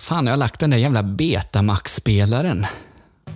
[0.00, 2.66] Fan, jag har lagt den där jävla Betamax-spelaren.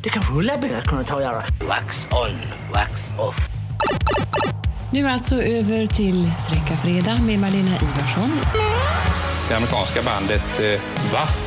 [0.02, 1.42] Det kan rulla bilar kunna ta och göra.
[1.68, 2.38] Wax on,
[2.74, 3.36] wax off.
[4.92, 8.40] Nu alltså över till Fräcka Fredag med Malena Ivarsson.
[9.48, 11.46] Det amerikanska bandet eh, W.A.S.P.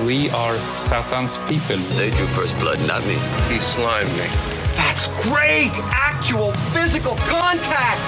[0.00, 1.96] We are Satan's people.
[1.96, 3.14] They drew first blood, not me.
[3.54, 4.26] He slimed me.
[4.76, 5.72] That's great!
[6.14, 8.00] Actual physical contact!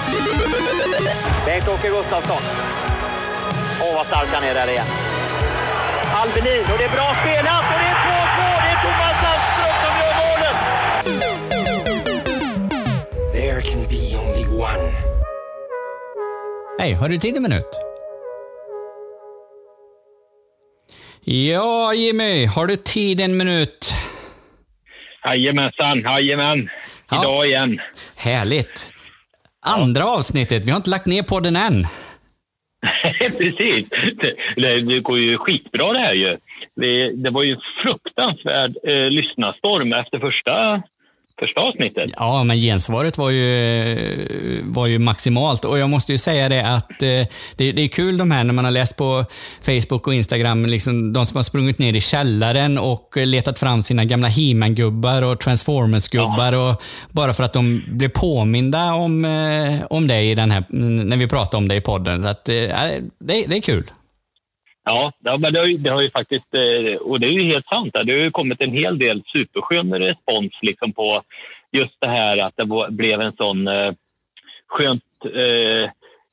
[1.45, 2.41] Bengt-Åke Gustafsson.
[3.81, 4.85] Åh, vad stark han är där igen.
[6.21, 8.39] Albelin, och det är bra spelat och det är 2-2!
[8.63, 10.57] Det är Thomas Sandström som gör målet!
[13.33, 14.93] There can be only one.
[16.79, 17.65] Hej, har du tid en minut?
[21.23, 23.93] Ja, Jimmy, har du tid en minut?
[25.25, 26.69] Jajamensan, jajamän.
[27.09, 27.21] Ja.
[27.21, 27.79] Idag igen.
[28.15, 28.93] Härligt.
[29.65, 31.87] Andra avsnittet, vi har inte lagt ner podden än.
[33.37, 33.89] Precis.
[34.55, 36.37] Det, det går ju skitbra det här ju.
[36.75, 40.81] Det, det var ju en fruktansvärd eh, lyssnarstorm efter första,
[41.39, 42.11] första avsnittet.
[42.15, 45.65] Ja, men gensvaret var ju, var ju maximalt.
[45.65, 48.53] Och jag måste ju säga det att eh, det, det är kul de här när
[48.53, 49.25] man har läst på
[49.61, 54.05] Facebook och Instagram, liksom de som har sprungit ner i källaren och letat fram sina
[54.05, 56.53] gamla He-Man-gubbar och Transformers-gubbar.
[56.53, 61.17] Och bara för att de blev påminda om, eh, om dig i den här, när
[61.17, 62.23] vi pratade om det i podden.
[62.23, 63.91] Så att, eh, det, det är kul.
[64.89, 67.67] Ja, men det har, ju, det har ju faktiskt, eh, och det är ju helt
[67.67, 71.23] sant, det har ju kommit en hel del superskön respons liksom på
[71.71, 73.93] just det här att det blev en sån eh,
[74.67, 75.89] skönt, eh,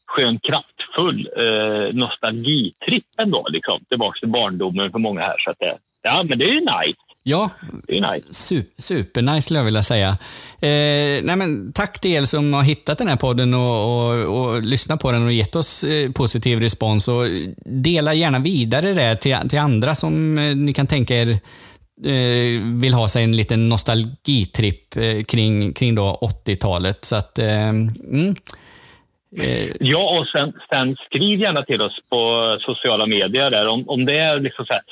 [0.06, 1.28] skön kraftfull
[1.92, 5.36] nostalgitripp ändå, liksom, tillbaka till barndomen för många här.
[5.38, 7.03] Så att det, ja, men det är ju nice.
[7.26, 7.50] Ja,
[7.88, 8.34] nice.
[8.34, 10.08] Super, supernice skulle jag vilja säga.
[10.60, 14.62] Eh, nej men, tack till er som har hittat den här podden och, och, och
[14.62, 17.08] lyssnat på den och gett oss eh, positiv respons.
[17.08, 17.22] Och
[17.64, 21.30] dela gärna vidare det till, till andra som eh, ni kan tänka er
[22.04, 24.94] eh, vill ha sig en liten nostalgitripp
[25.26, 27.04] kring, kring då 80-talet.
[27.04, 28.34] Så att, mm.
[29.80, 34.18] Ja, och sen, sen skriv gärna till oss på sociala medier där om, om det
[34.18, 34.82] är liksom så här,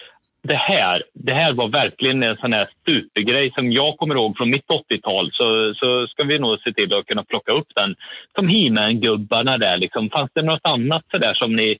[0.42, 4.50] det här, det här var verkligen en sån här supergrej som jag kommer ihåg från
[4.50, 7.94] mitt 80-tal så, så ska vi nog se till att kunna plocka upp den.
[8.34, 10.10] Som He-Man-gubbarna där liksom.
[10.10, 11.78] Fanns det något annat så där som ni,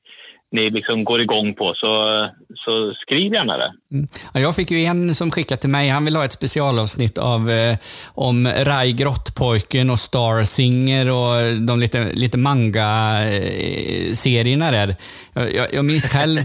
[0.53, 3.73] ni liksom går igång på så, så skriv gärna det.
[3.93, 4.09] Mm.
[4.35, 7.51] Ja, jag fick ju en som skickade till mig, han vill ha ett specialavsnitt av
[7.51, 7.77] eh,
[8.15, 14.97] om Rai Grottpojken och Star Singer och de lite, lite manga-serierna eh, där.
[15.33, 16.41] Jag, jag, jag minns själv,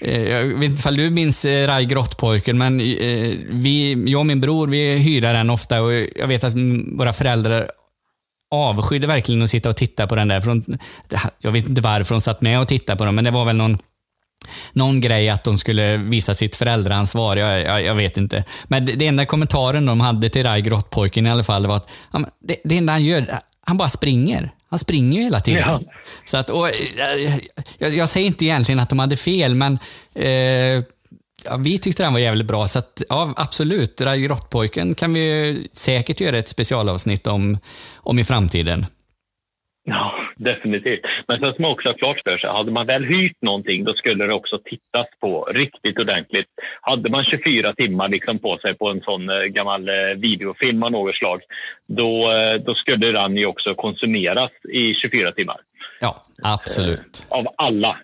[0.00, 4.26] Eh, jag vet inte ifall du minns eh, Rai Grottpojken, men eh, vi, jag och
[4.26, 6.54] min bror vi hyrde den ofta och jag vet att
[6.98, 7.70] våra föräldrar
[8.50, 10.40] avskydde verkligen att sitta och titta på den där.
[10.40, 10.78] För de,
[11.38, 13.56] jag vet inte varför de satt med och tittade på den, men det var väl
[13.56, 13.78] någon
[14.72, 17.36] någon grej att de skulle visa sitt föräldraansvar.
[17.36, 18.44] Jag, jag, jag vet inte.
[18.64, 21.88] Men den enda kommentaren de hade till Rai Grottpojken i alla fall var att
[22.40, 23.26] det, det enda han gör,
[23.60, 24.53] han bara springer.
[24.70, 25.62] Han springer ju hela tiden.
[25.66, 25.80] Ja.
[26.24, 27.36] Så att, och, eh,
[27.78, 29.78] jag, jag säger inte egentligen att de hade fel, men
[30.14, 30.84] eh,
[31.44, 32.68] ja, vi tyckte den var jävligt bra.
[32.68, 37.58] Så att, ja, absolut, Grottpojken kan vi säkert göra ett specialavsnitt om,
[37.96, 38.86] om i framtiden.
[39.84, 41.00] Ja, definitivt.
[41.28, 43.94] Men sen ska man också ha klart för sig, hade man väl hyrt någonting då
[43.94, 46.48] skulle det också tittas på riktigt ordentligt.
[46.80, 50.92] Hade man 24 timmar liksom på sig på en sån eh, gammal eh, videofilm av
[50.92, 51.40] något slag,
[51.86, 55.56] då, eh, då skulle den ju också konsumeras i 24 timmar.
[56.00, 57.26] Ja, absolut.
[57.30, 57.98] Av alla.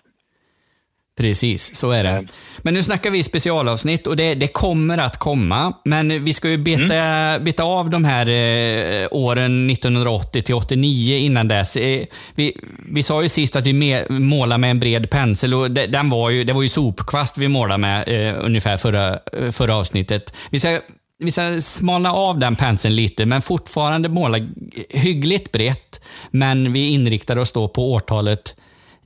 [1.17, 2.25] Precis, så är det.
[2.57, 5.73] Men nu snackar vi specialavsnitt och det, det kommer att komma.
[5.85, 11.47] Men vi ska ju beta, beta av de här eh, åren 1980 till 89 innan
[11.47, 11.75] dess.
[11.75, 12.05] Eh,
[12.35, 12.57] vi,
[12.89, 16.09] vi sa ju sist att vi me, målar med en bred pensel och det, den
[16.09, 20.33] var ju, det var ju sopkvast vi målade med eh, ungefär förra, eh, förra avsnittet.
[20.49, 20.79] Vi ska,
[21.19, 24.37] vi ska smalna av den penseln lite, men fortfarande måla
[24.89, 26.01] hyggligt brett.
[26.29, 28.55] Men vi inriktar oss då på årtalet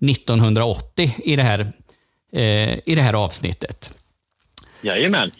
[0.01, 1.71] 1980 i det här,
[2.85, 3.91] i det här avsnittet.
[4.81, 5.31] Jajamän.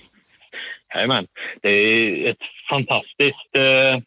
[0.96, 1.28] Jajamän.
[1.62, 2.38] Det är ett
[2.70, 4.02] fantastiskt, eh,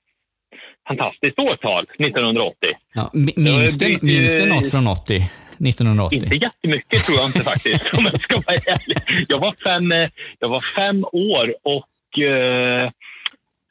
[0.88, 2.69] fantastiskt årtal, 1980.
[2.94, 5.31] Ja, mi- minns, du, minns du något från 80?
[5.58, 6.17] 1980?
[6.23, 8.99] Inte jättemycket tror jag inte faktiskt, om jag ska vara ärlig.
[9.29, 10.08] Jag var fem, eh,
[10.38, 12.84] jag var fem år och eh,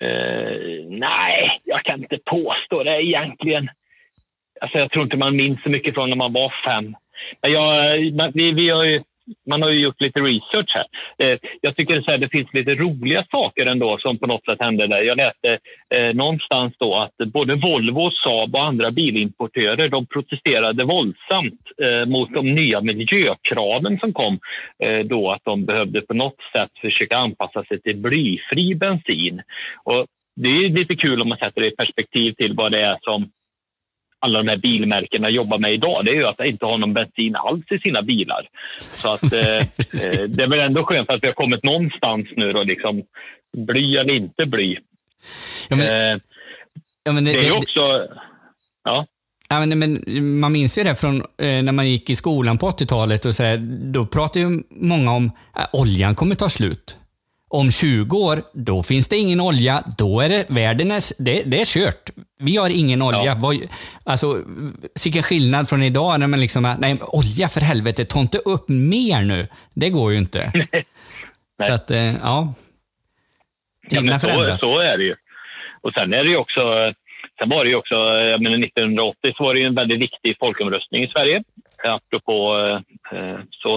[0.01, 3.69] eh, nej, jag kan inte påstå det egentligen.
[4.61, 6.95] Alltså, jag tror inte man minns så mycket från när man var fem.
[7.41, 9.01] Men jag, men vi, vi har ju
[9.47, 10.85] man har ju gjort lite research här.
[11.17, 14.59] Eh, jag tycker så här, det finns lite roliga saker ändå som på något sätt
[14.59, 15.01] hände där.
[15.01, 15.57] Jag läste
[15.89, 22.33] eh, någonstans då att både Volvo, Saab och andra bilimportörer de protesterade våldsamt eh, mot
[22.33, 24.39] de nya miljökraven som kom
[24.83, 29.41] eh, då att de behövde på något sätt försöka anpassa sig till blyfri bensin.
[29.83, 30.05] Och
[30.35, 33.31] det är lite kul om man sätter det i perspektiv till vad det är som
[34.27, 37.35] alla de här bilmärkena jobbar med idag, det är ju att inte ha någon bensin
[37.35, 38.47] alls i sina bilar.
[38.79, 42.53] Så att eh, eh, det är väl ändå skönt att vi har kommit någonstans nu
[42.53, 43.03] då, liksom
[43.57, 44.77] bly eller inte bly.
[45.69, 46.19] Ja, men, eh,
[47.03, 48.07] ja, men det, det är det- också...
[48.83, 49.05] Ja.
[49.49, 50.01] Ja, men, men
[50.39, 53.25] man minns ju det från eh, när man gick i skolan på 80-talet.
[53.25, 53.57] och så här,
[53.93, 56.97] Då pratade ju många om att oljan kommer ta slut.
[57.49, 59.83] Om 20 år, då finns det ingen olja.
[59.97, 62.09] Då är det, världen är, det, det är kört.
[62.39, 63.35] Vi har ingen olja.
[63.35, 63.57] Vad,
[64.03, 64.43] alltså,
[65.03, 69.21] vilken skillnad från idag när man liksom, nej olja för helvete, ta inte upp mer
[69.21, 69.47] nu.
[69.73, 70.51] Det går ju inte.
[71.67, 72.53] så att, eh, ja.
[73.89, 74.59] Ja, Tiderna så, förändras.
[74.59, 75.15] så är det ju.
[75.81, 76.93] Och sen är det ju också...
[77.39, 80.37] Sen var det ju också, jag menar 1980 så var det ju en väldigt viktig
[80.39, 81.43] folkomröstning i Sverige.
[81.83, 82.57] Apropå
[83.11, 83.75] eh, så,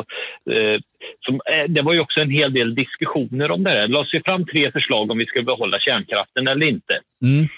[0.52, 0.80] eh,
[1.20, 3.80] som, eh, det var ju också en hel del diskussioner om det här.
[3.80, 7.00] Det lades ju fram tre förslag om vi skulle behålla kärnkraften eller inte.
[7.22, 7.48] Mm.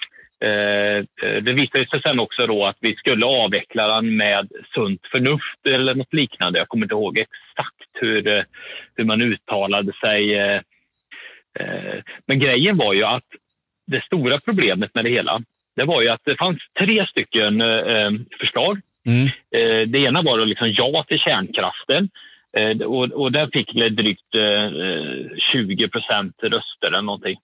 [0.45, 1.05] Eh,
[1.43, 5.95] det visade sig sen också då att vi skulle avveckla den med sunt förnuft eller
[5.95, 6.59] något liknande.
[6.59, 8.43] Jag kommer inte ihåg exakt hur, eh,
[8.97, 10.35] hur man uttalade sig.
[10.35, 10.61] eh,
[11.61, 13.25] eh, Men grejen var ju att
[13.87, 15.43] det stora problemet med det hela,
[15.77, 18.11] det var ju att det fanns tre stycken eh,
[18.41, 18.81] förslag.
[19.07, 19.27] Mm.
[19.27, 22.11] Eh, Det ena var då liksom ja till kärnkraften.
[22.57, 24.71] Eh, Och, och där fick det drygt eh,
[25.39, 27.37] 20 procent röster eller någonting.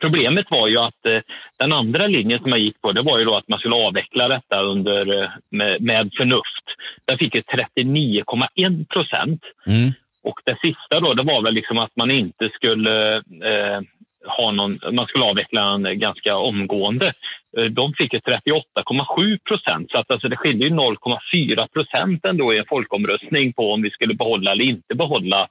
[0.00, 1.20] Problemet var ju att eh,
[1.58, 4.28] den andra linjen som man gick på det var ju då att man skulle avveckla
[4.28, 6.64] detta under, eh, med, med förnuft.
[7.04, 9.42] Där fick det 39,1 procent.
[9.66, 9.92] Mm.
[10.22, 13.80] Och det sista då, det var väl liksom att man inte skulle eh,
[14.24, 17.12] ha någon, man skulle avveckla den ganska omgående.
[17.58, 22.54] Eh, De fick ju 38,7 procent, så att alltså det skiljer ju 0,4 procent ändå
[22.54, 25.48] i en folkomröstning på om vi skulle behålla eller inte behålla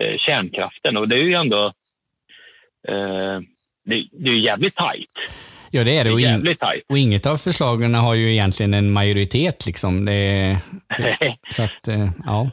[0.00, 0.96] eh, kärnkraften.
[0.96, 1.66] Och det är ju ändå
[2.88, 3.40] eh,
[3.84, 5.10] det, det är ju jävligt tajt.
[5.70, 6.12] Ja, det är det.
[6.12, 6.56] Och, in,
[6.88, 9.66] och inget av förslagen har ju egentligen en majoritet.
[9.66, 10.04] Liksom.
[10.04, 10.58] Det,
[11.50, 12.50] så att, eh, ja.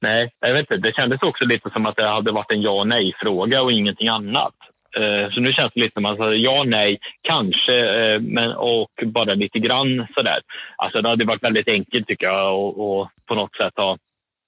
[0.00, 0.76] Nej, jag vet inte.
[0.76, 4.08] Det kändes också lite som att det hade varit en ja och nej-fråga och ingenting
[4.08, 4.54] annat.
[4.96, 8.90] Eh, Så nu känns det lite som att alltså, ja, nej, kanske, eh, men, och
[9.06, 10.40] bara lite grann sådär.
[10.76, 13.98] Alltså det hade varit väldigt enkelt tycker jag och, och på något sätt ha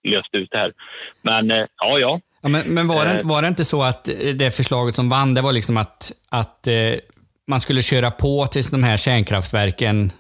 [0.09, 0.73] löst ut det här.
[1.23, 2.21] Men eh, ja, ja.
[2.43, 4.05] Ja, men men var, det, var det inte så att
[4.35, 6.69] det förslaget som vann, det var liksom att, att
[7.47, 10.13] man skulle köra på tills de här kärnkraftverken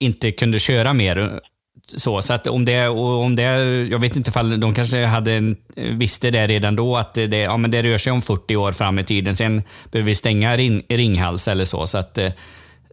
[0.00, 1.40] inte kunde köra mer?
[1.86, 3.42] Så, så att om det, om det,
[3.90, 7.56] jag vet inte ifall de kanske hade, en- visste det redan då att det, ja,
[7.56, 9.36] men det rör sig om 40 år fram i tiden.
[9.36, 11.86] Sen behöver vi stänga ring, Ringhals eller så.
[11.86, 12.32] så att, eh,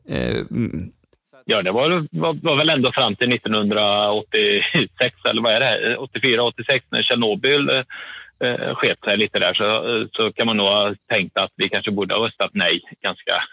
[0.09, 0.35] eh
[1.45, 5.97] Ja, det var, var, var väl ändå fram till 1986 eller vad är det?
[5.97, 7.83] 84, 86 när Tjernobyl eh,
[8.43, 11.91] eh, sket sig lite där så, så kan man nog ha tänkt att vi kanske
[11.91, 13.43] borde ha röstat nej ganska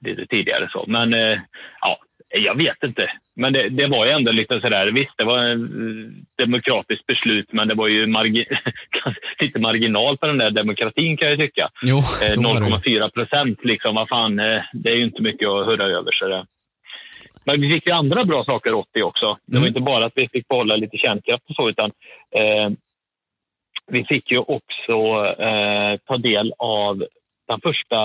[0.00, 0.68] lite tidigare.
[0.72, 0.84] Så.
[0.88, 1.38] Men eh,
[1.80, 1.98] ja,
[2.30, 3.12] jag vet inte.
[3.36, 7.68] Men det, det var ju ändå lite sådär, visst det var en demokratiskt beslut men
[7.68, 8.56] det var ju margi-
[9.40, 11.68] lite marginal på den där demokratin kan jag tycka.
[11.82, 12.90] jo, Eh, så var det.
[12.90, 12.98] ju.
[13.00, 16.12] 0,4 procent, liksom, vad fan, eh, det är ju inte mycket att hurra över.
[16.12, 16.46] Så det.
[17.44, 19.38] Men vi fick ju andra bra saker 80 också.
[19.46, 19.68] Det var Mm.
[19.68, 21.90] inte bara att vi fick behålla lite kärnkraft och så, utan
[22.36, 22.70] eh,
[23.86, 27.04] vi fick ju också eh, ta del av
[27.48, 28.04] den första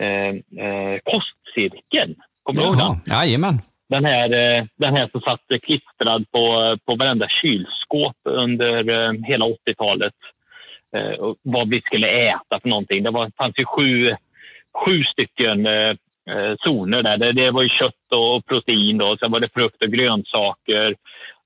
[0.00, 2.14] eh, eh, kostcirkeln.
[2.48, 3.16] Kommer du ihåg den?
[3.16, 3.60] Jajamän.
[3.88, 9.44] Den här, eh, den här som satt klistrad på, på varenda kylskåp under eh, hela
[9.44, 10.14] 80-talet.
[10.92, 13.02] Eh, vad vi skulle äta för någonting.
[13.02, 14.16] Det var, fanns ju sju,
[14.84, 15.68] sju stycken
[16.64, 17.16] zoner där.
[17.16, 19.16] Det, det var ju kött och protein då.
[19.16, 20.94] Sen var det frukt och grönsaker.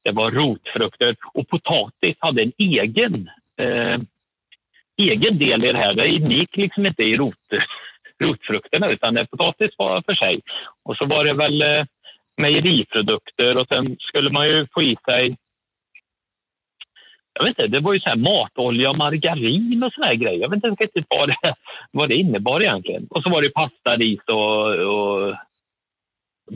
[0.03, 3.99] Det var rotfrukter och potatis hade en egen, eh,
[4.97, 5.95] egen del i det här.
[5.95, 7.37] Det ingick liksom inte i rot,
[8.23, 10.41] rotfrukterna utan potatis var för sig.
[10.85, 11.85] Och så var det väl eh,
[12.37, 15.37] mejeriprodukter och sen skulle man ju få i sig
[17.35, 20.41] jag vet inte, det var ju så här matolja och margarin och såna här grejer.
[20.41, 21.55] Jag vet inte riktigt vad det,
[21.91, 23.07] vad det innebar egentligen.
[23.11, 25.35] Och så var det pasta, ris och, och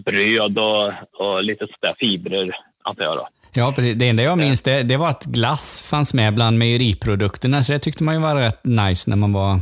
[0.04, 3.16] bröd och, och lite sådär fibrer, antar jag.
[3.16, 3.28] Då.
[3.52, 3.94] Ja, precis.
[3.94, 7.78] Det enda jag minns det, det var att glass fanns med bland mejeriprodukterna, så det
[7.78, 9.60] tyckte man ju var rätt nice när man var,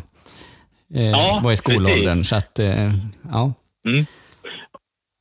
[0.94, 2.24] eh, Ja, var i skolåldern.
[2.24, 2.92] Så att, eh,
[3.32, 3.52] ja.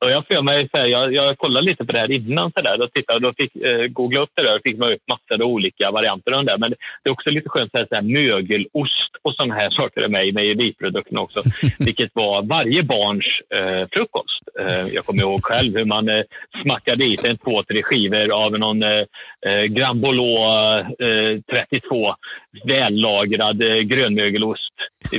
[0.03, 2.61] Och jag, för mig, så här, jag, jag kollade lite på det här innan så
[2.61, 5.43] där, och tittade och fick eh, googla upp det där och fick man upp massor
[5.43, 6.57] av olika varianter av det.
[6.59, 10.27] Men det är också lite skönt att säga mögelost och sådana här saker är med
[10.27, 11.41] i mejeriprodukterna också.
[11.79, 14.43] vilket var varje barns eh, frukost.
[14.59, 16.23] Eh, jag kommer ihåg själv hur man eh,
[16.61, 19.05] smackade i en två, tre skivor av någon eh,
[19.45, 22.15] eh Grand Bolot eh, 32
[22.65, 24.73] vällagrad eh, grönmögelost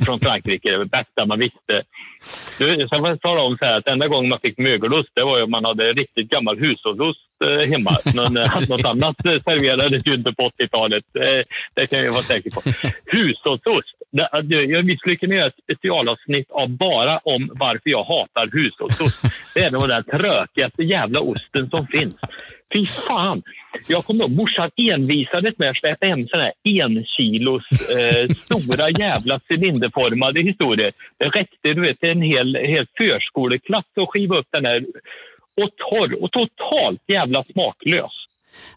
[0.04, 0.78] från Frankrike.
[0.78, 1.82] Det bästa man visste.
[2.58, 5.22] Du, sen får jag tala om så här, att enda gången man fick mögelost det
[5.24, 7.96] var ju om man hade riktigt gammal hushållsost eh, hemma.
[8.14, 11.04] Någon, eh, något annat serverades ju inte på 80-talet.
[11.14, 12.60] Eh, det kan jag vara säker på.
[13.16, 13.94] Hushållsost.
[14.84, 19.20] Vi skulle kunna göra ett specialavsnitt av bara om varför jag hatar hushållsost.
[19.54, 22.16] Det är nog den trökigaste jävla osten som finns.
[22.74, 23.42] Fy fan!
[23.88, 28.90] Jag kommer ihåg morsan envisades med att släpa hem såna här en kilos eh, stora
[28.90, 30.92] jävla cylinderformade historier.
[31.18, 34.84] Det räckte du vet, till en hel, hel förskoleklass att skiva upp den här.
[35.62, 38.12] Och torr och totalt jävla smaklös.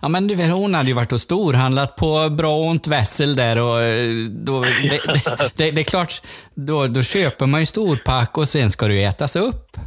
[0.02, 3.62] Ja, men du vet, hon hade ju varit och storhandlat på Bra ont Wessel där
[3.62, 6.14] och eh, då, det, det, det, det, är klart,
[6.56, 9.78] då, då köper man ju storpack och sen ska det ju ätas upp.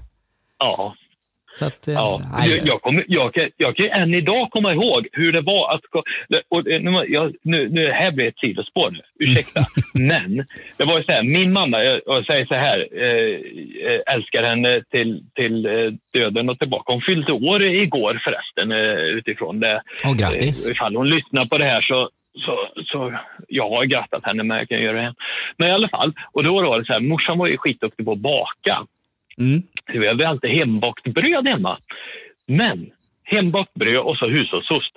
[0.59, 0.95] Ja,
[1.61, 5.09] så att, eh, ja, jag, jag, kommer, jag, kan, jag kan än idag komma ihåg
[5.13, 5.81] hur det var att...
[6.49, 6.63] Och,
[7.09, 9.61] jag, nu, nu, här blir ett sidospår nu, ursäkta.
[9.95, 10.45] Men
[10.77, 13.35] det var ju så här, min mamma, jag, säger så här, eh,
[13.93, 15.73] eh, älskar henne till, till eh,
[16.13, 16.93] döden och tillbaka.
[16.93, 19.83] Hon fyllde år igår förresten eh, utifrån det.
[20.05, 20.67] Oh, grattis.
[20.67, 22.11] Eh, ifall hon lyssnar på det här så,
[22.45, 25.15] så, så jag har grattat henne, men jag kan göra det igen.
[25.57, 28.13] Men i alla fall, och då var det så här, morsan var ju skitduktig på
[28.13, 28.87] att baka.
[29.41, 29.63] Mm.
[29.93, 31.79] Vi hade alltid hembakt bröd hemma.
[32.47, 32.91] Men
[33.25, 34.93] hembakt bröd och så hushållsost.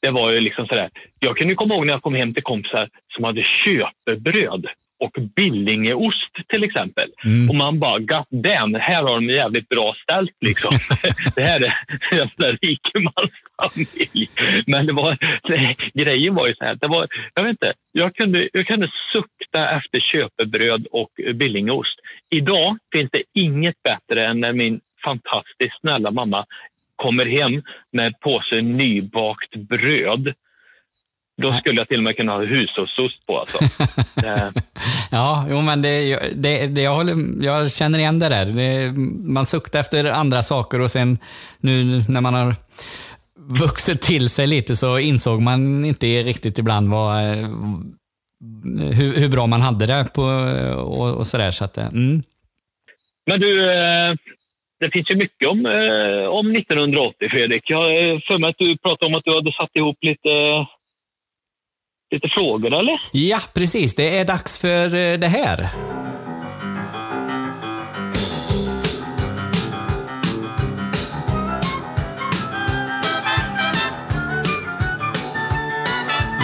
[0.00, 0.90] Det var ju liksom sådär.
[1.18, 4.66] Jag kunde komma ihåg när jag kom hem till kompisar som hade köpebröd
[4.98, 7.10] och Billingeost till exempel.
[7.24, 7.50] Mm.
[7.50, 10.78] Och man bara, god damn, här har de jävligt bra ställt liksom.
[11.36, 14.30] det här är en rikemansfamilj.
[14.66, 18.14] Men det var, det, grejen var ju så här, det var, jag vet inte, jag
[18.14, 18.88] kunde, jag kunde
[19.48, 21.98] sukta efter köpebröd och Billingeost.
[22.30, 26.46] Idag finns det inget bättre än när min fantastiskt snälla mamma
[26.96, 27.62] kommer hem
[27.92, 30.34] med en påse nybakt bröd
[31.42, 33.38] då skulle jag till och med kunna ha hushållsost på.
[33.38, 33.58] Alltså.
[35.10, 38.44] ja, jo, men det, det, det, jag, håller, jag känner igen det där.
[38.44, 38.92] Det,
[39.32, 41.18] man suktar efter andra saker och sen
[41.60, 42.54] nu när man har
[43.50, 47.14] vuxit till sig lite så insåg man inte riktigt ibland vad,
[48.94, 50.22] hur, hur bra man hade det på,
[50.76, 51.50] och, och sådär.
[51.50, 52.22] Så att, mm.
[53.26, 54.14] Men du, eh,
[54.80, 57.62] det finns ju mycket om, eh, om 1980 Fredrik.
[57.70, 60.28] Jag har för mig att du pratade om att du hade satt ihop lite
[62.10, 63.00] lite frågor, eller?
[63.12, 63.94] Ja, precis.
[63.94, 65.68] Det är dags för eh, det här.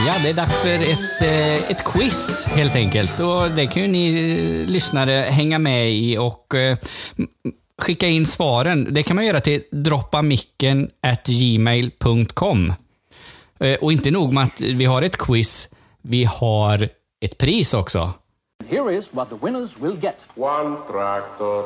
[0.07, 3.21] Ja, det är dags för ett, eh, ett quiz helt enkelt.
[3.21, 4.15] Och det kan ju ni eh,
[4.67, 6.55] lyssnare hänga med i och
[7.83, 8.95] skicka in svaren.
[8.95, 12.73] Det kan man göra till droppamicken@gmail.com.
[13.61, 15.69] Eh, och inte nog med att vi har ett quiz,
[16.03, 16.89] vi har
[17.21, 18.13] ett pris också.
[18.71, 20.17] Here is what the winners will get.
[20.37, 21.65] One tractor.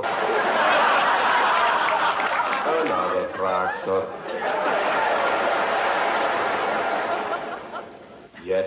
[2.66, 4.02] Another tractor.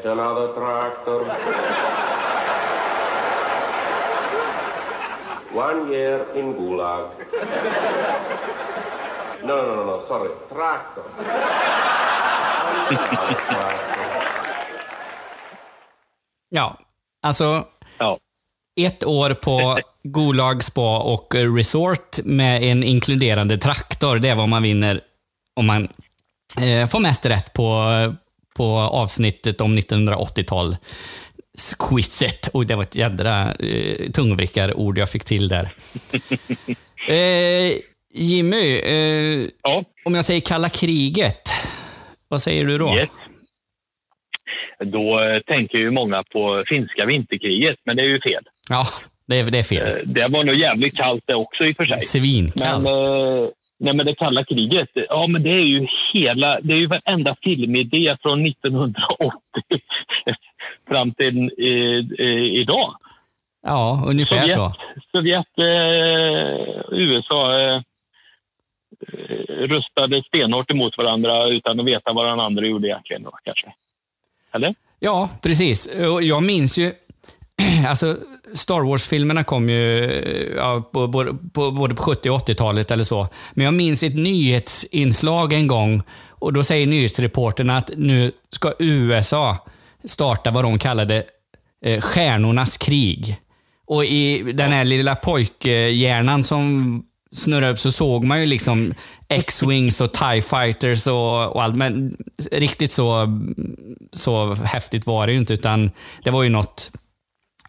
[0.02, 1.20] Yet another tractor.
[5.54, 7.10] One year in Gulag.
[9.44, 10.30] No, no, no, no, sorry.
[10.50, 11.04] Tractor.
[16.50, 16.78] ja,
[17.24, 17.66] alltså.
[17.98, 18.18] Ja.
[18.82, 24.16] Ett år på Gulag Spa och Resort med en inkluderande traktor.
[24.16, 25.02] Det är vad man vinner
[25.56, 25.88] om man
[26.62, 27.84] eh, får mest rätt på,
[28.54, 30.76] på avsnittet om 1980-tal.
[31.80, 32.50] Quizet.
[32.54, 35.70] Oj, det var ett jädra eh, tungvrickarord jag fick till där.
[37.10, 37.74] Eh,
[38.14, 39.84] Jimmy, eh, ja.
[40.06, 41.50] om jag säger kalla kriget.
[42.28, 42.96] Vad säger du då?
[42.96, 43.10] Yes.
[44.86, 48.44] Då eh, tänker ju många på finska vinterkriget, men det är ju fel.
[48.70, 48.88] Ja,
[49.28, 49.88] det är, det är fel.
[49.88, 52.00] Eh, det var nog jävligt kallt det också i och för sig.
[52.00, 52.84] Svinkallt.
[52.84, 53.50] Men, eh,
[53.82, 57.36] nej, men det kalla kriget, ja men det är ju hela, det är ju varenda
[57.44, 59.34] filmidé från 1980
[60.88, 61.70] fram till i,
[62.20, 62.96] i, idag.
[63.64, 64.74] Ja, ungefär Sovjet, så.
[65.12, 67.82] Sovjet, eh, USA, eh,
[69.08, 73.24] Eh, röstade stenhårt emot varandra utan att veta vad den andra gjorde egentligen.
[73.24, 73.74] Då, kanske.
[74.54, 74.76] Eller?
[75.00, 75.96] Ja, precis.
[76.22, 76.92] Jag minns ju
[77.88, 78.18] alltså
[78.54, 80.10] Star Wars-filmerna kom ju
[80.58, 83.28] ja, på, på, på, både på 70 och 80-talet eller så.
[83.54, 89.58] Men jag minns ett nyhetsinslag en gång och då säger nyhetsreporterna att nu ska USA
[90.06, 91.24] starta vad de kallade
[91.86, 93.38] eh, stjärnornas krig.
[93.88, 98.94] Och i den här lilla pojkhjärnan som snurrade upp så såg man ju liksom
[99.30, 101.76] X-Wings och TIE Fighters och, och allt.
[101.76, 102.18] Men
[102.52, 103.40] riktigt så,
[104.14, 105.92] så häftigt var det ju inte, utan
[106.24, 106.92] det var ju något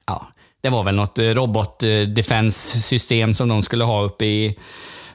[0.06, 4.24] ja, det var väl något eh, robot eh, defense system som de skulle ha uppe
[4.24, 4.58] i,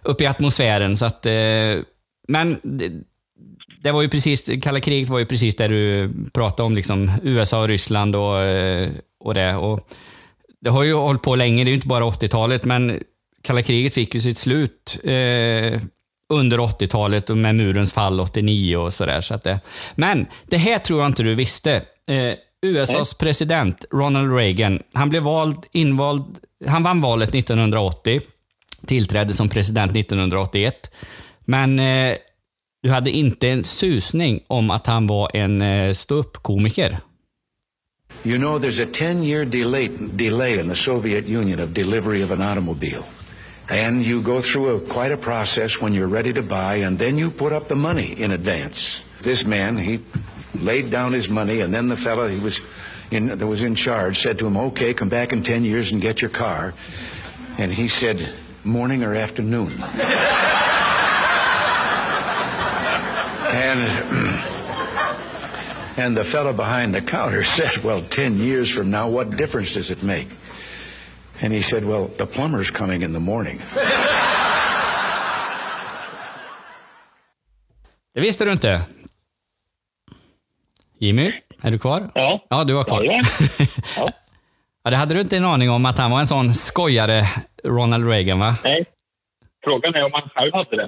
[0.04, 0.98] uppe i atmosfären.
[0.98, 1.76] Så att, eh,
[2.28, 2.92] men det,
[3.84, 7.62] det var ju precis, kalla kriget var ju precis där du pratade om liksom USA
[7.62, 8.36] och Ryssland och,
[9.20, 9.56] och det.
[9.56, 9.88] Och
[10.62, 13.00] det har ju hållit på länge, det är ju inte bara 80-talet, men
[13.44, 15.82] kalla kriget fick ju sitt slut eh,
[16.34, 19.22] under 80-talet och med murens fall 89 och sådär.
[19.22, 19.60] Så det,
[19.96, 21.76] men det här tror jag inte du visste.
[22.08, 22.34] Eh,
[22.68, 28.22] USAs president Ronald Reagan, han blev vald, invald, han vann valet 1980,
[28.86, 30.92] tillträdde som president 1981.
[31.46, 32.18] Men eh,
[32.84, 37.00] du hade inte en susning om att han var en eh, ståuppkomiker.
[38.24, 42.32] You know, there's a 10 year delay, delay in the Soviet Union of delivery of
[42.32, 43.04] an automobile.
[43.70, 47.18] And you go through a, quite a process when you're ready to buy, and then
[47.18, 49.02] you put up the money in advance.
[49.22, 50.00] This man, he
[50.64, 52.62] laid down his money, and then the fellow he was
[53.12, 56.02] in, that was in charge said to him, "Okay, come back in ten years and
[56.02, 56.74] get your car."
[57.58, 58.34] And he said,
[58.64, 59.72] "Morning or afternoon?"
[63.52, 63.80] and
[65.98, 69.92] and the fellow behind the counter said, "Well, ten years from now, what difference does
[69.92, 70.30] it make?"
[71.42, 73.62] And he said, "Well, the plumber's coming in the morning."
[78.18, 78.82] Det visste du inte?
[81.00, 82.10] Jimmy, är du kvar?
[82.14, 82.46] Ja.
[82.50, 83.04] Ja, du var kvar.
[83.04, 83.22] Ja,
[83.98, 84.10] ja.
[84.84, 87.30] ja, det hade du inte en aning om att han var en sån skojare,
[87.64, 88.56] Ronald Reagan, va?
[88.64, 88.86] Nej.
[89.64, 90.88] Frågan är om han själv hade det.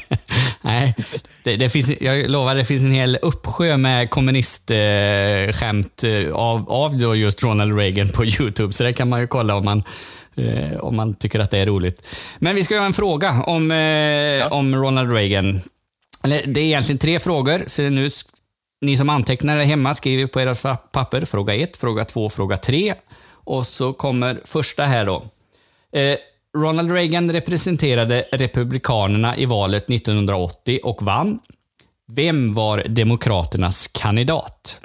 [0.60, 0.94] Nej,
[1.42, 6.98] det, det, finns, jag lovar, det finns en hel uppsjö med kommunistskämt eh, av, av
[6.98, 9.82] då just Ronald Reagan på YouTube, så det kan man ju kolla om man,
[10.36, 12.06] eh, om man tycker att det är roligt.
[12.38, 14.48] Men vi ska göra en fråga om, eh, ja.
[14.48, 15.60] om Ronald Reagan.
[16.24, 18.10] Eller, det är egentligen tre frågor, så nu
[18.84, 22.94] ni som antecknar det hemma skriver på era papper fråga 1, fråga 2, fråga 3.
[23.26, 25.24] Och så kommer första här då.
[25.92, 26.18] Eh,
[26.56, 31.38] Ronald Reagan representerade Republikanerna i valet 1980 och vann.
[32.06, 34.80] Vem var Demokraternas kandidat?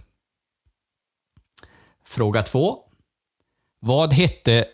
[2.05, 2.77] Fråga 2.
[3.79, 4.65] Vad hette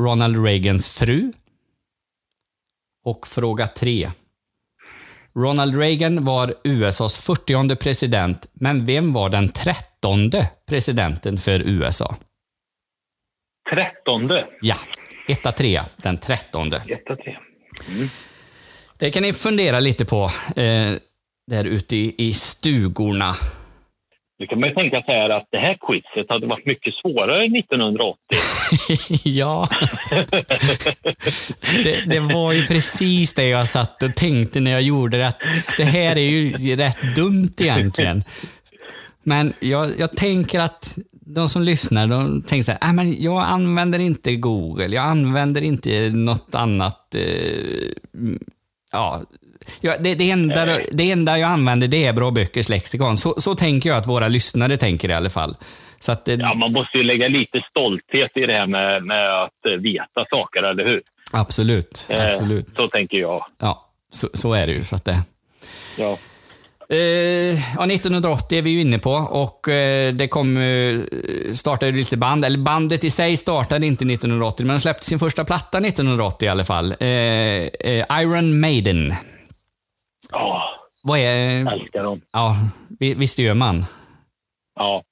[0.00, 1.32] Ronald Reagans fru?
[3.04, 4.10] Och fråga 3.
[5.36, 10.30] Ronald Reagan var USAs 40 president, men vem var den 13
[10.68, 12.16] presidenten för USA?
[13.70, 14.30] 13?
[14.60, 14.74] Ja.
[15.28, 16.72] Etta, trea, den 13.
[16.72, 17.40] Etta, trea.
[17.88, 18.08] Mm.
[18.98, 20.24] Det kan ni fundera lite på
[20.56, 20.92] eh,
[21.46, 23.36] där ute i, i stugorna.
[24.38, 28.18] Nu kan man ju tänka här att det här quizet hade varit mycket svårare 1980.
[29.24, 29.68] ja.
[31.84, 35.28] det, det, var ju precis det jag satt och tänkte när jag gjorde det.
[35.28, 35.40] Att
[35.76, 38.22] det här är ju rätt dumt egentligen.
[39.22, 43.42] Men jag, jag tänker att de som lyssnar, de tänker så här, äh, men jag
[43.42, 47.14] använder inte Google, jag använder inte något annat.
[47.14, 47.92] Eh,
[48.92, 49.22] ja,
[49.80, 53.16] Ja, det, det, enda, det enda jag använder det är Bra Böckers lexikon.
[53.16, 55.56] Så, så tänker jag att våra lyssnare tänker i alla fall.
[56.00, 56.34] Så att det...
[56.34, 60.62] ja, man måste ju lägga lite stolthet i det här med, med att veta saker,
[60.62, 61.02] eller hur?
[61.32, 62.06] Absolut.
[62.10, 62.76] Eh, absolut.
[62.76, 63.44] Så tänker jag.
[63.58, 64.84] Ja, så, så är det ju.
[64.84, 65.18] Så att det...
[65.98, 66.18] Ja.
[66.88, 66.98] Eh,
[67.76, 71.00] ja, 1980 är vi ju inne på och eh, det kom, eh,
[71.52, 75.44] startade lite band, eller bandet i sig startade inte 1980, men de släppte sin första
[75.44, 76.94] platta 1980 i alla fall.
[77.00, 79.14] Eh, eh, Iron Maiden.
[80.32, 80.70] Ja,
[81.02, 81.72] Vad är...
[81.72, 82.20] älskar dem.
[82.32, 82.56] Ja,
[82.98, 83.84] visst gör man.
[84.76, 85.02] Ja.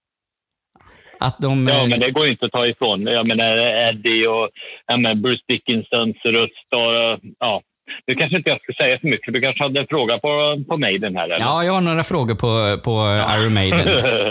[1.21, 1.69] Att de...
[1.69, 3.03] Ja, men det går ju inte att ta ifrån.
[3.07, 4.49] Jag menar Eddie och
[4.87, 7.63] jag menar, Bruce Dickinsons röst och ja.
[8.07, 9.35] Nu kanske inte jag ska säga för mycket.
[9.35, 11.25] Du kanske hade en fråga på, på Maiden här?
[11.25, 11.41] Eller?
[11.41, 13.39] Ja, jag har några frågor på, på ja.
[13.39, 13.81] Iron Maiden.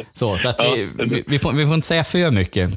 [0.13, 2.69] Så, så att vi, vi, vi, får, vi får inte säga för mycket.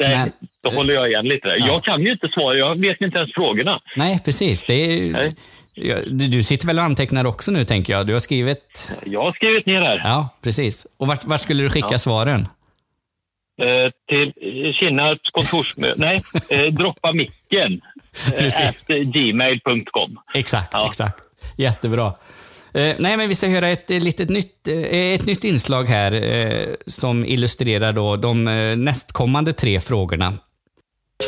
[0.00, 0.32] Nej, men,
[0.62, 1.48] då håller jag igen lite.
[1.48, 1.66] Ja.
[1.66, 2.54] Jag kan ju inte svara.
[2.54, 3.80] Jag vet inte ens frågorna.
[3.96, 4.64] Nej, precis.
[4.64, 5.30] Det är, Nej.
[6.06, 8.06] Du sitter väl och antecknar också nu, tänker jag?
[8.06, 8.92] Du har skrivit...
[9.04, 10.00] Jag har skrivit ner här.
[10.04, 10.86] Ja, precis.
[10.96, 11.98] Och vart, vart skulle du skicka ja.
[11.98, 12.48] svaren?
[13.62, 14.32] Eh, till
[14.74, 15.94] Kinnarps kontorsmöte.
[16.00, 17.80] Nej, eh, droppa micken.
[18.36, 20.18] Eh, at gmail.com.
[20.34, 20.88] Exakt, ja.
[20.88, 21.22] exakt.
[21.56, 22.06] Jättebra.
[22.74, 26.12] Eh, nej, men vi ska höra ett, eh, litet nytt, eh, ett nytt inslag här
[26.12, 30.32] eh, som illustrerar då de eh, nästkommande tre frågorna.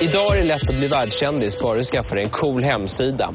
[0.01, 3.35] Idag är det lätt att bli världskändis bara du skaffar en cool hemsida.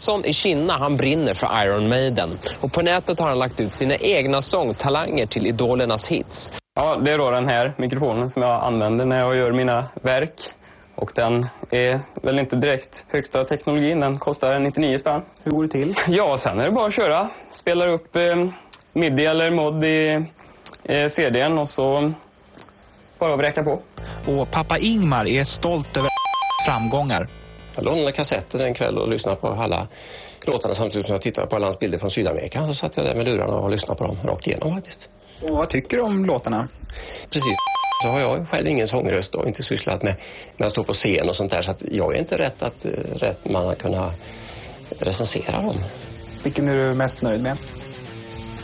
[0.00, 2.38] Sån i Kina, han brinner för Iron Maiden.
[2.60, 6.52] Och på nätet har han lagt ut sina egna sångtalanger till idolernas hits.
[6.74, 10.34] Ja, det är då den här mikrofonen som jag använder när jag gör mina verk.
[10.94, 15.22] Och den är väl inte direkt högsta teknologin, den kostar 99 spänn.
[15.44, 15.94] Hur går det till?
[16.08, 17.28] Ja, sen är det bara att köra.
[17.52, 18.48] Spelar upp eh,
[18.92, 20.26] midi eller mod i
[20.84, 22.12] eh, CDn och så
[23.18, 23.80] bara att vräka på.
[24.26, 26.08] Och pappa Ingmar är stolt över
[26.66, 27.39] framgångar.
[27.74, 29.88] Jag lånade kassetten en kväll och lyssnade på alla
[30.46, 32.66] låtarna samtidigt som jag tittade på alla hans bilder från Sydamerika.
[32.66, 35.08] Så satt jag där med lurarna och lyssnade på dem rakt igenom faktiskt.
[35.42, 36.68] Och vad tycker du om låtarna?
[37.30, 37.62] Precis.
[38.02, 40.14] Så har jag själv ingen sångröst och inte sysslat med
[40.56, 41.62] när jag står på scen och sånt där.
[41.62, 44.14] Så att jag är inte rätt, att, rätt man att kunna
[44.98, 45.76] recensera dem.
[46.44, 47.58] Vilken är du mest nöjd med?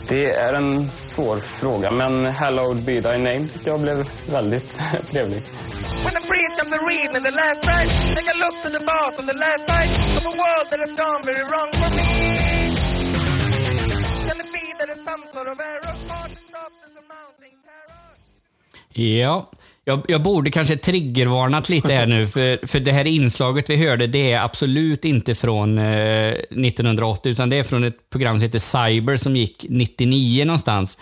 [0.09, 4.77] Det är en svår fråga, men Hallowed be thy name tycker jag blev väldigt
[5.11, 5.43] trevlig.
[6.67, 9.13] When the breeze comes read me the last night, take a look to the boss
[9.19, 12.09] on the last night of a world that has gone very wrong for me.
[14.27, 15.93] Can it be that it's some sort of error?
[18.93, 19.51] Ja,
[19.83, 24.07] jag, jag borde kanske triggervarnat lite här nu, för, för det här inslaget vi hörde,
[24.07, 25.85] det är absolut inte från eh,
[26.29, 30.97] 1980, utan det är från ett program som heter Cyber som gick 99 någonstans.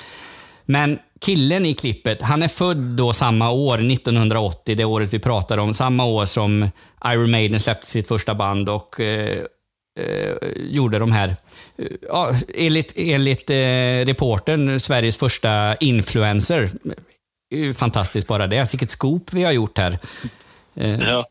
[0.65, 5.57] Men killen i klippet, han är född då samma år, 1980, det året vi pratar
[5.57, 6.69] om, samma år som
[7.05, 9.39] Iron Maiden släppte sitt första band och eh,
[9.99, 11.35] eh, gjorde de här,
[11.77, 16.69] eh, ja, enligt, enligt eh, reporten, Sveriges första influencer.
[17.75, 18.73] Fantastiskt bara det.
[18.73, 19.99] Vilket scoop vi har gjort här.
[20.75, 21.25] Eh, Ja.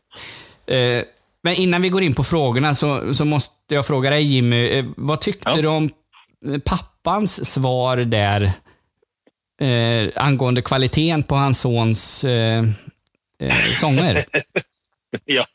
[0.75, 1.03] eh,
[1.43, 4.85] men innan vi går in på frågorna så, så måste jag fråga dig Jimmy, eh,
[4.97, 5.89] vad tyckte du om
[6.65, 8.51] pappans svar där
[9.61, 12.59] eh, angående kvaliteten på hans sons eh,
[13.41, 14.25] eh, sånger?
[15.25, 15.45] ja.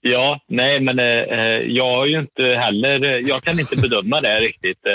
[0.00, 4.20] ja, nej men eh, eh, jag har ju inte heller, eh, jag kan inte bedöma
[4.20, 4.78] det riktigt.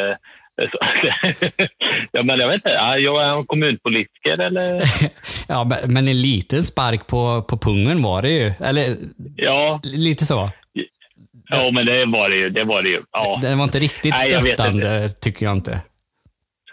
[2.12, 4.82] Ja, men jag vet inte, ja, jag är en kommunpolitiker eller?
[5.48, 8.52] ja, men- en liten spark på, på pungen var det ju.
[8.66, 8.96] Eller
[9.36, 10.50] Ja, lite så.
[11.50, 12.50] ja men det var det ju.
[12.50, 13.02] Det var det ju.
[13.12, 13.40] Ja.
[13.42, 15.82] Det var inte riktigt Nej, jag stöttande, tycker jag inte.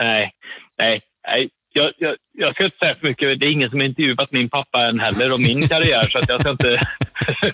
[0.00, 0.30] Nej,
[0.78, 1.50] nej, nej.
[1.72, 3.40] Jag, jag, jag ska inte säga för mycket.
[3.40, 6.28] Det är ingen som har intervjuat min pappa än heller om min karriär, så att
[6.28, 6.68] jag ska inte...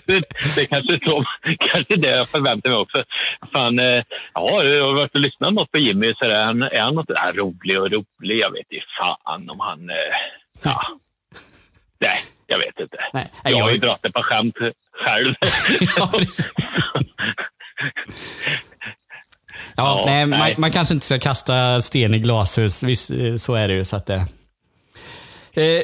[0.05, 1.23] det är kanske, så,
[1.59, 3.03] kanske det jag förväntar mig också.
[3.51, 6.79] Fan, eh, ja, jag har varit och lyssnat något på Jimmy, så är han, är
[6.79, 8.39] han något är rolig och rolig?
[8.39, 9.89] Jag vet inte fan om han...
[9.89, 9.95] Eh,
[10.63, 10.87] ja.
[11.99, 12.97] Nej, jag vet inte.
[13.13, 14.57] Nej, jag har ju dragit ett par skämt
[14.91, 15.35] själv.
[15.97, 16.11] Ja,
[19.75, 20.55] Ja, nej, Man, nej.
[20.57, 22.83] man kanske inte ska kasta sten i glashus.
[22.83, 23.85] Visst, eh, så är det ju.
[23.85, 24.25] Så att det...
[25.53, 25.83] Eh,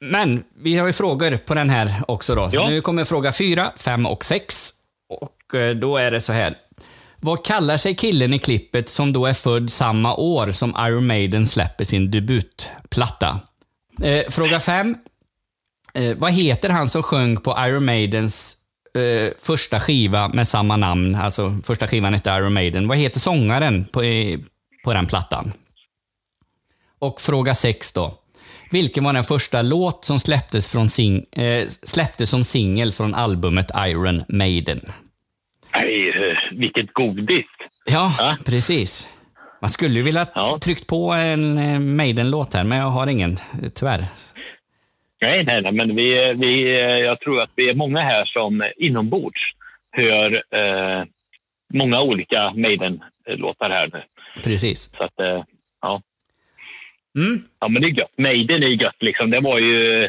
[0.00, 2.34] men vi har ju frågor på den här också.
[2.34, 2.48] Då.
[2.52, 2.68] Ja.
[2.68, 4.70] Nu kommer fråga fyra, fem och sex.
[5.08, 6.56] Och eh, då är det så här.
[7.16, 11.46] Vad kallar sig killen i klippet som då är född samma år som Iron Maiden
[11.46, 13.40] släpper sin debutplatta?
[14.02, 14.96] Eh, fråga fem.
[15.94, 18.56] Eh, vad heter han som sjöng på Iron Maidens
[18.94, 21.14] eh, första skiva med samma namn?
[21.14, 22.88] Alltså första skivan hette Iron Maiden.
[22.88, 24.44] Vad heter sångaren på, i-
[24.84, 25.52] på den plattan?
[26.98, 28.14] Och fråga sex då.
[28.70, 33.70] Vilken var den första låt som släpptes, från sing, eh, släpptes som singel från albumet
[33.86, 34.80] Iron Maiden?
[35.72, 37.44] Nej, eh, vilket godis!
[37.84, 39.08] Ja, precis.
[39.60, 40.58] Man skulle ju vilja Ja.
[40.62, 44.04] tryckt på en eh, Maiden-låt här, men jag har ingen, eh, tyvärr.
[45.20, 49.40] Nej, nej, nej, men vi, vi, jag tror att vi är många här som inombords
[49.92, 51.04] hör eh,
[51.74, 54.02] många olika Maiden-låtar här nu.
[54.42, 54.90] Precis.
[54.96, 55.42] Så att, eh,
[55.82, 56.02] ja.
[57.18, 57.42] Mm.
[57.60, 58.18] Ja, men det är gött.
[58.18, 58.96] Maiden är gött.
[59.02, 59.30] Liksom.
[59.30, 60.08] Det var ju,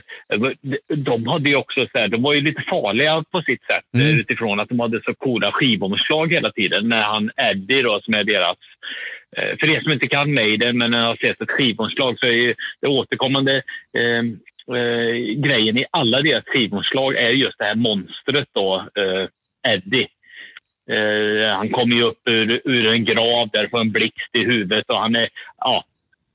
[0.95, 4.08] de hade ju också så här, de var ju lite farliga på sitt sätt Mm.
[4.08, 6.89] eh, utifrån att de hade så coola skivomslag hela tiden.
[6.89, 8.58] När han Eddie då, som är deras
[9.38, 12.88] eh, för er som inte kan Maiden men har sett ett skivomslag så är det
[12.88, 13.56] återkommande
[13.97, 14.24] eh,
[14.75, 20.07] eh, grejen i alla deras skivomslag är just det här monstret då, eh, Eddie.
[20.89, 24.89] Eh, han kommer ju upp ur, ur en grav där får en blixt i huvudet
[24.89, 25.84] och han är, ja,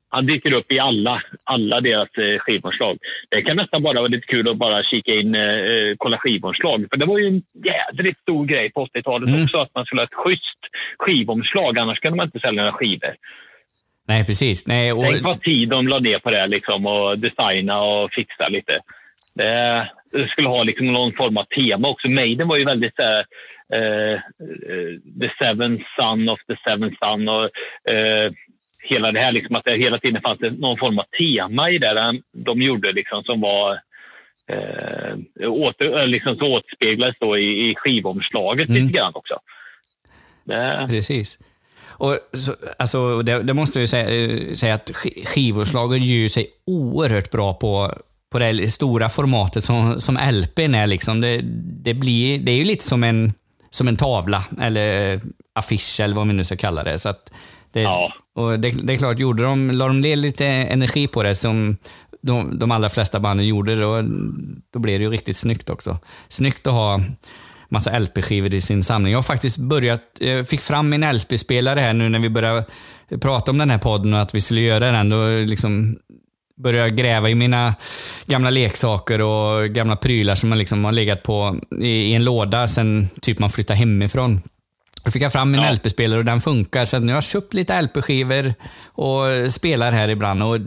[0.09, 2.99] han dyker upp i alla, alla deras eh, skivomslag.
[3.29, 6.87] Det kan nästan bara vara lite kul att bara kika in, eh, kolla skivomslag.
[6.91, 10.07] För det var ju en jädrigt stor grej på 80-talet också att man skulle ha
[10.07, 10.59] ett schysst
[10.99, 11.79] skivomslag.
[11.79, 13.15] Annars kunde man inte sälja några skivor.
[14.09, 14.67] Nej, precis.
[14.67, 18.49] Nej, och, Tänk vad tid de la ner på det liksom, och designa och fixa
[18.49, 18.81] lite.
[19.35, 22.09] Det, det skulle ha liksom någon form av tema också.
[22.09, 23.25] Maiden var ju väldigt så här,
[23.73, 24.21] eh, eh,
[25.21, 27.45] The Seven Son of the Seven Son och
[27.91, 28.33] eh,
[28.83, 31.79] hela det här liksom att det hela tiden fanns det någon form av tema i
[31.79, 33.81] det de, de gjorde liksom som var
[35.47, 38.83] åter, liksom så återspeglades då i, i skivomslaget Mm.
[38.83, 39.39] lite grann också.
[40.89, 41.39] Precis.
[41.99, 46.51] Och så, alltså, det, det måste jag ju säga, säga att sk- skivomslagen gör sig
[46.67, 47.95] oerhört bra på,
[48.33, 50.87] på det stora formatet som, som LPn är.
[50.87, 51.21] Liksom.
[51.21, 51.41] Det,
[51.83, 53.33] det, blir, det är ju lite som en,
[53.71, 55.21] som en tavla eller
[55.55, 56.99] affisch eller vad vi nu ska kalla det.
[56.99, 57.15] Så
[57.73, 57.83] det,
[58.35, 61.77] och det, det är klart, gjorde de, la de ner lite energi på det som
[62.23, 64.03] de, de allra flesta banden gjorde, då,
[64.73, 65.99] då blev det ju riktigt snyggt också.
[66.29, 67.01] Snyggt att ha
[67.69, 69.13] massa LP-skivor i sin samling.
[69.13, 72.65] Jag har faktiskt börjat, jag fick fram min LP-spelare här nu när vi började
[73.21, 75.09] prata om den här podden och att vi skulle göra den.
[75.09, 75.97] Då liksom
[76.57, 77.75] började jag gräva i mina
[78.27, 83.09] gamla leksaker och gamla prylar som man liksom har legat på i, en låda sen
[83.21, 84.43] typ man flyttade hemifrån.
[85.05, 86.85] Då fick jag fram min LP-spelare och den funkar.
[86.85, 90.43] Så att nu har jag köpt lite LP-skivor och spelar här ibland.
[90.43, 90.59] Och,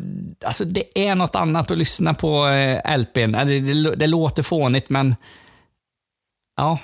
[0.45, 3.35] alltså, det är något annat att lyssna på eh, LPn.
[3.35, 5.15] Alltså, det, det, det låter fånigt men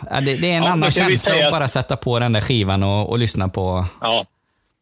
[0.10, 2.84] ja, det, det är en Ja, annan känsla att bara sätta på den där skivan
[2.84, 3.86] och, och lyssna på.
[4.02, 4.26] Ja.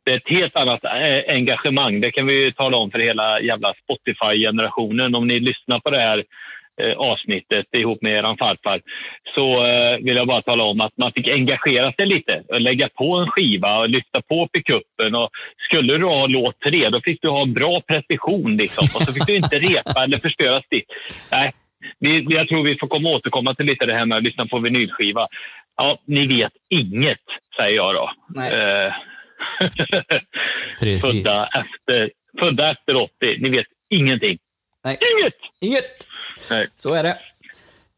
[0.06, 2.02] Det är ett helt annat eh, engagemang.
[2.02, 5.16] Det kan vi ju tala om för hela jävla Spotify-generationen.
[5.16, 6.24] Om ni lyssnar på det här
[6.82, 8.82] eh, avsnittet ihop med er farfar
[9.36, 12.44] så eh, vill jag bara tala om att man fick engagera sig lite.
[12.50, 15.16] och Lägga på en skiva och lyfta på pickuppen.
[15.16, 15.30] Och
[15.68, 18.58] skulle du ha låt tre, då fick du ha bra precision.
[18.58, 18.88] Liksom.
[18.96, 20.86] Och så fick du inte repa eller förstöra stick.
[21.32, 21.52] Nej,
[22.00, 24.60] vi, jag tror vi får komma återkomma till lite det här med att lyssna på
[24.60, 25.28] vinylskiva.
[25.78, 27.24] Ja, ni vet inget,
[27.56, 28.12] säger jag då.
[28.42, 28.94] Eh,
[30.80, 31.06] Precis.
[31.06, 33.12] födda, efter, födda efter 80.
[33.40, 34.38] Ni vet ingenting.
[34.84, 34.98] Nej.
[35.20, 35.36] Inget!
[35.62, 36.08] Inget!
[36.50, 36.68] Nej.
[36.78, 37.18] Så är det.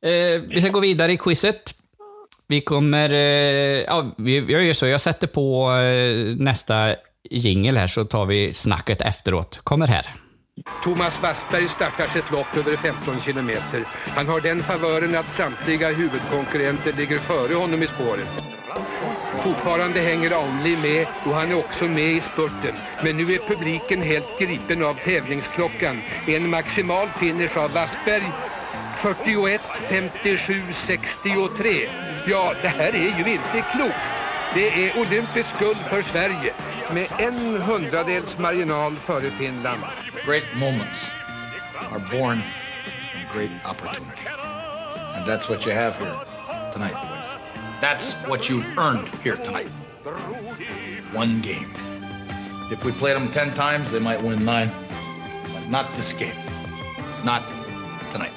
[0.05, 1.75] Eh, vi ska gå vidare i quizet.
[2.47, 3.09] Vi kommer...
[3.09, 6.95] Eh, ja, vi, jag gör så, jag sätter på eh, nästa
[7.29, 9.61] jingel här så tar vi snacket efteråt.
[9.63, 10.05] Kommer här.
[10.79, 13.85] Thomas Wassberg startar sitt lopp över 15 kilometer.
[14.15, 18.27] Han har den favören att samtliga huvudkonkurrenter ligger före honom i spåret.
[19.43, 22.73] Fortfarande hänger Only med och han är också med i spurten.
[23.01, 26.01] Men nu är publiken helt gripen av tävlingsklockan.
[26.27, 28.31] En maximal finish av Wassberg
[28.95, 31.89] 41, 57, 63.
[32.25, 34.24] Ja, det här är ju inte klokt.
[34.55, 36.53] Det är olympisk guld för Sverige
[36.93, 39.81] med en hundradels marginal före Finland.
[40.25, 41.11] Great moments
[41.91, 42.41] are born
[43.11, 44.27] from great opportunity.
[45.15, 46.15] And that's what you have here
[46.73, 47.25] tonight, boys.
[47.81, 49.69] That's what you've earned here tonight.
[51.13, 51.75] One game.
[52.71, 54.71] If we played them 10 times, they might win nine.
[55.53, 56.39] But not this game.
[57.25, 57.43] Not
[58.09, 58.31] tonight.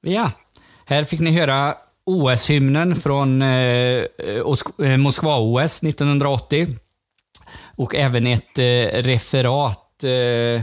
[0.00, 0.30] Ja,
[0.86, 1.74] här fick ni höra
[2.06, 4.04] OS-hymnen från eh,
[4.78, 6.66] eh, Moskva-OS 1980.
[7.76, 10.62] Och även ett eh, referat eh,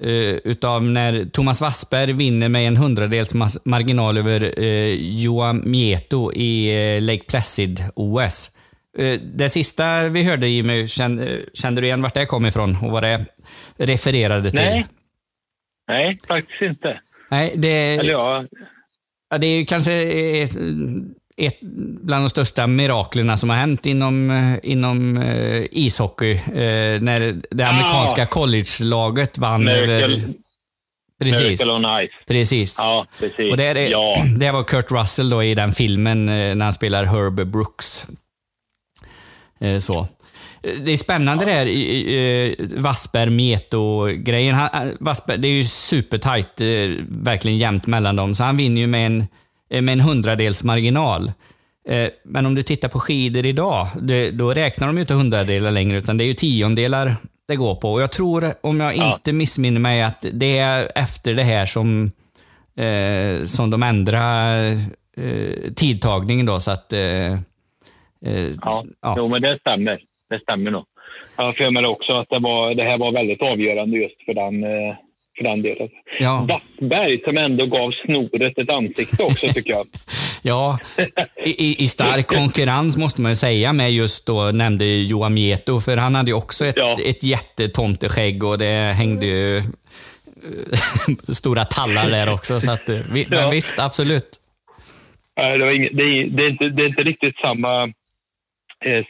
[0.00, 6.68] eh, utav när Thomas Wassberg vinner med en hundradels marginal över eh, Johan Mieto i
[6.96, 8.50] eh, Lake Placid-OS.
[8.98, 12.90] Eh, det sista vi hörde Jimmy, kände, kände du igen vart det kom ifrån och
[12.90, 13.24] vad det
[13.76, 14.60] refererade till?
[14.60, 14.86] Nej.
[15.88, 17.00] Nej, faktiskt inte.
[17.30, 18.44] Nej, det, Eller ja,
[19.34, 20.50] Ja, det är kanske ett,
[21.36, 21.60] ett
[22.02, 26.32] bland de största miraklerna som har hänt inom, eh, inom eh, ishockey.
[26.32, 28.26] Eh, när det amerikanska Ah.
[28.26, 30.22] college-laget vann Miracle- över...
[31.20, 31.40] Precis.
[31.42, 32.10] Miracle on Ice.
[32.26, 32.76] Precis.
[32.78, 33.50] Ja, precis.
[33.50, 34.24] Och det, är, Ja.
[34.38, 38.06] det var Kurt Russell då i den filmen eh, när han spelar Herb Brooks.
[39.60, 40.08] Eh, Så.
[40.84, 44.56] Det är spännande det här eh, Wassberg-Mieto-grejen.
[45.00, 46.66] Wassberg, Det är ju supertajt, eh,
[47.08, 48.34] verkligen jämnt mellan dem.
[48.34, 49.26] Så han vinner ju med en,
[49.70, 51.32] eh, med en hundradels marginal.
[51.88, 55.70] Eh, Men om du tittar på skidor idag, det, då räknar de ju inte hundradelar
[55.70, 57.16] längre, utan det är ju tiondelar
[57.48, 57.92] det går på.
[57.92, 62.12] Och jag tror, om jag inte missminner mig, att det är efter det här som,
[62.76, 64.72] eh, som de ändrar
[65.16, 66.92] eh, tidtagningen då, så att...
[66.92, 67.38] Eh, eh,
[68.62, 68.84] Ja,
[69.16, 70.00] Jo, men det stämmer.
[70.30, 70.84] Det stämmer nog.
[71.36, 74.34] Jag har för mig också att det, var, det här var väldigt avgörande just för
[74.34, 74.94] den, eh,
[75.36, 75.88] för den delen.
[76.20, 76.46] Ja.
[76.48, 79.86] Wassberg som ändå gav snoret ett ansikte också tycker jag.
[80.46, 80.78] Ja,
[81.44, 85.96] i, i- stark konkurrens måste man ju säga med just då nämnde Johan Mieto, för
[85.96, 89.62] han hade ju också ett, ett jättetomteskägg och det hängde ju eh,
[91.34, 92.60] stora tallar där också.
[92.60, 93.50] Så att, eh, men Ja.
[93.50, 94.28] visst, absolut.
[95.36, 97.92] Det, var inget, det, är, det, är inte, det är inte riktigt samma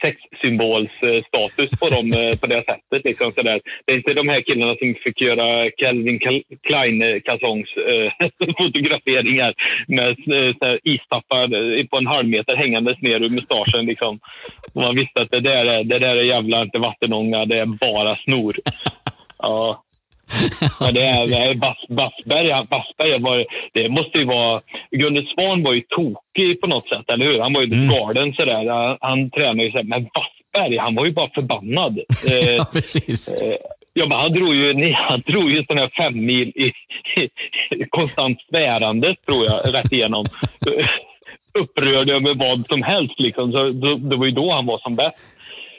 [0.01, 3.05] sexsymbolsstatus på dem eh, på det sättet.
[3.05, 3.61] Liksom, sådär.
[3.85, 9.53] Det är inte de här killarna som fick göra Calvin Kal- Klein kalsongs eh, fotograferingar
[9.87, 13.85] med eh, istappar eh, på en halv meter hängandes ner ur mustaschen.
[13.85, 14.19] Liksom.
[14.75, 18.15] Man visste att det där är, det där är jävla inte vattenånga, det är bara
[18.15, 18.55] snor.
[19.37, 19.84] Ja.
[20.79, 24.61] Men det är, det är Bass, Bassberg, Bassberg var, det måste ju vara...
[24.91, 27.39] Gunde Svan var ju tokig på något sätt, eller hur?
[27.39, 27.87] Han var ju mm.
[27.87, 28.69] garden sådär.
[28.69, 29.83] Han, han tränade ju sådär.
[29.83, 31.99] Men Bassberg, han var ju bara förbannad.
[32.27, 33.31] Eh, ja, precis.
[33.31, 33.55] Eh,
[33.93, 36.71] ja, men han drog ju, han drog ju sån här fem mil i,
[37.89, 40.25] konstant svärande, tror jag, rätt igenom.
[41.59, 43.19] Upprörd över vad som helst.
[43.19, 43.51] Liksom.
[43.51, 45.17] Så, då, det var ju då han var som bäst.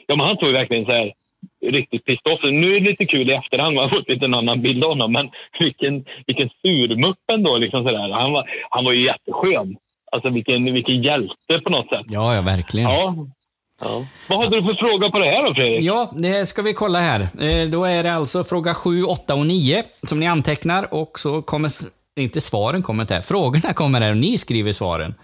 [0.07, 1.13] Ja, men han tog ju verkligen så här
[1.65, 2.53] riktigt pissed.
[2.53, 4.89] Nu är det lite kul i efterhand, man har fått lite en annan bild av
[4.89, 7.57] honom, men vilken, vilken surmupp ändå.
[7.57, 8.09] Liksom sådär.
[8.11, 9.75] Han, var, han var ju jätteskön.
[10.11, 12.05] Alltså vilken, vilken hjälte på något sätt.
[12.07, 12.89] Ja, ja verkligen.
[12.89, 13.15] Ja.
[13.81, 14.05] Ja.
[14.29, 15.83] Vad hade du för fråga på det här då, Fredrik?
[15.83, 17.19] Ja, det ska vi kolla här.
[17.21, 21.41] Eh, Då är det alltså fråga 7, 8 och 9 som ni antecknar och så
[21.41, 21.71] kommer,
[22.19, 25.15] inte svaren kommer inte här, frågorna kommer här och ni skriver svaren.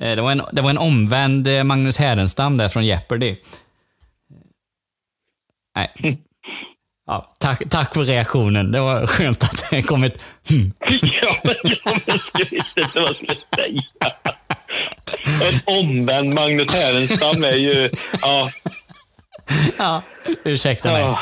[0.00, 3.36] Eh, Det var en, det var en omvänd eh, Magnus Härenstam där från Jeopardy.
[5.78, 6.18] Nej.
[7.06, 8.72] Ja, tack, tack för reaktionen.
[8.72, 10.72] Det var skönt att det kom ett hmm.
[11.22, 13.82] ja, men jag visste inte vad jag skulle säga.
[15.52, 17.90] En omvänd Magnus Härenstam är ju...
[18.22, 18.50] Ja.
[19.78, 20.02] Ja,
[20.44, 21.00] ursäkta mig.
[21.00, 21.20] Ja.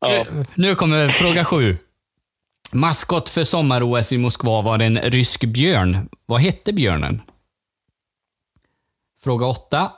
[0.00, 0.24] Ja.
[0.54, 1.76] Nu kommer fråga sju.
[2.72, 6.08] Maskot för sommar-OS i Moskva var en rysk björn.
[6.26, 7.22] Vad hette björnen?
[9.24, 9.92] Fråga åtta.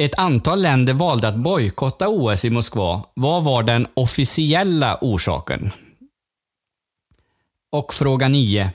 [0.00, 3.04] Ett antal länder valde att bojkotta OS i Moskva.
[3.14, 5.70] Vad var den officiella orsaken?
[7.72, 8.70] Och fråga 9.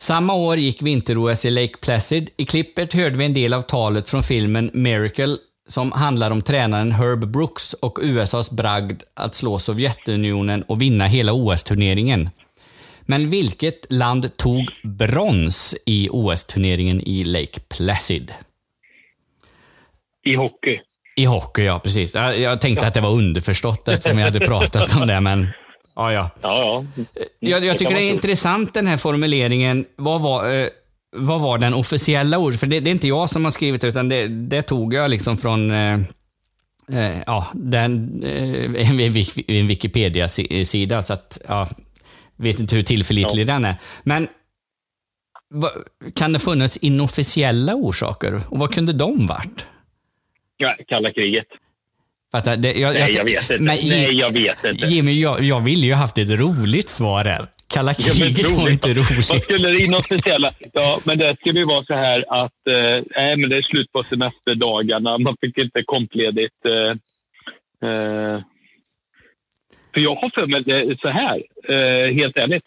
[0.00, 2.30] Samma år gick vinter-OS i Lake Placid.
[2.36, 5.36] I klippet hörde vi en del av talet från filmen Miracle
[5.68, 11.32] som handlar om tränaren Herb Brooks och USAs bragd att slå Sovjetunionen och vinna hela
[11.32, 12.30] OS-turneringen.
[13.02, 18.32] Men vilket land tog brons i OS-turneringen i Lake Placid?
[20.24, 20.78] I hockey.
[21.16, 22.14] I hockey, ja precis.
[22.14, 25.46] Jag, jag tänkte att det var underförstått eftersom jag hade pratat om det, men
[25.96, 26.30] ja, ja.
[26.42, 27.04] Ja, ja.
[27.40, 29.84] Jag, jag tycker det är intressant den här formuleringen.
[29.96, 30.68] Vad var, eh,
[31.16, 32.60] vad var den officiella ordet?
[32.60, 35.36] För det, det är inte jag som har skrivit utan det, det tog jag liksom
[35.36, 35.94] från eh,
[36.92, 41.02] eh, ja, den, eh, en, Wik- en Wikipedia-sida.
[41.02, 41.68] Så att, ja,
[42.36, 43.76] vet inte hur tillförlitlig den är.
[44.02, 44.28] Men
[45.54, 45.70] vad,
[46.14, 48.40] kan det funnits inofficiella orsaker?
[48.48, 49.66] Och vad kunde de varit?
[50.62, 51.46] Ja, kalla kriget.
[52.32, 53.58] Fast det, det, jag, Nej, jag vet inte.
[53.58, 54.86] Men, Nej, jag vet inte.
[54.86, 57.46] Jimmy, jag, jag ville ju haft ett roligt svar här.
[57.74, 58.72] Kalla Ja, kriget var roligt.
[58.72, 59.30] inte roligt.
[59.30, 60.54] Vad skulle det inofficiella?
[60.72, 64.02] Ja, men det skulle ju vara så här att eh, men det är slut på
[64.02, 65.18] semesterdagarna.
[65.18, 66.64] Man fick inte kompledigt.
[66.66, 66.90] Eh,
[67.88, 68.40] eh,
[69.94, 72.64] för jag har för mig det så här, eh, helt ärligt.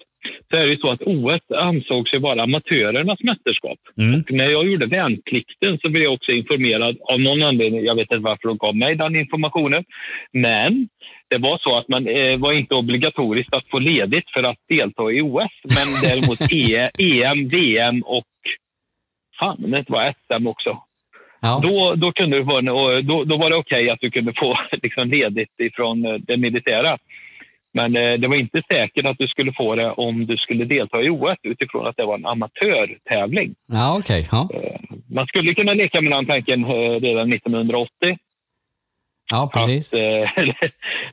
[0.50, 3.80] Så är det ju så att OS ansågs ju vara amatörernas mästerskap.
[3.98, 4.20] Mm.
[4.20, 7.86] Och när jag gjorde värnplikten så blev jag också informerad av någon anledning.
[7.86, 9.84] Jag vet inte varför de gav mig den informationen.
[10.32, 10.88] Men
[11.28, 15.12] det var så att man eh, var inte obligatoriskt att få ledigt för att delta
[15.12, 15.52] i OS.
[15.64, 18.26] Men däremot E- EM, VM och
[19.40, 20.78] fan, men det var SM också.
[21.42, 21.60] Ja.
[21.64, 25.60] Då, då, kunde och då, då var det okej att du kunde få liksom, ledigt
[25.60, 26.98] ifrån eh, det militära.
[27.76, 31.02] Men eh, det var inte säkert att du skulle få det om du skulle delta
[31.02, 33.56] i OS utifrån att det var en amatörtävling.
[33.66, 34.28] Ja, okej.
[34.32, 34.50] Ja.
[35.12, 38.18] Man skulle kunna leka med den tanken eh, redan 1980.
[39.32, 39.94] ja, precis.
[39.94, 40.30] Att, eh,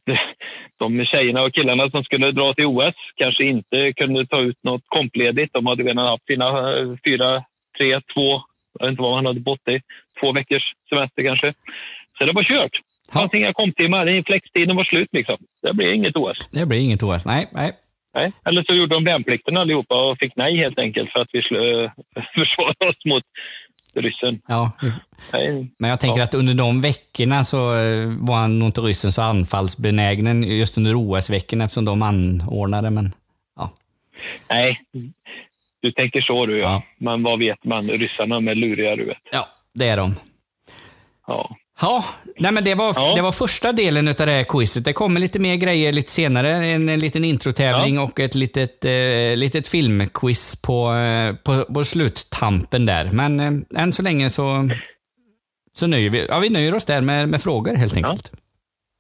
[0.79, 4.85] de tjejerna och killarna som skulle dra till OS kanske inte kunde ta ut något
[4.87, 5.53] kompledigt.
[5.53, 7.45] De hade redan haft sina eh, fyra,
[7.79, 8.43] tre, två,
[8.79, 9.81] jag vet inte vad man hade bott i,
[10.21, 11.55] två veckors semester kanske.
[12.19, 12.81] Så det var kört.
[13.13, 15.37] Fanns inga komptimmar, flextiden var slut liksom.
[15.63, 16.39] Det blev inget OS.
[16.51, 17.27] Det blir inget OS.
[17.27, 17.73] Nej, nej.
[18.15, 18.33] Nej.
[18.45, 21.91] Eller så gjorde de värnplikten allihopa och fick nej helt enkelt för att vi slö,
[22.35, 23.25] försvarade oss mot
[23.95, 24.41] ryssen.
[24.49, 24.73] Ja.
[25.33, 25.69] Nej.
[25.79, 29.23] Men jag tänker att under de veckorna så eh, var han nog inte ryssen så
[29.23, 32.91] anfallsbenägen just under OS-veckorna eftersom de anordnade.
[32.91, 33.13] Men
[34.49, 34.81] Nej,
[35.81, 36.83] du tänker så du ja.
[36.99, 37.89] Men vad vet man?
[37.89, 39.19] Ryssarna med luriga du vet.
[39.33, 40.15] Ja, det är de.
[41.27, 41.57] Ja.
[41.83, 42.05] Ja,
[42.39, 43.15] nej men det var, Ja.
[43.17, 44.85] det var första delen av det här quizet.
[44.85, 46.49] Det kommer lite mer grejer lite senare.
[46.49, 52.87] En, en liten introtävling och ett litet, eh, litet filmquiz på, eh, på, på sluttampen
[52.87, 53.05] där.
[53.13, 54.71] Men eh, än så länge så,
[55.73, 58.33] så nöjer vi, ja, vi nöjer oss där med, med frågor helt enkelt.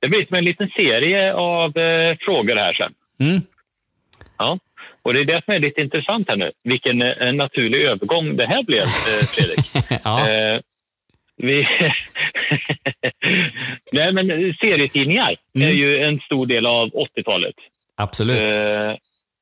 [0.01, 2.93] Det blir som en liten serie av eh, frågor här sen.
[3.29, 3.43] Mm.
[4.39, 4.59] Ja.
[5.03, 6.53] Och det är det som är lite intressant här nu.
[6.65, 9.71] Vilken eh, naturlig övergång det här blev, eh, Fredrik.
[10.05, 10.29] Ja.
[11.43, 11.67] Eh, vi,
[13.93, 14.27] Nej, men
[14.61, 15.69] serietidningar Mm.
[15.69, 17.55] är ju en stor del av 80-talet.
[17.97, 18.43] Absolut.
[18.43, 18.95] Eh,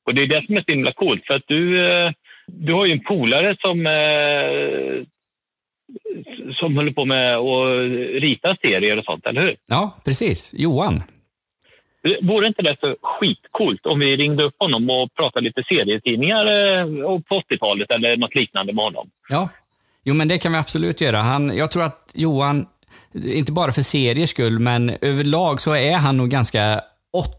[0.06, 1.26] och det är det som är så himla coolt.
[1.26, 2.10] För att du, eh,
[2.46, 5.04] du har ju en polare som, eh,
[6.54, 9.56] som håller på med att rita serier och sånt, eller hur?
[9.66, 10.54] Ja, precis.
[10.56, 11.02] Johan.
[12.22, 16.86] Vore inte det så skitcoolt om vi ringde upp honom och pratade lite serietidningar eh,
[17.20, 19.10] på 80-talet eller något liknande med honom?
[19.28, 19.48] Ja.
[20.04, 21.16] Jo, men det kan vi absolut göra.
[21.16, 22.66] Han, jag tror att Johan,
[23.14, 26.80] inte bara för seriers skull, men överlag så är han nog ganska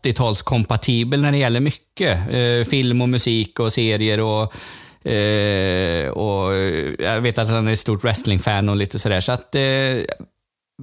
[0.03, 2.33] 80-talskompatibel när det gäller mycket.
[2.33, 4.55] Eh, film och musik och serier och,
[5.11, 9.21] eh, och eh, jag vet att han är ett stort wrestlingfan och lite sådär.
[9.21, 10.15] Så att, eh,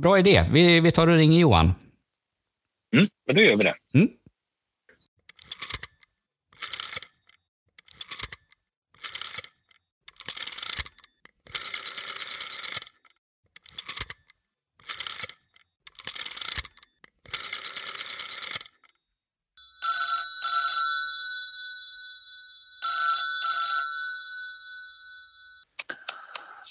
[0.00, 0.44] bra idé.
[0.52, 1.74] Vi, vi tar och ringer Johan.
[2.96, 3.74] Mm, men då gör vi det.
[3.94, 4.08] Mm.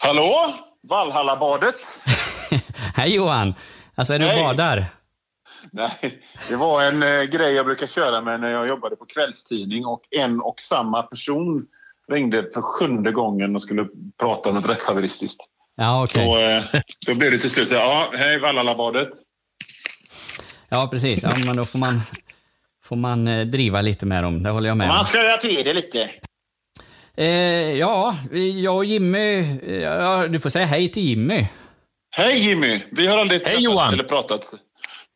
[0.07, 0.53] Hallå?
[0.89, 1.75] Valhallabadet?
[2.95, 3.53] Hej Johan!
[3.95, 4.85] Alltså är du och badar?
[5.71, 9.85] Nej, det var en eh, grej jag brukar köra med när jag jobbade på kvällstidning
[9.85, 11.65] och en och samma person
[12.11, 13.87] ringde för sjunde gången och skulle
[14.19, 15.43] prata om något rättshaveristiskt.
[15.75, 16.25] Ja, okej.
[16.25, 19.09] Så, eh, då blev det till slut så ja, hej Valhallabadet.
[20.69, 21.23] Ja, precis.
[21.23, 22.01] Ja, men då får man,
[22.83, 24.43] får man eh, driva lite med dem.
[24.43, 24.95] Det håller jag med om.
[24.95, 26.09] Man ska göra till det lite.
[27.17, 27.27] Eh,
[27.79, 28.17] ja,
[28.61, 29.39] jag och Jimmy...
[29.67, 31.45] eh, Ja, du får säga hej till Jimmy.
[32.15, 32.81] Hej Jimmy!
[32.91, 33.93] Vi har aldrig Hej, Johan.
[33.93, 34.53] eller pratat.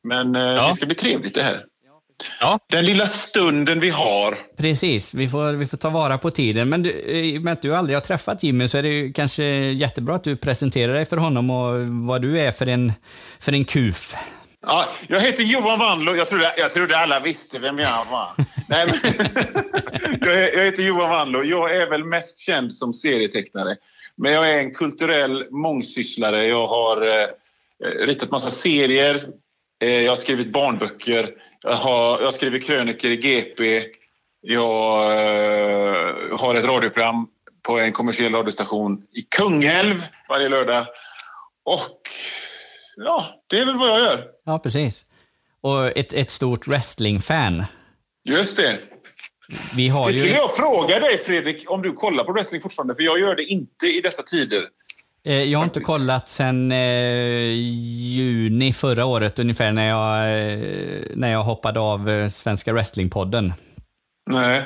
[0.04, 1.66] Men eh, det ska bli trevligt det här.
[2.70, 4.38] Den lilla stunden vi har.
[4.58, 6.70] Precis, vi får, vi får ta vara på tiden.
[6.70, 8.90] Men du, eh, i och med att du aldrig har träffat Jimmy så är det
[8.90, 12.94] ju kanske jättebra att du presenterar dig för honom och vad du är för en,
[13.40, 14.16] för en kuf.
[14.62, 16.16] Ja, jag heter Johan Wandlo.
[16.16, 18.28] Jag trodde, jag trodde alla visste vem jag var.
[18.70, 19.14] Nej, men,
[20.36, 21.44] jag, jag heter Johan Wandlo.
[21.44, 23.78] Jag är väl mest känd som serietecknare.
[24.16, 26.46] Men jag är en kulturell mångsysslare.
[26.46, 27.28] Jag har eh,
[28.06, 29.24] ritat massa serier.
[29.82, 31.34] Eh, jag har skrivit barnböcker.
[31.64, 33.84] Jag har, jag har skrivit krönikor i GP.
[34.42, 37.28] Jag eh, har ett radioprogram
[37.62, 40.86] på en kommersiell radiostation i Kungälv varje lördag.
[41.64, 42.10] Och
[42.96, 44.26] ja, det är väl vad jag gör.
[44.46, 45.06] Ja, precis.
[45.62, 47.64] Och ett, ett stort wrestlingfan.
[48.24, 48.78] Just det.
[49.76, 50.36] Vi har Det skulle ju...
[50.36, 53.86] jag fråga dig Fredrik om du kollar på wrestling fortfarande, för jag gör det inte
[53.88, 54.64] i dessa tider.
[55.26, 57.52] Eh, Jag har inte kollat sen eh,
[58.16, 60.18] juni förra året ungefär när jag,
[60.52, 63.54] eh, när jag hoppade av eh, Svenska Wrestlingpodden.
[64.30, 64.66] Nej.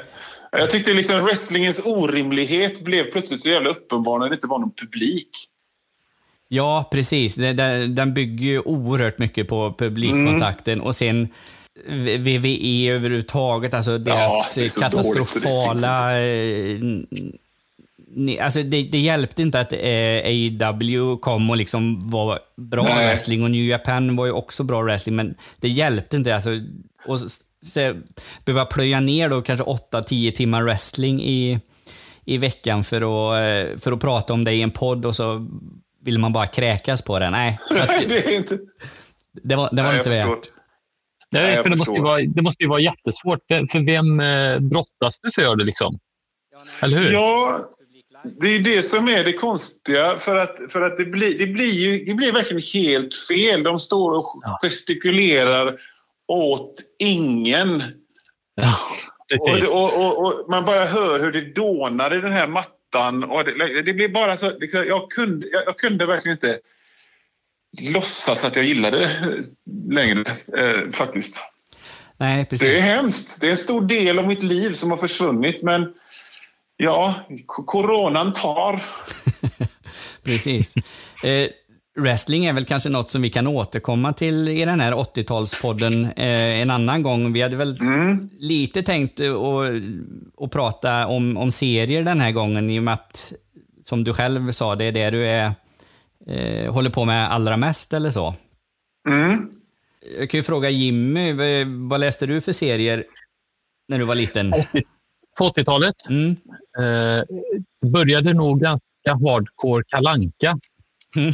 [0.51, 4.73] Jag tyckte liksom wrestlingens orimlighet blev plötsligt så jävla uppenbar när det inte var någon
[4.73, 5.29] publik.
[6.47, 7.35] Ja, precis.
[7.89, 11.27] Den bygger ju oerhört mycket på publikkontakten och sen
[12.17, 16.19] VVE överhuvudtaget, alltså deras är så dåligt så katastrofala...
[16.21, 16.79] eh,
[18.41, 23.05] Alltså det, det hjälpte inte att eh, AEW kom och liksom var bra Nej.
[23.07, 26.35] wrestling och New Japan var ju också bra wrestling, men det hjälpte inte.
[26.35, 26.49] Alltså,
[27.05, 27.93] och s- se,
[28.45, 31.59] behöva plöja ner då kanske 8-10 timmar wrestling i,
[32.25, 33.39] i veckan för att,
[33.73, 35.47] eh, för att prata om det i en podd och så
[36.05, 37.29] vill man bara kräkas på det.
[37.29, 38.59] Nej, så att, det är inte...
[39.43, 40.49] det var, det var Nej, inte värt.
[41.31, 43.39] Nej, för det, måste ju vara, det måste ju vara jättesvårt.
[43.47, 45.99] För för vem eh, brottas du för det liksom?
[46.81, 47.11] Eller hur?
[47.11, 47.59] Ja,
[48.41, 50.17] det är det som är det konstiga.
[50.19, 53.63] För att, för att det, blir, det, blir ju, det blir verkligen helt fel.
[53.63, 55.79] De står och gestikulerar
[56.27, 57.75] åt ingen.
[57.75, 57.83] och,
[59.29, 59.63] precis.
[59.63, 62.74] det- och, och, och man bara hör hur det dånar i den här mattan.
[63.23, 64.57] Och det, det blir bara så...
[64.59, 66.59] Liksom, jag, kunde, jag, jag kunde verkligen inte
[67.81, 69.43] låtsas att jag gillade det
[69.95, 71.43] längre, eh, faktiskt.
[72.17, 72.67] Nej, precis.
[72.67, 73.41] Det är hemskt.
[73.41, 75.61] Det är en stor del av mitt liv som har försvunnit.
[75.61, 75.93] Men
[76.77, 78.83] ja, coronan tar.
[80.23, 80.75] Precis.
[81.23, 81.49] Eh,
[81.99, 86.61] wrestling är väl kanske något som vi kan återkomma till i den här 80-talspodden eh,
[86.61, 87.33] en annan gång.
[87.33, 87.77] Vi hade väl
[88.39, 89.21] lite tänkt
[90.37, 93.33] att prata om, om serier den här gången i och med att,
[93.83, 95.51] som du själv sa, det är det du är,
[96.27, 98.35] eh, håller på med allra mest eller så.
[99.09, 99.51] Mm.
[100.19, 101.33] Jag kan ju fråga Jimmy,
[101.65, 103.03] vad, läste du för serier
[103.87, 104.53] när du var liten?
[105.37, 106.29] På 80-talet Mm.
[106.77, 107.23] eh,
[107.91, 110.59] började nog ganska hardcore kalanka.
[111.15, 111.29] Mm.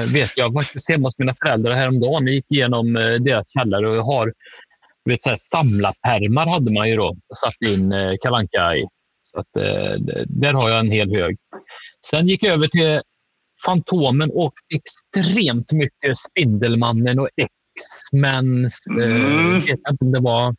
[0.00, 2.26] Eh, vet jag faktiskt hemma hos mina föräldrar häromdagen.
[2.26, 4.32] Jag gick igenom eh, deras källare och har
[5.04, 8.86] vet, så här, samlarpärmar hade man ju då satt in eh, kalanka i.
[9.22, 9.94] Så att, eh,
[10.26, 11.36] där har jag en hel hög.
[12.10, 13.00] Sen gick jag över till
[13.64, 18.86] Fantomen och extremt mycket Spindelmannen och X-Mens...
[19.00, 19.52] Eh, Mm.
[19.52, 20.54] jag vet inte om det var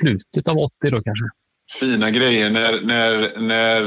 [0.00, 1.24] slutet av 80 då kanske.
[1.80, 3.82] Fina grejer när, när, när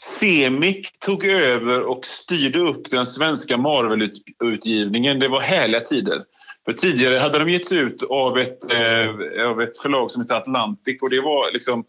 [0.00, 5.18] Semik tog över och styrde upp den svenska Marvel-utgivningen.
[5.18, 6.22] Det var härliga tider.
[6.64, 11.02] För tidigare hade de getts ut av ett, eh, av ett förlag som hette Atlantic
[11.02, 11.84] och det var liksom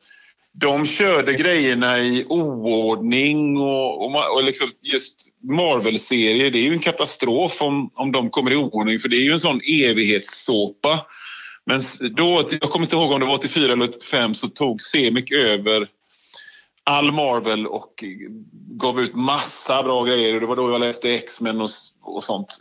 [0.59, 6.79] de körde grejerna i oordning och, och, och liksom just Marvel-serier, det är ju en
[6.79, 11.05] katastrof om, om de kommer i oordning för det är ju en sån evighetssåpa.
[11.65, 11.81] Men
[12.11, 15.87] då, jag kommer inte ihåg om det var 84 eller 85, så tog Semik över
[16.87, 18.03] all Marvel och
[18.81, 20.33] gav ut massa bra grejer.
[20.33, 21.69] Och det var då jag läste X-Men och,
[22.01, 22.57] och sånt.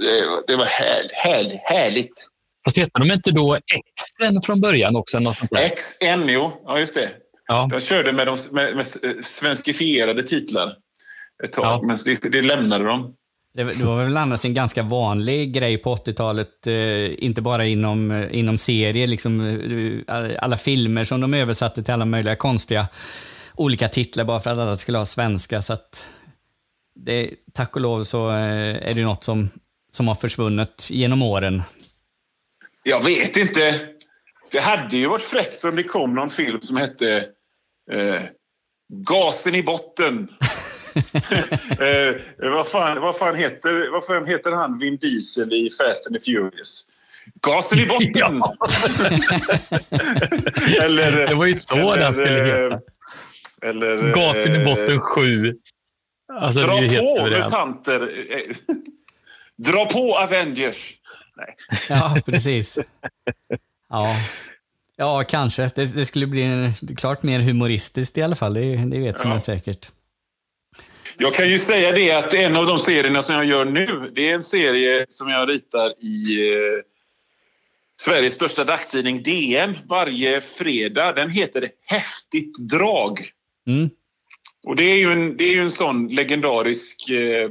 [0.47, 2.27] Det, var här, här, härligt.
[2.64, 5.18] Fast hette de inte då X-en från början också?
[5.77, 6.53] XN, jo.
[6.64, 7.11] Ja, just det.
[7.47, 7.68] Ja.
[7.72, 8.87] De körde med, de, med, med
[9.24, 10.77] svenskifierade titlar
[11.45, 13.14] ett tag, men det, det lämnade de.
[13.55, 18.11] Det, det var väl annars en ganska vanlig grej på 80-talet, eh, inte bara inom,
[18.11, 19.41] eh, inom serier, liksom,
[20.09, 22.89] eh, alla filmer som de översatte till alla möjliga konstiga
[23.57, 25.63] olika titlar bara för att alla skulle ha svenska.
[25.63, 26.11] Så att
[26.95, 29.51] det, tack och lov så eh, är det något som,
[29.93, 31.63] som har försvunnit genom åren.
[32.83, 33.81] Jag vet inte.
[34.51, 37.17] Det hade ju varit fräckt om det kom någon film som hette
[37.93, 38.23] eh,
[38.89, 40.29] Gasen i botten.
[41.81, 46.17] eh, vad, fan, vad, fan heter, vad fan heter han Vin Diesel i Fast and
[46.17, 46.87] the Furious?
[47.41, 48.43] Gasen i botten!
[50.83, 52.81] eller, Det var ju så den skulle heta.
[53.67, 55.55] Eller, Gasen i eh, botten 7.
[56.33, 58.12] Alltså, Dra på mutanter!
[59.57, 60.95] Dra på Avengers!
[61.89, 62.79] Ja, precis.
[63.89, 64.17] Ja,
[64.97, 65.62] ja kanske.
[65.75, 68.55] Det, det skulle bli klart mer humoristiskt i alla fall.
[68.55, 69.35] Det, det vet Ja.
[69.35, 69.89] är säkert.
[71.19, 74.31] Jag kan ju säga det att en av de serierna som jag gör nu, det
[74.31, 76.81] är en serie som jag ritar i eh,
[78.01, 81.12] Sveriges största dagstidning DN varje fredag.
[81.12, 83.21] Den heter Häftigt drag.
[83.67, 83.91] Mm.
[84.67, 87.51] Och det är ju en, det är ju en sån legendarisk eh, eh,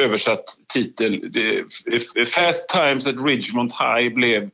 [0.00, 1.32] översatt titel.
[1.32, 1.64] Det,
[2.28, 4.50] Fast Times at Ridgemont High blev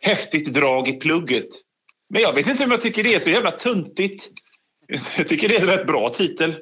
[0.00, 1.48] Häftigt drag i plugget.
[2.10, 4.30] Men jag vet inte om jag tycker det är så jävla tuntigt.
[5.16, 6.56] Jag tycker det är en rätt bra titel.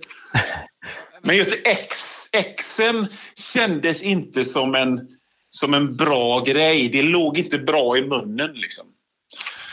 [1.22, 3.06] Men just X, Xen
[3.54, 5.08] kändes inte som en,
[5.50, 6.88] som en bra grej.
[6.88, 8.86] Det låg inte bra i munnen liksom.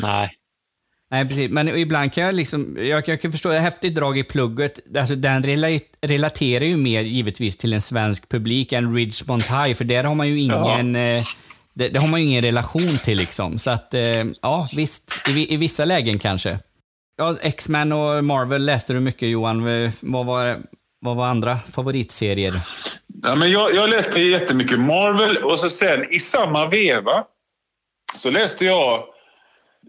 [0.02, 0.38] Nej.
[1.12, 1.52] Nej, precis.
[1.52, 5.44] Men ibland kan jag liksom, jag, jag kan förstå, häftigt drag i plugget, alltså den
[5.44, 10.16] rela- relaterar ju mer givetvis till en svensk publik än Ridgemont High, för där har
[10.16, 11.24] man ju ingen, eh,
[11.74, 13.58] det, det har man ju ingen relation till liksom.
[13.58, 16.60] Så att, eh, ja visst, i, i vissa lägen kanske.
[17.18, 19.84] Ja, X-Men och Marvel läste du mycket Johan.
[19.84, 20.58] Eh, Vad var,
[21.02, 22.54] vad var andra favoritserier?
[23.24, 27.24] Ja, men jag, jag läste jättemycket Marvel och så sen i samma veva
[28.16, 29.04] så läste jag...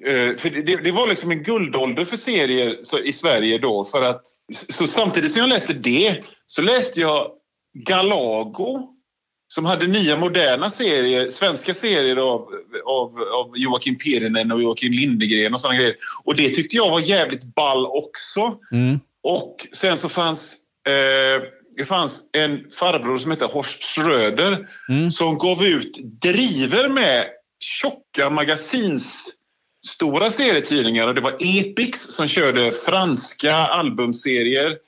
[0.07, 3.85] Eh, för det, det var liksom en guldålder för serier i Sverige då.
[3.85, 4.23] För att,
[4.53, 7.31] så samtidigt som jag läste det så läste jag
[7.75, 8.89] Galago
[9.49, 12.49] som hade nya moderna serier, svenska serier av,
[12.85, 15.97] av, av Joakim Pirinen och Joakim Lindegren och sådana grejer.
[16.25, 18.59] Och det tyckte jag var jävligt ball också.
[18.73, 19.01] Mm.
[19.23, 21.43] Och sen så fanns eh,
[21.77, 24.69] det fanns en farbror som hette Horst Schröder
[25.11, 27.27] som gav ut driver med
[27.61, 29.37] tjocka magasins
[29.87, 31.09] stora serietidningar.
[31.09, 34.79] Och det var Epix som körde franska albumserier.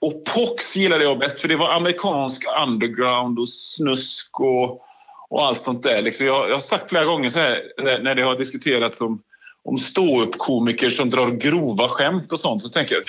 [0.00, 4.80] Och Pox gillade jag bäst för det var amerikansk underground och snusk och,
[5.28, 6.02] och allt sånt där.
[6.02, 7.62] Liksom jag, jag har sagt flera gånger så här
[8.02, 9.22] när det har diskuterats om,
[9.64, 13.04] om ståuppkomiker som drar grova skämt och sånt så tänker jag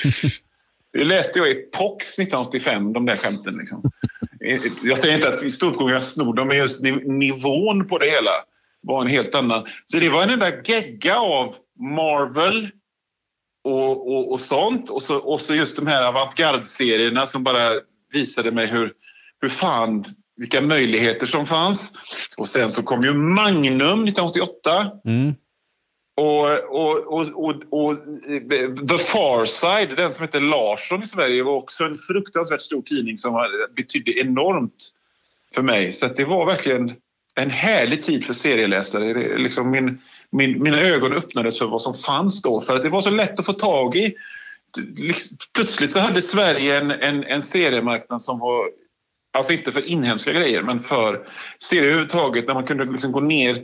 [0.93, 3.57] det läste jag i Pox 1985, de där skämten.
[3.57, 3.91] Liksom.
[4.83, 8.31] Jag säger inte att ståuppkomiker snor dem, men just niv- nivån på det hela
[8.81, 9.67] var en helt annan.
[9.85, 12.69] Så det var en enda gegga av Marvel
[13.63, 14.89] och, och, och sånt.
[14.89, 17.71] Och så, och så just de här avantgarde-serierna som bara
[18.13, 18.93] visade mig hur,
[19.41, 20.03] hur fan,
[20.35, 21.93] vilka möjligheter som fanns.
[22.37, 24.91] Och sen så kom ju Magnum 1988.
[25.05, 25.35] Mm.
[26.17, 27.97] Och, och, och, och, och
[28.89, 33.17] The Far Side, den som heter Larsson i Sverige, var också en fruktansvärt stor tidning
[33.17, 34.91] som betydde enormt
[35.55, 35.91] för mig.
[35.91, 36.95] Så det var verkligen
[37.35, 39.37] en härlig tid för serieläsare.
[39.37, 42.61] Liksom min, min, mina ögon öppnades för vad som fanns då.
[42.61, 44.13] För att det var så lätt att få tag i.
[44.97, 48.69] Liksom, plötsligt så hade Sverige en, en, en seriemarknad som var
[49.33, 51.27] Alltså inte för inhemska grejer, men för
[51.59, 52.47] serier överhuvudtaget.
[52.47, 53.63] När man kunde liksom gå ner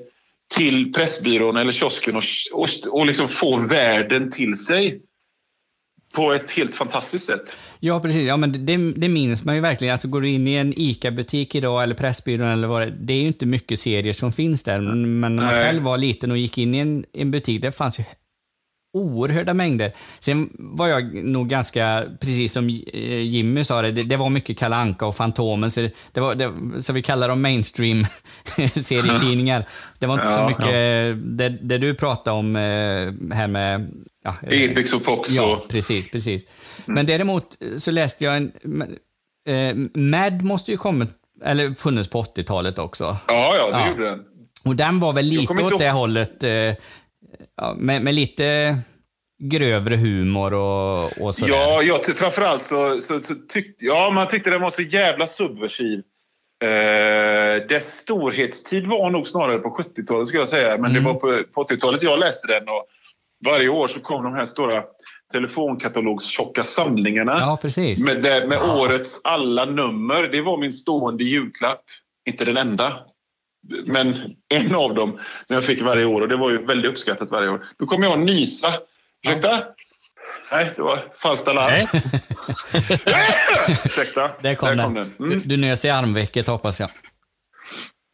[0.56, 5.02] till Pressbyrån eller kiosken och, och, och liksom få världen till sig
[6.14, 7.56] på ett helt fantastiskt sätt.
[7.80, 8.28] Ja, precis.
[8.28, 9.92] Ja, men det, det minns man ju verkligen.
[9.92, 13.22] Alltså, går du in i en ICA-butik idag, eller Pressbyrån, eller vad det det är
[13.22, 14.82] ju inte mycket serier som finns där.
[14.82, 15.64] Men när man Nej.
[15.64, 18.04] själv var liten och gick in i en, en butik, det fanns ju
[18.94, 19.92] oerhörda mängder.
[20.20, 24.76] Sen var jag nog ganska, precis som eh, Jimmy sa det, det, var mycket Kalle
[24.76, 26.54] Anka och Fantomen, så, det var, det,
[26.84, 29.66] så vi kallar dem mainstream-serietidningar.
[30.00, 30.48] Det var inte så Ja.
[30.48, 30.68] mycket
[31.38, 32.62] det, det du pratade om eh,
[33.36, 33.92] här med...
[34.28, 36.46] Ja, eh, Epix och Fox Ja, precis, precis.
[36.86, 38.52] Men däremot så läste jag en...
[39.48, 41.10] Eh, Mad måste ju kommit,
[41.44, 43.18] eller funnits på 80-talet också.
[43.28, 44.24] Ja, ja, det gjorde den.
[44.64, 46.52] Och den var väl lite åt det hållet, eh,
[47.58, 48.78] ja, med, med lite
[49.44, 51.54] grövre humor och, och sådär.
[51.54, 56.00] Ja, jag, framförallt så, så, så tyckte ja, man tyckte den var så jävla subversiv.
[56.64, 60.78] Eh, dess storhetstid var nog snarare på 70-talet ska jag säga.
[60.78, 60.94] Men Mm.
[60.94, 62.70] det var på, på 80-talet jag läste den.
[62.70, 62.86] Och
[63.46, 64.84] varje år så kom de här stora
[65.32, 67.38] telefonkatalogstjocka samlingarna.
[67.40, 68.06] Ja, precis.
[68.06, 70.24] Med, det, med årets alla nummer.
[70.28, 71.84] Det var min stående julklapp.
[72.30, 73.00] Inte den enda.
[73.86, 74.16] Men
[74.54, 76.22] en av dem som jag fick varje år.
[76.22, 77.66] Och det var ju väldigt uppskattat varje år.
[77.80, 78.74] Då kom jag nysa.
[79.28, 79.64] Ursäkta?
[80.52, 81.88] Nej, det var falskt alarm.
[83.86, 84.32] Ursäkta.
[84.42, 84.86] Där kom Där den.
[84.86, 85.14] kom den.
[85.20, 85.30] Mm.
[85.40, 86.90] Du, du nös i armvecket hoppas jag.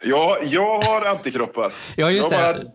[0.06, 1.74] Ja, jag har antikroppar.
[1.96, 2.72] Ja, just jag det.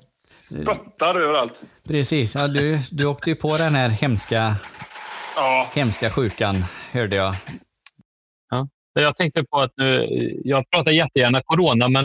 [0.48, 1.62] Spottar överallt.
[1.88, 4.54] Precis, ja, du, du åkte ju på den här hemska,
[5.36, 5.68] Ja.
[5.74, 7.34] hemska sjukan, hörde jag.
[8.50, 8.68] Ja.
[8.92, 10.06] Jag tänkte på att nu,
[10.44, 12.04] jag pratar jättegärna corona, men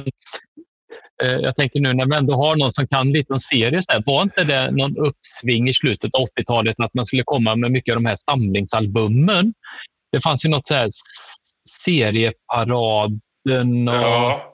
[1.23, 3.91] eh, jag tänker nu när vi ändå har någon som kan lite om serier, så
[3.91, 7.71] här, var inte det någon uppsving i slutet av 80-talet att man skulle komma med
[7.71, 9.53] mycket av de här samlingsalbumen?
[10.11, 10.89] Det fanns ju något så här
[11.85, 13.95] serieparaden och...
[13.95, 14.49] Ja.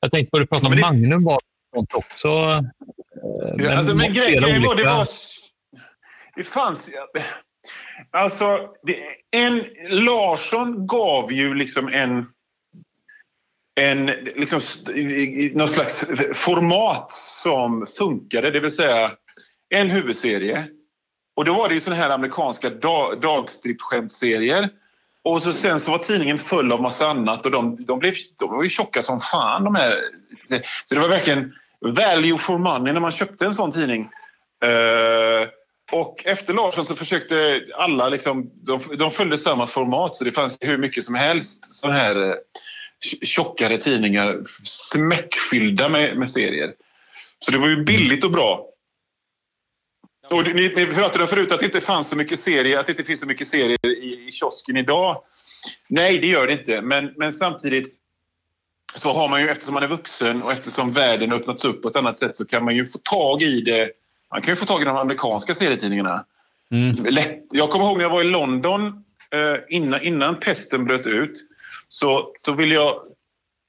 [0.00, 1.40] Jag tänkte på att du pratade om Magnum var
[1.76, 2.28] sånt också.
[2.28, 5.08] eh, Ja, alltså, men grejen var, det var...
[6.36, 6.90] Det fanns...
[8.10, 8.96] Alltså, det,
[9.30, 12.26] en, Larsson gav ju liksom en...
[13.80, 14.60] En, liksom,
[15.54, 16.04] någon slags
[16.34, 19.12] format som funkade, det vill säga
[19.74, 20.68] en huvudserie.
[21.36, 24.68] Och då var det ju såna här amerikanska dag, dagstrippskämtserier.
[25.24, 28.50] Och så, sen så var tidningen full av massa annat och de, de, blev, de
[28.50, 30.00] var ju tjocka som fan de här.
[30.84, 31.54] Så det var verkligen
[31.86, 34.10] value for money när man köpte en sån tidning.
[34.64, 35.48] Eh,
[35.92, 40.58] och efter Larsson så försökte alla liksom, de, de följde samma format så det fanns
[40.60, 42.34] hur mycket som helst sån här eh,
[43.22, 46.74] tjockare tidningar smäckfyllda med, med serier.
[47.38, 48.66] Så det var ju billigt och bra.
[50.30, 53.04] Och ni, ni pratade förut att det inte fanns så mycket serier, att det inte
[53.04, 55.22] finns så mycket serier i, i kiosken idag.
[55.88, 56.82] Nej, det gör det inte.
[56.82, 57.96] Men, men samtidigt
[58.96, 61.96] så har man ju, eftersom man är vuxen och eftersom världen öppnats upp på ett
[61.96, 63.90] annat sätt så kan man ju få tag i det.
[64.30, 66.24] Man kan ju få tag i de amerikanska serietidningarna.
[67.08, 67.42] Lätt.
[67.50, 68.86] Jag kommer ihåg när jag var i London
[69.30, 71.44] eh, innan, innan pesten bröt ut.
[71.88, 72.94] Så, så ville jag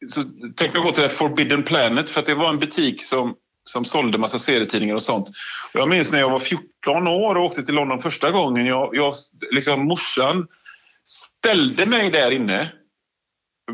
[0.08, 0.22] så
[0.56, 4.18] tänkte jag gå till Forbidden Planet för att det var en butik som, som sålde
[4.18, 5.28] massa serietidningar och sånt.
[5.74, 8.66] Och jag minns när jag var 14 år och åkte till London första gången.
[8.66, 9.14] Jag, jag,
[9.52, 10.48] liksom, morsan
[11.04, 12.72] ställde mig där inne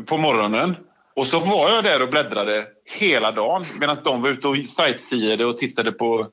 [0.06, 0.76] på morgonen
[1.16, 5.46] och så var jag där och bläddrade hela dagen medan de var ute och sightseeade
[5.46, 6.28] och tittade på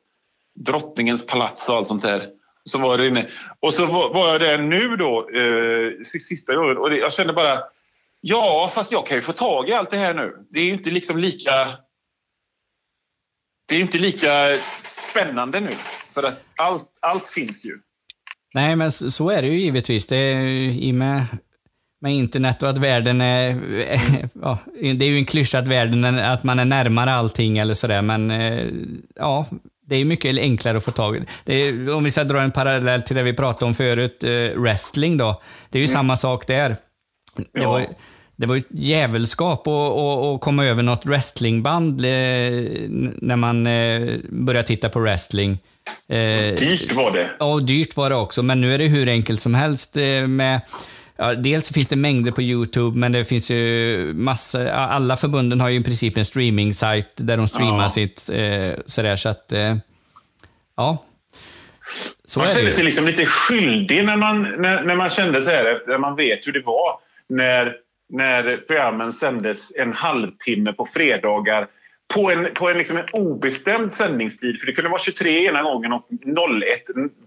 [0.56, 2.30] drottningens palats och allt sånt där.
[2.64, 3.30] Så var det inne.
[3.60, 7.60] Och så var, jag där nu då, eh, sista gången och det, jag kände bara
[8.22, 10.48] Ja, fast jag kan ju få tag i allt det här nu.
[10.50, 11.68] Det är ju inte liksom lika...
[13.68, 15.74] Det är ju inte lika spännande nu.
[16.14, 17.80] För att allt, allt finns ju.
[18.54, 20.08] Nej, men så, så är det ju givetvis.
[20.08, 21.26] Det är ju i och med,
[22.02, 23.58] med internet och att världen är...
[24.42, 27.74] Ja, det är ju en klyscha att världen är, att man är närmare allting eller
[27.74, 28.66] sådär, men eh,
[29.16, 29.46] ja,
[29.88, 31.22] det är mycket enklare att få tag i.
[31.46, 34.62] Det är, om vi ska dra en parallell till det vi pratade om förut, eh,
[34.62, 35.42] wrestling då.
[35.70, 36.76] Det är ju samma sak där.
[37.54, 37.86] Det var,
[38.36, 42.12] det var ju ett jävelskap att, komma över något wrestlingband eh,
[43.22, 43.64] när man
[44.30, 45.60] började titta på wrestling.
[46.10, 46.18] Eh,
[46.56, 47.30] Dyrt var det.
[47.40, 48.44] Ja, och dyrt var det också.
[48.44, 49.96] Men nu är det hur enkelt som helst
[50.28, 50.62] med
[51.18, 54.68] Ja, dels finns det mängder på Youtube, men det finns ju massor.
[54.68, 57.90] Alla förbunden har ju i princip en streaming-sajt där de streamar Ja.
[57.90, 58.30] sitt.
[58.34, 59.52] Eh, sådär, så att...
[59.52, 59.76] Eh,
[60.78, 61.06] ja.
[62.26, 65.82] Så man kände sig liksom lite skyldig när man, när, när man kände så här,
[65.88, 67.00] när man vet hur det var
[67.30, 67.76] när,
[68.10, 71.68] när programmen sändes en halvtimme på fredagar
[72.14, 74.60] på en, på en, liksom en obestämd sändningstid.
[74.60, 76.08] För det kunde vara 23 ena gången och
[76.64, 76.82] 01,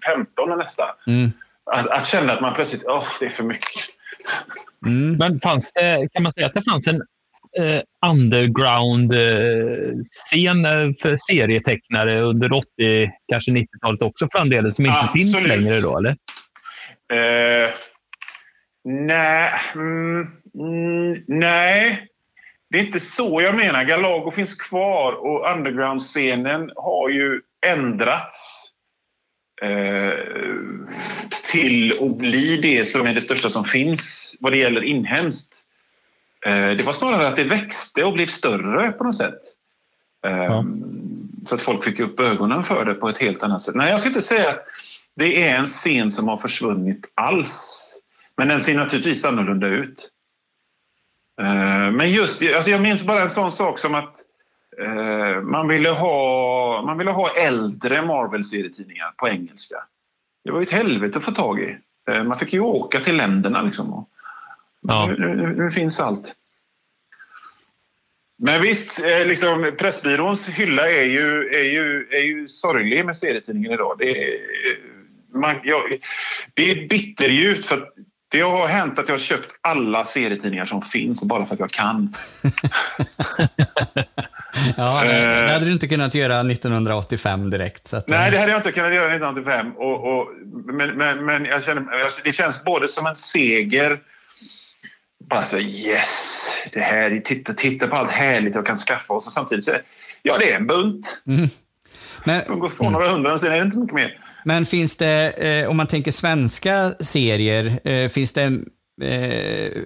[0.05, 0.85] 15 nästa.
[1.07, 1.31] Mm.
[1.73, 3.83] Att, att känna att man plötsligt, åh, det är för mycket.
[4.87, 5.17] Mm.
[5.17, 7.03] Men fanns det, kan man säga att det fanns en
[7.59, 15.33] eh, underground-scen eh, för serietecknare under 80, kanske 90-talet också framdeles, som inte Absolut.
[15.33, 16.17] finns längre då, eller?
[17.13, 17.71] Eh,
[18.85, 22.07] nej, mm, mm, nej,
[22.71, 23.85] det är inte så jag menar.
[23.85, 28.74] Galago finns kvar och underground-scenen har ju ändrats eh,
[31.51, 35.65] till att bli det som är det största som finns vad det gäller inhemskt.
[36.47, 39.41] Eh, det var snarare att det växte och blev större på något sätt.
[40.27, 40.63] Eh,
[41.47, 43.75] Så att folk fick upp ögonen för det på ett helt annat sätt.
[43.75, 44.65] Nej, jag ska inte säga att
[45.17, 47.91] det är en scen som har försvunnit alls.
[48.37, 50.11] Men den ser naturligtvis annorlunda ut.
[51.41, 54.21] Eh, Men just, alltså jag minns bara en sån sak som att eh,
[55.43, 59.77] man, ville ha, man ville ha äldre Marvel-serietidningar på engelska.
[60.45, 61.79] Det var ju ett helvete att få tag i.
[62.09, 63.93] Eh, Man fick ju åka till länderna liksom.
[63.93, 64.09] Och
[64.83, 66.35] nu, nu, nu finns allt.
[68.37, 73.73] Men visst, eh, liksom, Pressbyråns hylla är ju, är ju, är ju sorglig med serietidningen
[73.73, 73.97] idag.
[73.99, 74.39] Det är,
[75.35, 75.99] man, jag,
[76.55, 77.95] det är bitterljuvt för att
[78.35, 81.71] det har hänt att jag har köpt alla serietidningar som finns bara för att jag
[81.71, 82.13] kan.
[84.77, 85.13] Ja, det,
[85.47, 85.53] Eh.
[85.53, 87.87] hade du inte kunnat göra 1985 direkt.
[87.87, 89.73] Så att, Nej, det hade jag inte kunnat göra 1985.
[89.77, 90.29] Och, och,
[90.75, 93.99] men men, men jag känner, jag- det känns både som en seger
[95.31, 99.33] bara så yes, det här, titta, titta på allt härligt jag kan skaffa oss och
[99.33, 99.73] samtidigt så
[100.23, 101.49] ja det är en bunt Mm.
[102.25, 104.19] Men, som går på några hundra, sen är det inte mycket mer.
[104.45, 108.43] Men finns det, eh, om man tänker svenska serier, eh, finns det
[109.03, 109.83] eh,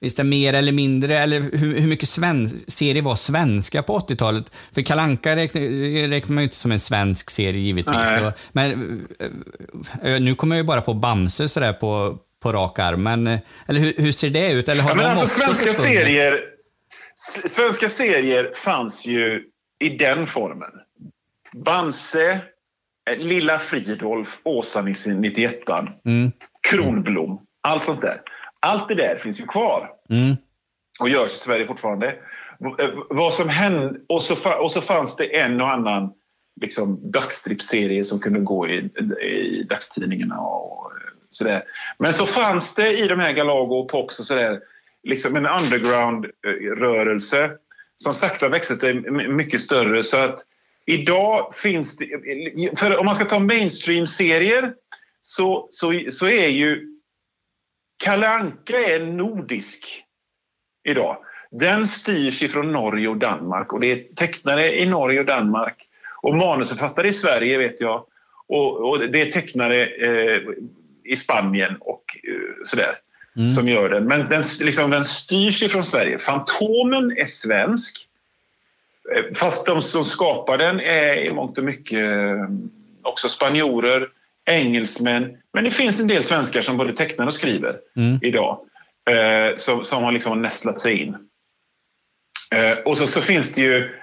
[0.00, 4.52] Finns det mer eller mindre, eller hur, hur mycket svensk, serier var svenska på 80-talet?
[4.74, 8.14] För Kalanka räknar, räknar man ju inte som en svensk serie givetvis.
[8.18, 8.70] Så, men
[9.20, 13.02] eh, eh, nu kommer jag ju bara på Bamse sådär på, på rak arm.
[13.02, 14.68] Men, eh, eller hur, hur ser det ut?
[14.68, 15.98] Eller har Ja, men alltså, svenska, försvunnit?
[15.98, 16.40] serier,
[17.48, 19.42] svenska serier fanns ju
[19.80, 20.70] i den formen.
[21.64, 22.38] Bamse, eh,
[23.18, 25.60] Lilla Fridolf, Åsa-Nisse 91
[26.04, 26.32] Mm.
[26.68, 28.20] Kronblom, allt sånt där.
[28.60, 30.36] Allt det där finns ju kvar Mm.
[31.00, 32.06] och görs i Sverige fortfarande.
[32.78, 36.12] Eh, Vad som hände, och så, och så fanns det en och annan
[36.60, 38.76] liksom, dagstrippserie som kunde gå i,
[39.26, 40.96] i dagstidningarna och eh,
[41.30, 41.62] sådär.
[41.98, 44.60] Men så fanns det i de här Galago och Pox och sådär
[45.02, 47.50] liksom en underground-rörelse
[47.96, 50.02] som sakta växte till m- mycket större.
[50.02, 50.38] Så att
[50.86, 52.06] idag finns det...
[52.78, 54.72] För om man ska ta mainstream-serier
[55.22, 56.86] så, så, så är ju
[58.04, 60.04] Kalle Anka är nordisk
[60.88, 61.18] idag.
[61.50, 65.88] Den styrs ifrån Norge och Danmark och det är tecknare i Norge och Danmark
[66.22, 68.04] och manusförfattare i Sverige vet jag
[68.48, 70.40] och, och det är tecknare eh,
[71.04, 72.94] i Spanien och eh, sådär
[73.54, 74.04] som gör den.
[74.04, 76.18] Men den, liksom, den styrs ifrån Sverige.
[76.18, 78.08] Fantomen är svensk
[79.34, 82.48] fast de som skapar den är i mångt och mycket eh,
[83.02, 84.08] också spanjorer,
[84.50, 88.18] engelsmän men det finns en del svenskar som både tecknar och skriver Mm.
[88.22, 88.60] idag
[89.10, 91.16] eh, som, som har liksom nästlat sig in.
[92.54, 93.96] Eh, och så, så finns det ju...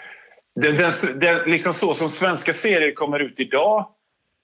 [0.55, 3.87] Den, den, den, liksom så som svenska serier kommer ut idag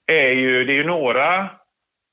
[0.06, 1.38] är ju, det är ju några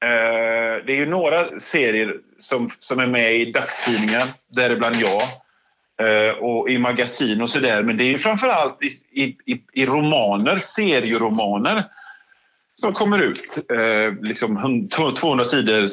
[0.05, 5.29] eh, det är ju några serier som, som är med i dagstidningar, däribland jag, eh,
[6.01, 7.83] Eh, och i magasin och sådär.
[7.83, 11.85] Men det är ju framförallt i, i, i, romaner, serieromaner
[12.73, 13.71] som kommer ut.
[13.71, 15.89] Eh, liksom 200 sidor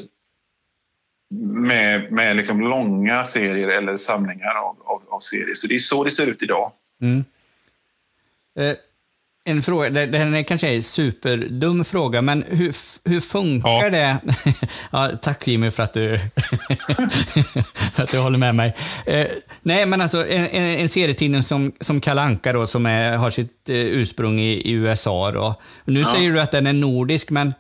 [1.41, 5.55] med, med liksom långa serier eller samlingar av, av, av serier.
[5.55, 6.73] Så det är så det ser ut idag.
[7.03, 7.25] Mm.
[8.59, 8.77] Eh,
[9.51, 12.75] en fråga, det, det här är kanske är en superdum fråga, men hur,
[13.09, 14.17] hur funkar det?
[14.91, 16.19] ja, tack Jimmy för att du,
[17.93, 18.75] för att du håller med mig.
[19.07, 19.27] Eh,
[19.63, 23.77] nej, men alltså en, en, serietidning som, som Anka då, som är, har sitt eh,
[23.77, 25.33] ursprung i, i USA.
[25.33, 25.55] Då.
[25.85, 26.13] Nu Ja.
[26.13, 27.55] säger du att den är nordisk, men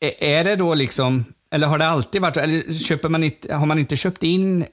[0.00, 1.24] är, är det då liksom,
[1.54, 2.40] eller har det alltid varit så?
[2.40, 4.64] Eller köper man inte, har man inte köpt in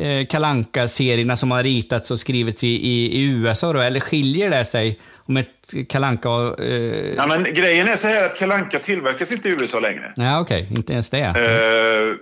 [0.00, 3.80] eh, kalanka serierna som har ritats och skrivits i, i, i USA då?
[3.80, 8.36] Eller skiljer det sig om ett kalanka eh, Ja, men grejen är så här att
[8.36, 10.12] Kalanka tillverkas inte i USA längre.
[10.16, 10.68] Nej, okej.
[10.70, 11.20] Inte ens det.
[11.20, 12.16] Eh,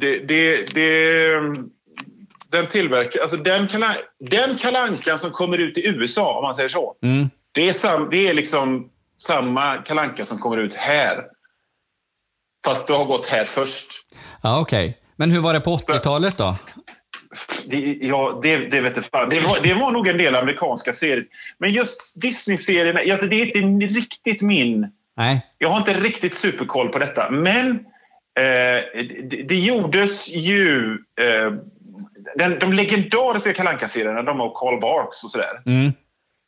[0.00, 1.32] det, det, det,
[2.50, 3.96] den tillverkar, alltså den, kala,
[4.30, 6.94] den kalankan som kommer ut i USA, om man säger så.
[7.02, 7.30] Mm.
[7.52, 11.24] Det är, sam, det är liksom samma kalanka som kommer ut här.
[12.64, 13.86] Fast det har gått här först.
[14.42, 14.98] Ja, okej.
[15.16, 16.56] Men hur var det på 80-talet då?
[17.66, 19.30] Det, ja, det, det vet jag.
[19.30, 21.24] Det var, det var nog en del amerikanska serier.
[21.58, 24.92] Men just Disney-serierna, alltså det är inte riktigt min...
[25.16, 25.46] Nej.
[25.58, 27.30] Jag har inte riktigt superkoll på detta.
[27.30, 30.98] Men eh, det, det gjordes ju...
[31.20, 31.52] Eh,
[32.36, 35.62] den, de legendariska kalanka serierna de av Carl Barks och sådär.
[35.66, 35.92] Mm.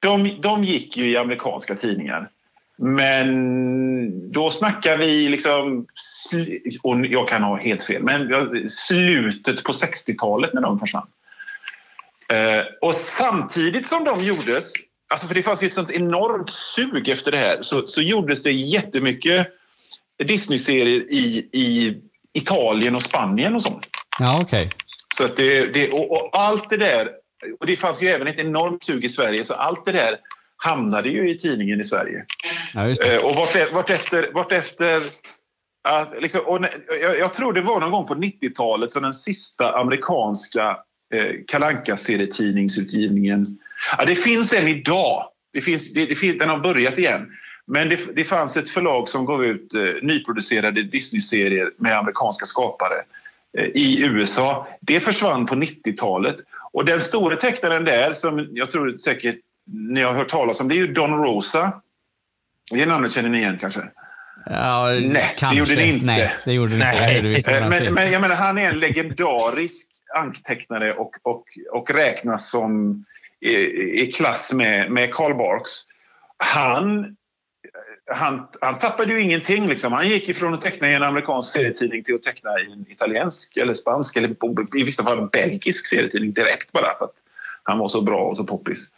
[0.01, 2.29] De, de gick ju i amerikanska tidningar.
[2.83, 5.87] Men då snackar vi liksom,
[6.83, 8.31] och jag kan ha helt fel, men
[8.71, 11.07] slutet på 60-talet när de försvann.
[12.33, 14.73] Eh, och samtidigt som de gjordes,
[15.09, 18.43] alltså för det fanns ju ett sånt enormt sug efter det här, så, så gjordes
[18.43, 19.47] det jättemycket
[20.25, 21.97] Disney-serier i, i
[22.33, 23.87] Italien och Spanien och sånt.
[24.19, 24.71] Ja, okej.
[25.17, 27.11] Så att det, det, och, och allt det där,
[27.61, 30.17] och det fanns ju även ett enormt sug i Sverige, så allt det där
[30.65, 32.25] hamnade ju i tidningen i Sverige.
[32.75, 32.89] Ja.
[32.89, 35.03] Eh, och vart, vart efter, vart efter
[35.89, 36.67] att, liksom, och
[37.03, 40.77] jag, jag tror det var någon gång på 90-talet som den sista amerikanska
[41.15, 43.59] eh, kalanka serietidningsutgivningen
[43.99, 45.25] ja, Det finns en idag.
[45.53, 47.31] Det finns, det, det finns, den har börjat igen.
[47.67, 53.03] Men det, det fanns ett förlag som gav ut eh, nyproducerade Disney-serier med amerikanska skapare
[53.59, 54.69] eh, i USA.
[54.81, 56.37] Det försvann på 90-talet.
[56.73, 59.37] Och den stora tecknaren där, som jag tror säkert
[59.67, 61.73] ni har hört talas om, det är ju Don Rosa.
[62.71, 63.81] Det namnet känner ni igen kanske?
[64.47, 65.47] Ja, Nej, kanske.
[65.49, 66.07] det gjorde ni inte.
[66.07, 67.29] Nej, det gjorde ni inte.
[67.29, 73.05] Gjorde men, men jag menar, han är en legendarisk anktecknare och, och, och räknas som
[73.41, 73.55] i,
[74.03, 75.71] i klass med, med Karl Barks.
[76.37, 77.17] Han,
[78.13, 79.69] han, han tappade ju ingenting.
[79.69, 79.93] Liksom.
[79.93, 83.57] Han gick ifrån att teckna i en amerikansk serietidning till att teckna i en italiensk
[83.57, 84.37] eller spansk eller
[84.77, 87.15] i vissa fall en belgisk serietidning direkt bara för att
[87.63, 88.89] han var så bra och så poppis.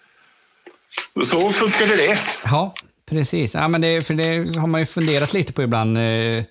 [1.24, 2.18] Så funkade det.
[2.44, 2.74] Ja,
[3.10, 3.54] precis.
[3.54, 6.44] Ja, men det, för det har man ju funderat lite på ibland eh,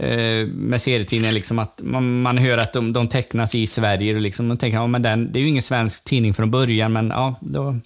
[0.00, 1.32] eh, med serietidningar.
[1.32, 4.78] Liksom att man, man hör att de, de tecknas i Sverige och liksom, man tänker
[4.78, 7.76] ja, men den, det är ju ingen svensk tidning från början, men ja, då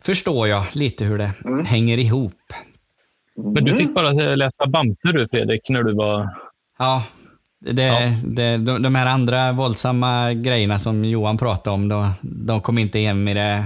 [0.00, 1.30] förstår jag lite hur det
[1.66, 2.52] hänger ihop.
[3.54, 6.28] Men du fick bara läsa Bamse du Fredrik, när du var...
[6.78, 7.04] Ja,
[7.60, 12.78] det, Det, de, de här andra våldsamma grejerna som Johan pratade om, då, de kom
[12.78, 13.64] inte hem i det,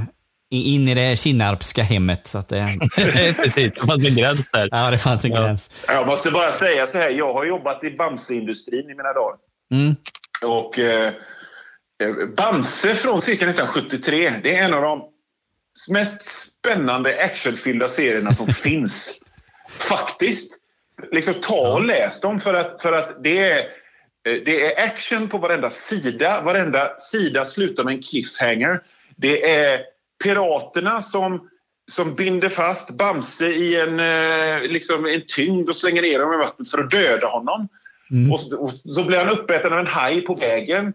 [0.50, 2.26] in i det Kinnarpska hemmet.
[2.26, 2.78] Så att det...
[2.96, 4.68] Precis, det fanns en gräns där.
[4.70, 5.84] Ja, det fanns en gräns.
[5.88, 9.36] Jag måste bara säga så här, jag har jobbat i Bamse-industrin i mina dagar.
[9.72, 9.96] Mm.
[10.44, 11.12] Och eh,
[12.36, 15.04] Bamse från cirka 1973, det är en av de
[15.90, 19.20] mest spännande actionfyllda serierna som finns.
[19.68, 20.58] Faktiskt.
[21.12, 25.28] Liksom ta och läs dem för att, för att det, är, eh, det är action
[25.28, 26.42] på varenda sida.
[26.44, 28.80] Varenda sida slutar med en cliffhanger.
[29.16, 29.80] Det är
[30.24, 31.48] piraterna som,
[31.90, 36.44] som binder fast Bamse i en, eh, liksom en tyngd och slänger ner honom i
[36.44, 37.68] vattnet för att döda honom.
[38.32, 40.92] Och, så- och så blir han uppäten av en haj på vägen.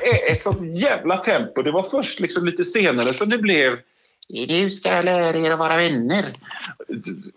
[0.00, 1.62] Det är ett sånt jävla tempo.
[1.62, 3.78] Det var först liksom lite senare som det blev
[4.48, 6.24] Du ska lära er att vara vänner.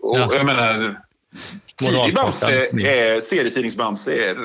[0.00, 0.96] Och jag menar,
[1.78, 2.46] tidig Bamse,
[2.86, 4.36] är, serietidnings-Bamse är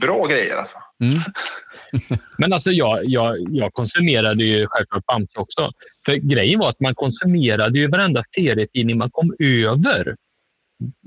[0.00, 0.78] bra grejer alltså.
[2.38, 5.70] Men alltså jag, jag, jag konsumerade ju självklart Bamse också.
[6.06, 10.16] För grejen var att man konsumerade ju varenda serietidning man kom över.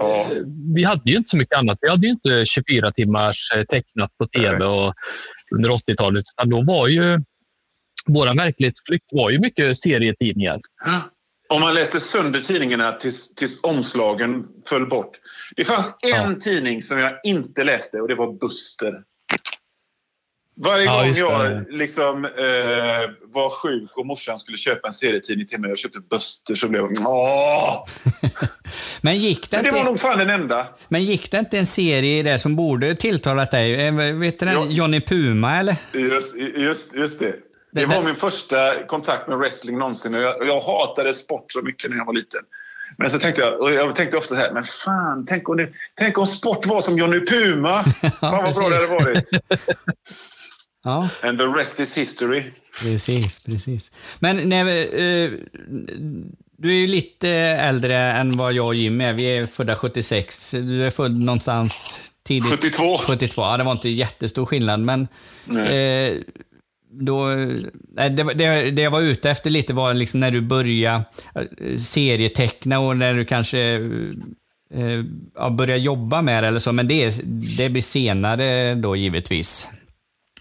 [0.01, 0.37] Eh,
[0.75, 1.77] Vi hade ju inte så mycket annat.
[1.81, 4.93] Vi hade ju inte 24 timmars eh, tecknat på tv och
[5.55, 6.25] under 80-talet.
[6.37, 7.19] Utan då var ju
[8.05, 10.59] vår verklighetsflykt var ju mycket serietidningar.
[11.49, 15.11] Om man läste sönder tidningarna tills, tills omslagen föll bort.
[15.55, 19.03] Det fanns en tidning som jag inte läste och det var Buster.
[20.57, 22.31] Varje Ja, gång jag liksom, eh,
[23.33, 26.81] var sjuk och morsan skulle köpa en serietidning till mig och köpte Buster så blev
[26.81, 27.07] jag...
[27.07, 27.85] Åh!
[29.01, 30.67] Men gick det, Men det inte, var nog fan den enda.
[30.87, 33.87] men gick det inte en serie där som borde tilltalat dig?
[33.87, 34.71] Eh, Vet du den?
[34.71, 35.75] Johnny Puma eller?
[35.93, 37.25] Just, just, just det.
[37.25, 37.35] Det
[37.81, 40.15] Det- var det- min första kontakt med wrestling någonsin.
[40.15, 42.41] Och jag, jag hatade sport så mycket när jag var liten.
[42.97, 45.69] Men så tänkte jag, och jag tänkte ofta så här, men fan, tänk om, det,
[45.95, 47.73] tänk om sport var som Johnny Puma.
[48.19, 49.29] Fan vad bra det hade varit.
[50.85, 52.43] Ja, And the rest is history.
[52.81, 53.91] precis, precis.
[54.19, 55.31] Men när, eh,
[56.57, 59.13] du är ju lite äldre än vad jag och Jim är.
[59.13, 60.51] Vi är födda 76.
[60.51, 62.49] Du är född någonstans tidigt.
[62.49, 62.97] 72.
[62.97, 64.79] 72, ja det var inte jättestor skillnad.
[64.79, 65.07] Men
[65.49, 66.13] eh,
[66.91, 67.27] då,
[67.95, 71.03] det, det, det jag var ute efter lite var liksom när du började
[71.35, 73.59] eh, serieteckna och när du kanske
[74.73, 75.03] eh,
[75.35, 76.71] ja, började jobba med det eller så.
[76.71, 77.21] Men det,
[77.57, 79.69] det blir senare då givetvis.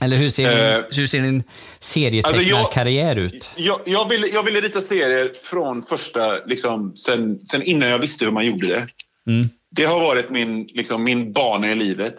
[0.00, 1.42] Eller hur ser, din, Eh, hur ser din
[1.80, 3.50] serietecknarkarriär ut?
[3.56, 8.24] Jag, jag, ville, jag ville rita serier från första, liksom, sen, sen innan jag visste
[8.24, 8.86] hur man gjorde det.
[9.26, 9.46] Mm.
[9.70, 12.14] Det har varit min, liksom, min bana i livet.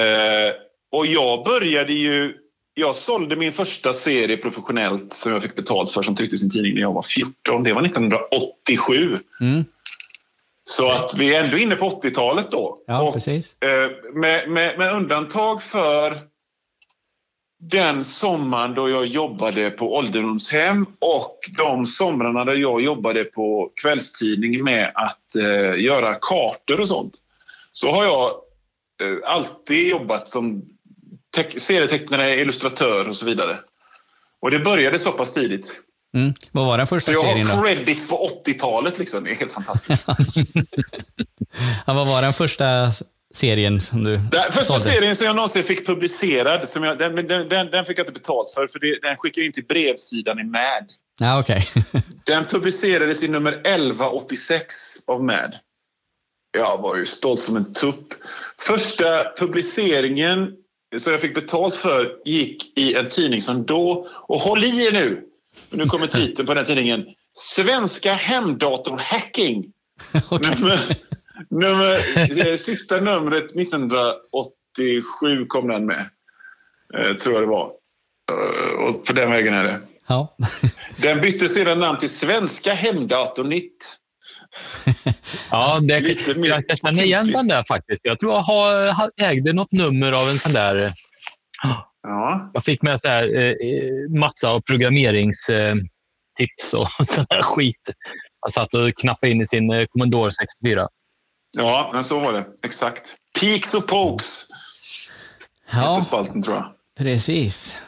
[0.00, 0.54] Eh,
[0.92, 2.34] och jag började ju...
[2.74, 6.50] Jag sålde min första serie professionellt som jag fick betalt för som trycktes i en
[6.50, 7.62] tidning när jag var 14.
[7.62, 9.18] Det var 1987.
[9.40, 9.64] Mm.
[10.64, 12.78] Så att vi är ändå inne på 80-talet då.
[12.86, 13.56] Ja, och, precis.
[13.62, 16.22] eh, med, med, med undantag för
[17.60, 24.64] den sommaren då jag jobbade på ålderdomshem och de somrarna där jag jobbade på kvällstidning
[24.64, 27.18] med att eh, göra kartor och sånt.
[27.72, 28.24] Så har jag
[29.02, 30.62] eh, alltid jobbat som
[31.36, 33.58] te- serietecknare, illustratör och så vidare.
[34.40, 35.80] Och det började så pass tidigt.
[36.14, 36.34] Mm.
[36.52, 37.62] Vad var den första Så jag serien har då?
[37.62, 39.24] credits på 80-talet liksom.
[39.24, 40.06] Det är helt fantastiskt.
[41.86, 42.64] Ja, vad var den första
[43.38, 44.84] serien som du Den första sålde?
[44.84, 48.12] serien som jag någonsin fick publicerad, som jag, den, den, den, den fick jag inte
[48.12, 50.90] betalt för, för det, den skickade in till brevsidan i Mad.
[51.20, 51.68] Ja, okej.
[52.26, 54.74] Den publicerades i nummer 1186
[55.06, 55.54] av Mad.
[56.58, 58.14] Jag var ju stolt som en tupp.
[58.58, 60.52] Första publiceringen
[60.96, 64.92] som jag fick betalt för gick i en tidning som då, och håll i er
[64.92, 65.24] nu,
[65.70, 69.72] nu kommer titeln på den tidningen, Svenska Hemdatorn Hacking.
[70.30, 70.80] Nummer,
[71.50, 76.10] nummer, det sista numret 1987 kom den med.
[76.94, 77.72] Eh, tror jag det var.
[78.32, 79.80] Eh, och på den vägen är det.
[80.08, 80.36] Ja.
[81.02, 83.98] Den bytte sedan namn till Svenska Hemdatornytt.
[85.50, 88.00] Ja, det, Lite mer jag, jag känner igen den där faktiskt.
[88.04, 90.92] Jag tror jag har, ägde något nummer av en sån där...
[91.62, 91.84] Ja.
[92.54, 97.90] Jag fick med så här, eh, eh, massa av programmeringstips och sån där skit.
[98.40, 100.88] Jag satt och knappade in i sin eh, Commodore 64.
[101.56, 102.46] Ja, men så var det.
[102.62, 103.14] Exakt.
[103.40, 104.46] Peaks och Pokes.
[105.72, 105.78] Ja.
[105.94, 106.72] Hette spalten, tror jag.
[106.98, 107.78] Precis.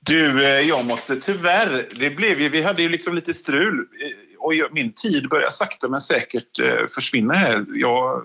[0.00, 1.88] Du, eh, jag måste tyvärr...
[1.98, 3.78] Det blev ju, vi hade ju liksom lite strul.
[3.78, 7.64] eh, Och min tid börjar sakta men säkert eh, försvinna här.
[7.74, 8.22] Jag,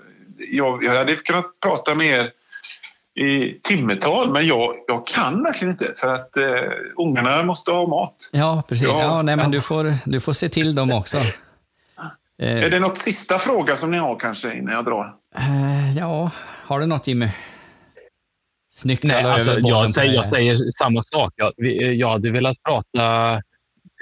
[0.52, 2.32] jag, jag hade kunnat prata med er
[3.26, 5.94] i timmetal, men jag, jag kan verkligen inte.
[5.98, 6.46] För att eh,
[6.98, 8.30] ungarna måste ha mat.
[8.32, 8.84] Ja, precis.
[8.84, 9.52] Ja, Ja, nej, men ja.
[9.52, 11.18] du, får, du får se till dem också.
[12.42, 15.16] Eh, Är det något sista fråga som ni har kanske innan jag drar?
[15.38, 16.32] eh, ja,
[16.64, 17.30] har du något Jimmy?
[18.72, 21.34] Snyggt Nej, alltså, jag, säger, jag säger samma sak.
[21.36, 23.34] Jag, vi- jag hade velat prata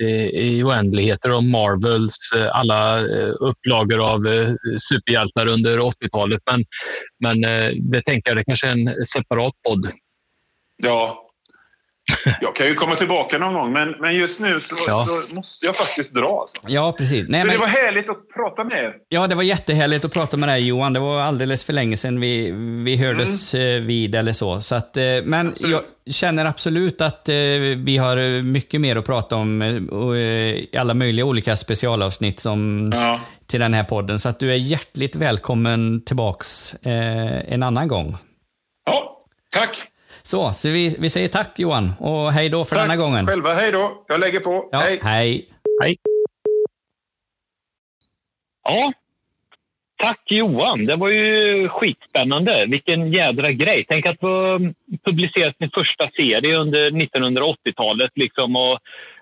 [0.01, 4.53] eh, i oändligheter om Marvels eh, alla eh, upplagor av eh,
[4.89, 6.41] superhjältar under 80-talet.
[6.51, 6.65] Men,
[7.19, 9.91] men eh, det tänker jag, det kanske är en separat podd.
[10.77, 11.22] Ja.
[12.41, 15.05] Jag kan ju komma tillbaka någon gång, men, men just nu så, Ja.
[15.07, 16.39] så måste jag faktiskt dra.
[16.41, 16.57] Alltså.
[16.67, 17.25] Ja, precis.
[17.29, 18.93] Nej, så men, det var härligt att prata med er.
[19.09, 20.93] ja, det var jättehärligt att prata med dig Johan.
[20.93, 22.51] Det var alldeles för länge sedan vi,
[22.83, 23.75] vi hördes Mm.
[23.77, 24.61] eh, vid eller så.
[24.61, 25.81] så att, eh, men jag
[26.11, 27.35] känner absolut att eh,
[27.77, 29.61] vi har mycket mer att prata om
[30.15, 32.93] i alla möjliga olika specialavsnitt som,
[33.47, 34.19] till den här podden.
[34.19, 38.17] Så att du är hjärtligt välkommen tillbaks en annan gång.
[38.85, 39.17] Ja,
[39.51, 39.87] tack.
[40.25, 43.27] Så, så vi, vi säger tack Johan och hej då för Tack denna gången.
[43.27, 43.51] själva.
[43.53, 44.03] Hej då.
[44.07, 44.69] Jag lägger på.
[44.71, 44.99] Ja, Hej.
[45.03, 45.49] hej.
[45.81, 45.97] Hej.
[48.63, 48.93] Ja,
[49.97, 50.85] tack Johan.
[50.85, 52.65] Det var ju skitspännande.
[52.65, 53.85] Vilken jädra grej.
[53.87, 54.59] Tänk att få
[55.05, 58.79] publicera sin första serie under 1980-talet liksom och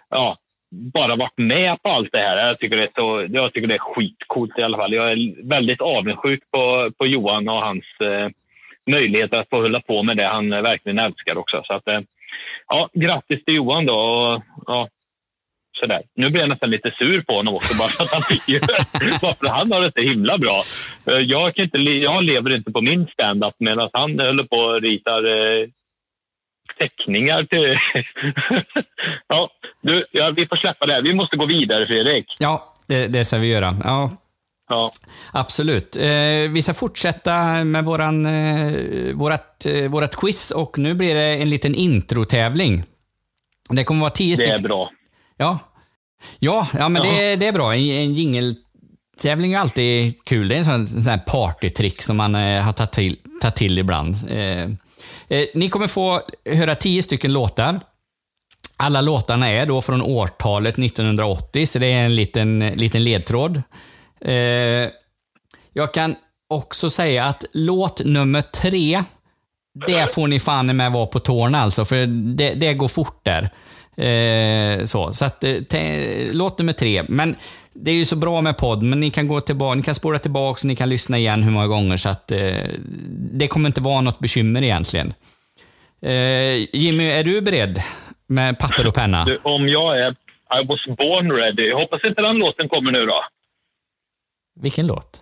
[0.10, 0.38] ja,
[0.70, 2.48] bara varit med på allt det här.
[2.48, 4.94] Jag tycker det är, så, jag tycker det är skitcoolt i alla fall.
[4.94, 8.30] Jag är väldigt avundsjuk på, på Johan och hans eh,
[8.92, 11.64] möjligheter att få hålla på med det han verkligen älskar också.
[11.66, 12.00] Så att, eh,
[12.68, 13.96] ja, grattis till Johan då.
[13.96, 14.88] Och, ja,
[15.80, 16.02] sådär.
[16.16, 18.42] Nu blir jag nästan lite sur på honom också, bara för att han fick
[19.50, 20.64] han har det så himla bra.
[21.06, 24.82] Eh, jag, kan inte, jag lever inte på min stand-up medan han håller på och
[24.82, 25.68] ritar eh,
[26.78, 27.78] teckningar till...
[29.28, 29.50] ja,
[29.82, 31.02] du, ja, vi får släppa det här.
[31.02, 32.26] Vi måste gå vidare, Fredrik.
[32.40, 33.76] Ja, det, det ska vi göra.
[33.84, 34.12] Ja.
[34.72, 34.92] Ja.
[35.32, 35.96] Absolut.
[35.96, 36.04] Eh,
[36.50, 38.72] vi ska fortsätta med våran, eh,
[39.14, 42.84] vårat, eh, vårat quiz och nu blir det en liten introtävling.
[43.70, 44.56] Det kommer vara tio Det stycken.
[44.56, 44.90] är bra.
[45.38, 45.60] Ja,
[46.40, 47.12] ja, ja men Ja.
[47.12, 47.74] Det, det är bra.
[47.76, 50.48] En, en jingeltävling är alltid kul.
[50.48, 54.16] Det är en sån, sån här partytrick som man har tagit till, tagit till ibland.
[54.30, 54.64] Eh,
[55.28, 57.80] eh, ni kommer få höra tio stycken låtar.
[58.78, 63.62] Alla låtarna är då från årtalet 1980, så det är en liten, liten ledtråd.
[64.26, 64.90] Eh,
[65.74, 66.16] jag kan
[66.50, 69.04] också säga att låt nummer tre,
[69.88, 72.06] det får ni fan med vara på tårna alltså, för
[72.36, 73.50] det, det går fort där.
[74.06, 77.04] Eh, så så att, eh, te, låt nummer tre.
[77.08, 77.36] Men
[77.74, 80.20] det är ju så bra med podd, men ni kan gå tillbaka, ni kan spåra
[80.20, 82.40] tillbaka och ni kan lyssna igen hur många gånger, så att eh,
[83.34, 85.14] det kommer inte vara något bekymmer egentligen.
[86.02, 87.82] Eh, Jimmy, är du beredd
[88.28, 89.26] med papper och penna?
[89.26, 90.16] Du, om jag är
[90.62, 91.68] I was born ready.
[91.68, 93.24] Jag hoppas inte den låten kommer nu då.
[94.60, 95.22] Vilken låt?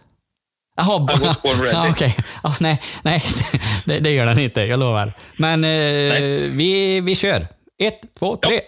[0.76, 1.08] Jaha,
[1.44, 1.72] ready.
[1.72, 2.16] ja, okej.
[2.44, 3.24] Ja, nej, nej
[3.86, 5.14] det, det gör den inte, jag lovar.
[5.38, 7.48] Men eh, vi, vi kör.
[7.78, 8.54] Ett, två, tre.
[8.54, 8.62] Ja,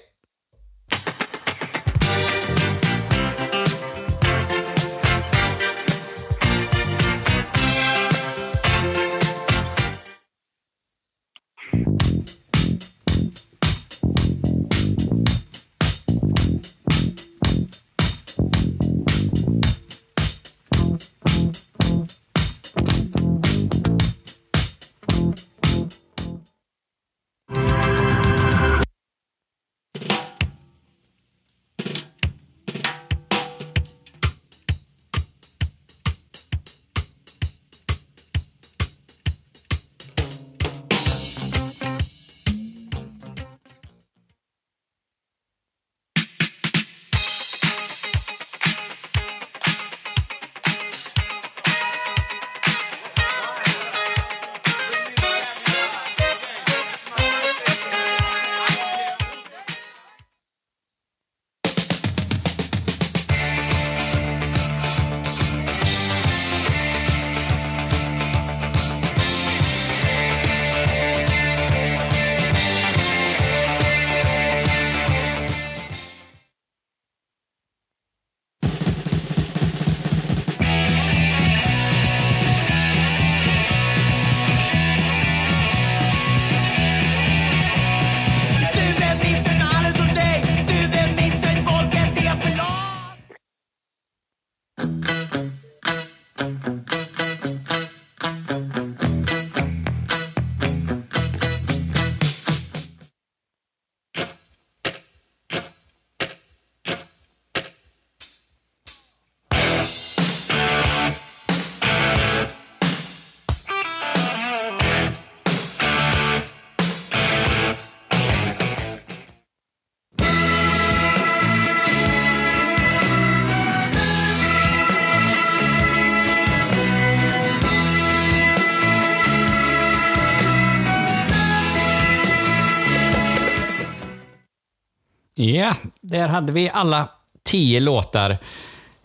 [135.51, 137.09] Ja, där hade vi alla
[137.43, 138.37] tio låtar.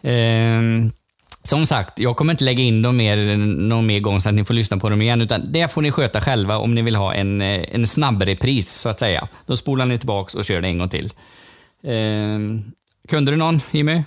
[0.02, 0.92] Ehm,
[1.42, 4.44] som sagt, jag kommer inte lägga in dem mer, någon mer gång så att ni
[4.44, 7.14] får lyssna på dem igen, utan det får ni sköta själva om ni vill ha
[7.14, 9.28] en, eh, en snabbare pris så att säga.
[9.46, 11.10] Då spolar ni tillbaks och kör det en gång till.
[11.84, 12.62] Ehm,
[13.08, 14.02] kunde du någon, Jimmy?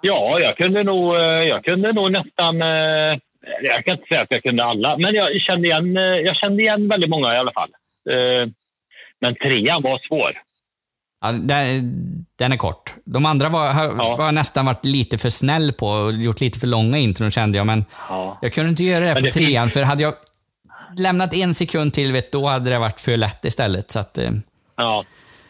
[0.00, 2.62] Ja, jag kunde nog, eh, jag kunde nog nästan...
[2.62, 3.18] Eh,
[3.62, 6.88] jag kan inte säga att jag kunde alla, men jag kände igen, jag kände igen
[6.88, 7.70] väldigt många i alla fall.
[9.20, 10.42] Men trean var svår.
[11.20, 12.94] Ja, den, den är kort.
[13.04, 16.66] De andra var, har, har nästan varit lite för snäll på och gjort lite för
[16.66, 17.84] långa intron kände jag, men
[18.42, 20.14] jag kunde inte göra det Men på det trean, finns- för hade jag
[20.98, 23.90] lämnat en sekund till, vet, då hade det varit för lätt istället.
[23.90, 24.30] Så att, eh,
[24.76, 25.04] Ja,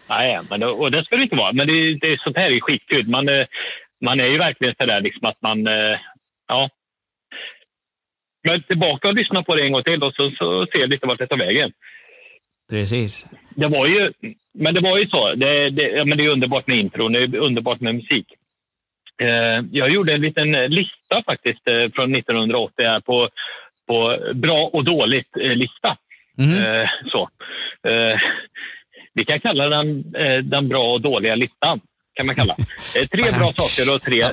[0.09, 1.53] nej, men det, och det ska det inte vara.
[1.53, 3.09] Men det, det, sånt här är skitkul.
[3.09, 3.47] Man, eh,
[4.05, 5.67] man är ju verkligen sådär liksom att man...
[5.67, 5.99] eh,
[6.49, 6.69] Ja.
[8.45, 11.07] Men tillbaka och lyssna på det en gång till och så, så ser jag lite
[11.07, 11.73] vart det tar vägen.
[12.71, 13.31] precis.
[13.51, 14.13] Det var ju,
[14.55, 15.35] men det var ju så.
[15.35, 18.27] Det, det, ja, men det är underbart med intron, det är underbart med musik.
[19.23, 23.29] Eh, jag gjorde en liten lista faktiskt eh, från 1980 här på,
[23.87, 25.97] på bra och dåligt eh, lista.
[26.39, 27.29] Eh, så.
[27.89, 28.21] Eh,
[29.15, 31.81] vi kan kalla den den bra och dåliga listan.
[32.15, 32.55] Kan man kalla.
[32.95, 34.27] Tre bra saker och tre,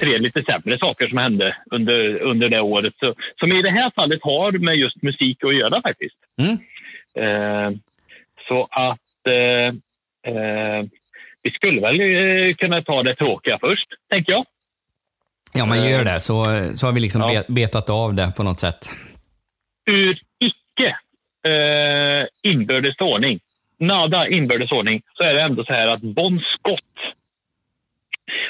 [0.00, 2.94] tre lite sämre saker som hände under, under det året.
[3.00, 6.16] Så, som i det här fallet har med just musik att göra faktiskt.
[7.18, 7.70] Eh,
[8.48, 9.03] så att
[11.42, 14.44] vi skulle väl eh, kunna ta det tråkiga först, tänker jag.
[15.52, 16.44] Ja, man gör det, så,
[16.74, 17.28] så har vi liksom Ja.
[17.28, 18.90] bet- betat av det på något sätt.
[19.86, 20.96] Ur icke
[21.50, 23.40] eh, inbördes ordning,
[23.78, 26.80] nada inbördes ordning, så är det ändå så här att Bon Scott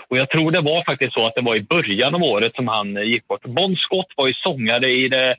[0.08, 2.68] och jag tror det var faktiskt så att det var i början av året som
[2.68, 3.42] han eh, gick bort.
[3.44, 5.36] Bon Scott var ju sångare i det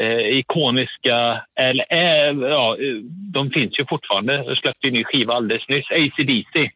[0.00, 2.94] eh, ikoniska, eller eh, ja, eh,
[3.32, 6.70] de finns ju fortfarande, de släppte ju ny skiva alldeles nyss, AC/DC.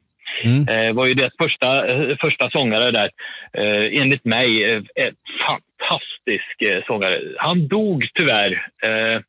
[0.68, 3.10] Eh, var ju deras första, eh, första sångare där.
[3.52, 4.82] Eh, enligt mig eh,
[5.46, 7.20] fantastisk eh, sångare.
[7.38, 8.66] Han dog tyvärr.
[8.82, 9.20] Eh,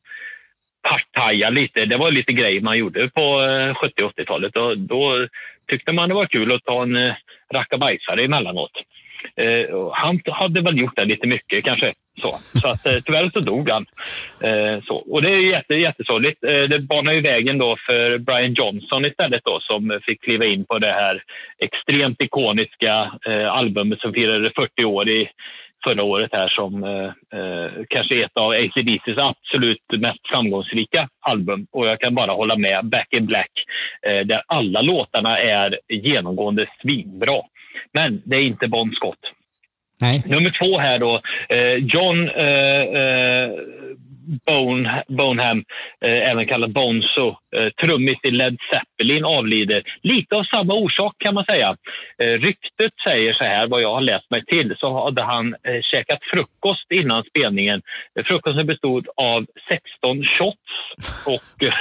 [0.82, 1.84] partaja lite.
[1.84, 4.56] Det var lite grejer man gjorde på eh, 70 80-talet.
[4.56, 5.28] Och då
[5.66, 7.14] tyckte man det var kul att ta en eh,
[7.54, 8.72] rackabajsare emellanåt.
[9.36, 11.92] Eh, han hade väl gjort det lite mycket kanske.
[12.20, 13.86] Så, så att, eh, tyvärr så dog han.
[14.40, 14.96] Eh, så.
[14.96, 16.44] Och det är jätte, jättesorgligt.
[16.44, 20.64] Eh, det banar ju vägen då för Brian Johnson istället då som fick kliva in
[20.64, 21.22] på det här
[21.58, 25.28] extremt ikoniska eh, albumet som firade 40 år i
[25.84, 31.66] förra året här som eh, eh, kanske är ett av ACDCs absolut mest framgångsrika album.
[31.70, 33.50] Och jag kan bara hålla med Back in Black
[34.06, 37.40] eh, där alla låtarna är genomgående svinbra.
[37.92, 39.18] Men det är inte Bon Scott.
[40.00, 40.22] Nej.
[40.26, 43.50] Nummer två här då, eh, John eh, eh,
[44.46, 45.64] Bone, Boneham,
[46.00, 49.82] eh, även kallad Bonzo, eh, trummis i Led Zeppelin, avlider.
[50.02, 51.76] Lite av samma orsak kan man säga.
[52.18, 55.82] Eh, ryktet säger så här, vad jag har läst mig till, så hade han eh,
[55.82, 57.82] käkat frukost innan spelningen.
[58.18, 60.58] Eh, frukosten bestod av 16 shots
[61.26, 61.74] och eh,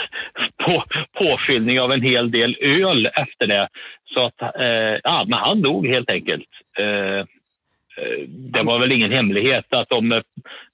[0.57, 0.83] på,
[1.19, 3.67] påfyllning av en hel del öl efter det.
[4.13, 6.47] Så att, eh, ja, men han dog helt enkelt.
[6.77, 7.25] Eh,
[7.97, 10.21] Eh, det var väl ingen hemlighet att de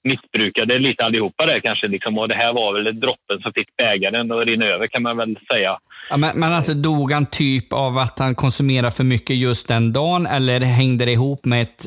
[0.04, 1.88] missbrukade lite allihopa där kanske.
[1.88, 5.16] Liksom, och det här var väl droppen som fick bägaren att rinna över kan man
[5.16, 5.78] väl säga.
[6.10, 9.92] Ja, men, men alltså dog han typ av att han konsumerade för mycket just den
[9.92, 11.86] dagen eller hängde det ihop med ett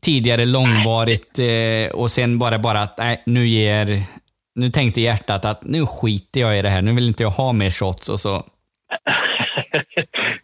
[0.00, 4.02] tidigare långvarigt eh, och sen bara bara att nej, nu ger...
[4.58, 6.82] Nu tänkte hjärtat att nu skiter jag i det här.
[6.82, 8.42] Nu vill inte jag ha mer shots och så...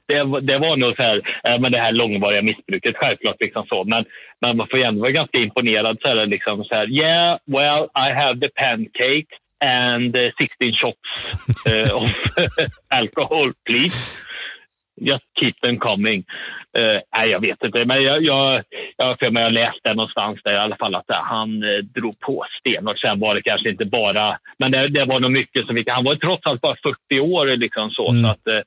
[0.09, 3.37] det, var- det var nog så här, eh, med det här långvariga missbruket, självklart.
[3.41, 3.85] Liksom så.
[3.85, 4.05] Men,
[4.41, 5.99] men man får ju ändå vara ganska imponerad.
[6.03, 9.27] Så här, liksom, så här, yeah, well, I have the pancake
[9.65, 11.35] and uh, 16 shots
[11.71, 12.11] uh, of
[12.95, 14.19] alcohol, please.
[15.01, 16.25] Just keep them coming.
[16.79, 18.63] Eh, nej, jag vet inte, men jag, jag,
[18.97, 22.45] jag för mig jag läste någonstans där i alla fall att han eh, drog på
[22.61, 22.99] stenhårt.
[22.99, 24.39] Sen var det kanske inte bara...
[24.59, 25.85] Men det, det var nog mycket som vi...
[25.87, 26.77] Han var trots allt bara
[27.11, 28.13] 40 år liksom så.
[28.13, 28.61] så att, Eh,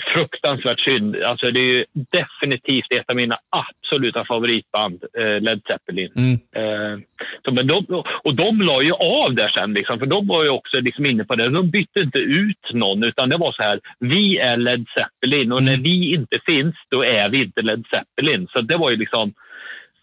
[0.00, 1.16] fruktansvärt synd.
[1.16, 6.12] Alltså det är ju definitivt ett av mina absoluta favoritband, eh, Led Zeppelin.
[6.16, 6.32] Mm.
[6.32, 6.98] Eh,
[7.44, 10.50] så, men de, och de la ju av där sen, liksom, för de var ju
[10.50, 11.48] också liksom inne på det.
[11.48, 15.62] De bytte inte ut någon, utan det var så här, vi är Led Zeppelin och
[15.62, 18.48] när vi inte finns, då är vi inte Led Zeppelin.
[18.52, 19.34] Så det var ju liksom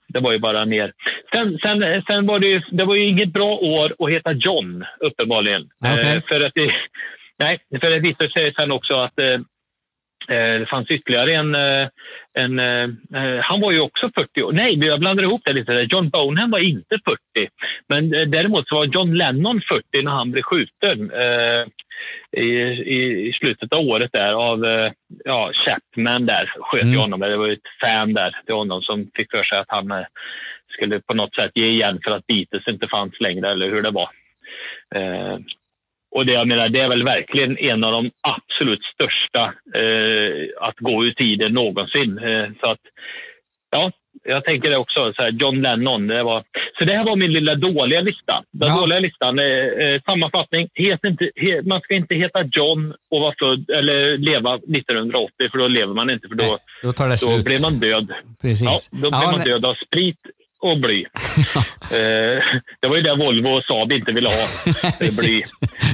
[0.08, 0.94] det var ju bara ner.
[1.34, 4.86] Sen, sen, sen var det ju, det var ju inget bra år att heta John,
[5.00, 5.70] uppenbarligen.
[5.86, 6.72] Eh, för att det,
[7.40, 9.40] nej, för det visade sig sen också att eh, eh,
[10.28, 11.56] det fanns ytterligare en...
[11.56, 11.88] eh,
[12.34, 12.90] en eh,
[13.42, 14.52] han var ju också 40 år.
[14.52, 15.88] Nej, jag blandar ihop det lite.
[15.90, 17.50] John Bonham var inte 40.
[17.90, 21.66] Men eh, däremot så var John Lennon 40 när han blev skjuten eh,
[22.42, 24.92] i, i, slutet av året där av eh,
[25.26, 27.20] ja, Chapman där sköt ju honom.
[27.20, 30.06] Det var ett fan där till honom som fick för sig att han eh,
[30.74, 33.92] skulle på något sätt ge igen för att Beatles inte fanns längre eller hur det
[33.92, 34.10] var.
[36.16, 39.44] Och det, jag menar, det är väl verkligen en av de absolut största
[39.76, 42.18] eh, att gå ur tiden någonsin.
[42.18, 42.80] Eh, så att,
[43.72, 43.92] ja,
[44.24, 45.14] jag tänker det också.
[45.16, 46.08] Så här, John Lennon.
[46.08, 46.44] Det var,
[46.80, 48.44] så det här var min lilla dåliga lista.
[48.52, 49.40] Den dåliga listan.
[49.40, 50.70] Eh, eh, sammanfattning.
[50.74, 55.58] Het inte, he, man ska inte heta John och vara född eller leva 1980 för
[55.58, 56.28] då lever man inte.
[56.28, 57.46] För då, Då det då slut.
[57.46, 58.14] blir man död.
[58.42, 58.64] Precis.
[58.64, 59.48] Ja, då blir Ja, man nej.
[59.48, 60.20] död av sprit
[60.72, 61.00] och bly.
[61.92, 62.44] eh,
[62.80, 64.36] det var ju det Volvo och Saab inte ville ha.
[65.00, 65.42] eh.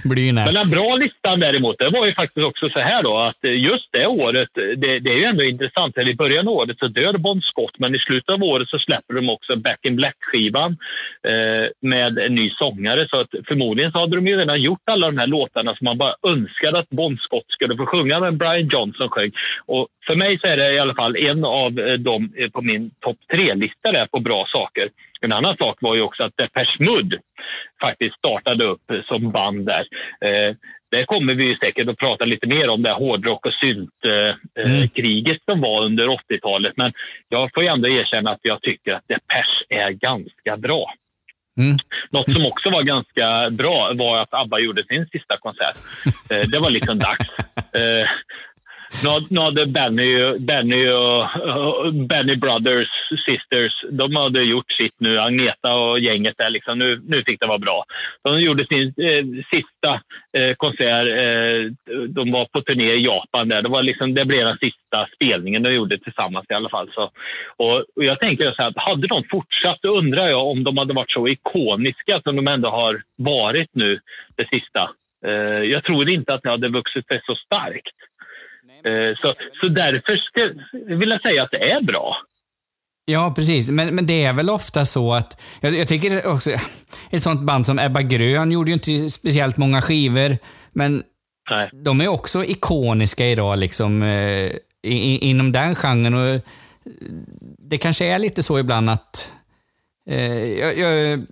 [0.04, 0.46] Bly nej.
[0.46, 3.88] Men den bra listan däremot, det var ju faktiskt också så här då att just
[3.92, 7.42] det året, det, det är ju ändå intressant, i början av året så dör Bon
[7.42, 10.78] Scott men i slutet av året så släpper de också Back in Black-skivan
[11.28, 15.08] eh, med en ny sångare så att förmodligen så hade de ju redan gjort alla
[15.08, 18.68] de här låtarna som man bara önskade att Bon Scott skulle få sjunga men Brian
[18.68, 19.32] Johnson sjöng.
[19.66, 22.62] Och för mig så är det i alla fall en av eh, dem eh, på
[22.62, 24.61] min topp tre-lista där på bra saker.
[25.22, 27.20] En annan sak var ju också att Depeche Mode
[27.82, 29.88] faktiskt startade upp eh, som band där.
[30.26, 30.56] Eh,
[30.92, 34.90] det kommer vi säkert att prata lite mer om, det här hårdrock och synt-kriget eh,
[34.90, 36.74] kriget som var under 80-talet.
[36.76, 36.94] Men
[37.30, 40.94] jag får ändå erkänna att jag tycker att Depeche är ganska bra.
[41.60, 41.78] Mm.
[42.10, 45.78] Något som också var ganska bra var att ABBA gjorde sin sista konsert.
[46.32, 47.28] Eh, det var liksom dags.
[49.06, 52.88] Eh, nu hade- Benny, Benny och Benny Brothers
[53.26, 55.20] Sisters, de hade gjort sitt nu.
[55.20, 56.80] Agneta och gänget där liksom.
[56.80, 57.86] Nu, nu fick det vara bra.
[58.24, 60.02] De gjorde sin eh, sista
[60.34, 61.08] eh, konsert.
[61.08, 61.72] Eh,
[62.10, 63.62] de var på turné i Japan där.
[63.62, 66.90] Det, var liksom, det blev den sista spelningen de gjorde tillsammans i alla fall.
[66.94, 67.12] Så,
[67.58, 71.12] och, och jag tänker så här, hade de fortsatt, undrar jag om de hade varit
[71.12, 74.00] så ikoniska som de ändå har varit nu
[74.36, 74.90] det sista.
[75.26, 77.96] Eh, jag tror inte att det hade vuxit sig så starkt.
[78.86, 80.50] Eh, Så, så därför ska,
[80.96, 82.18] vill jag säga att det är bra.
[83.06, 83.70] Ja, precis.
[83.70, 86.50] Men, men det är väl ofta så att, jag, jag tycker också,
[87.10, 90.38] ett sånt band som Ebba Grön gjorde ju inte speciellt många skivor,
[90.74, 91.04] men
[91.84, 94.52] de är också ikoniska idag liksom, eh,
[94.84, 96.14] i, inom den genren.
[96.14, 96.42] Och
[97.70, 99.34] det kanske är lite så ibland att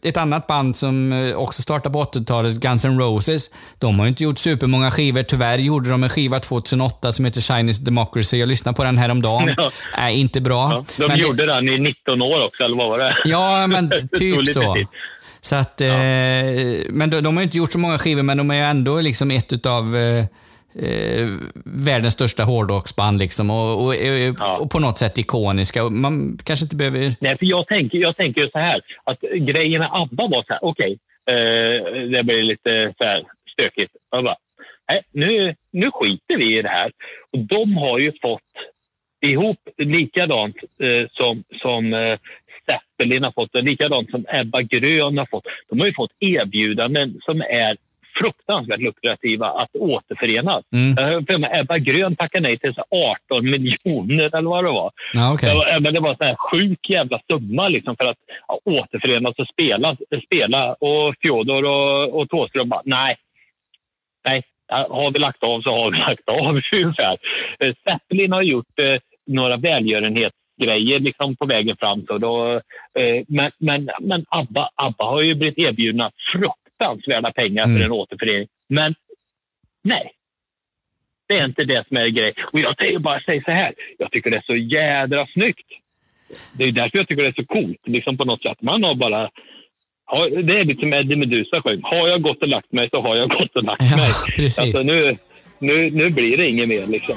[0.04, 4.10] ett annat band som eh, också startade på 80-talet, Guns N' Roses, de har ju
[4.10, 5.24] inte gjort supermånga skivor.
[5.24, 8.38] Tyvärr gjorde de en skiva 2008 som heter Chinese Democracy.
[8.38, 9.54] Jag lyssnade på den här om dagen.
[9.58, 9.72] Ja.
[9.98, 10.86] Är inte bra.
[10.98, 13.16] De Men det- gjorde den i 19 år också, eller vad var det?
[13.26, 14.74] Ja, men Det typ så.
[14.74, 14.88] tid.
[15.41, 15.88] Så att, eh,
[16.90, 19.02] men de, de har ju inte gjort så många skivor, men de är ju ändå
[19.02, 19.96] liksom ett utav
[20.76, 21.28] eh,
[21.66, 25.90] världens största hårdrocksband liksom och, och, och, och på något sätt ikoniska.
[25.90, 27.16] Man kanske inte behöver...
[27.20, 30.60] Nej, för jag tänker, jag tänker så här att grejen med ABBA var så här,
[30.64, 33.24] okej, eh, det blir lite så här
[33.54, 33.96] stökigt.
[34.12, 34.38] Jag bara,
[34.90, 36.91] nej, nu, nu skiter vi i det här.
[37.32, 38.41] Och de har ju fått
[39.22, 42.18] ihop likadant eh, som, som eh,
[42.66, 45.46] Zeppelin har fått och likadant som Ebba Grön har fått.
[45.70, 47.78] De har ju fått erbjudanden som är
[48.20, 50.64] fruktansvärt lukrativa att återförenas.
[50.74, 51.26] Mm.
[51.26, 52.84] För mig Ebba Grön tackade nej till så
[53.28, 54.91] 18 miljoner eller vad det var.
[55.14, 55.50] Ja, okej.
[55.50, 58.18] Det var, men det var en sjuk jävla summa liksom för att
[58.48, 59.98] ja, återförenas och spela.
[60.26, 60.74] spela.
[60.74, 63.16] Och Fjodor och, och Thåström bara, nej.
[64.26, 67.18] Nej, har vi lagt av så har vi lagt av ungefär.
[67.60, 68.96] Eh, Zeppelin har gjort eh,
[69.28, 72.06] några välgörenhetsgrejer liksom på vägen fram.
[72.08, 72.54] Så då,
[72.96, 76.12] eh, men men, men ABBA, ABBA har ju blivit erbjudna
[76.80, 77.77] fruktansvärda pengar Mm.
[77.77, 78.47] för en återförening.
[78.68, 78.95] Men
[79.84, 80.11] nej,
[81.27, 82.34] det är inte det som är grejen.
[82.53, 83.73] Och jag säger bara säger så här.
[83.97, 85.68] Jag tycker det är så jädra snyggt.
[86.53, 87.81] Det är därför jag tycker det är så coolt.
[87.88, 88.61] Liksom på något sätt.
[88.61, 89.30] Man har bara...
[90.43, 91.80] Det är lite som Eddie Meduza sjöng.
[91.84, 94.10] Har jag gått och lagt mig så har jag gått och lagt mig.
[94.35, 94.60] precis.
[94.60, 95.18] Alltså nu,
[95.60, 97.15] nu, nu blir det inget mer liksom.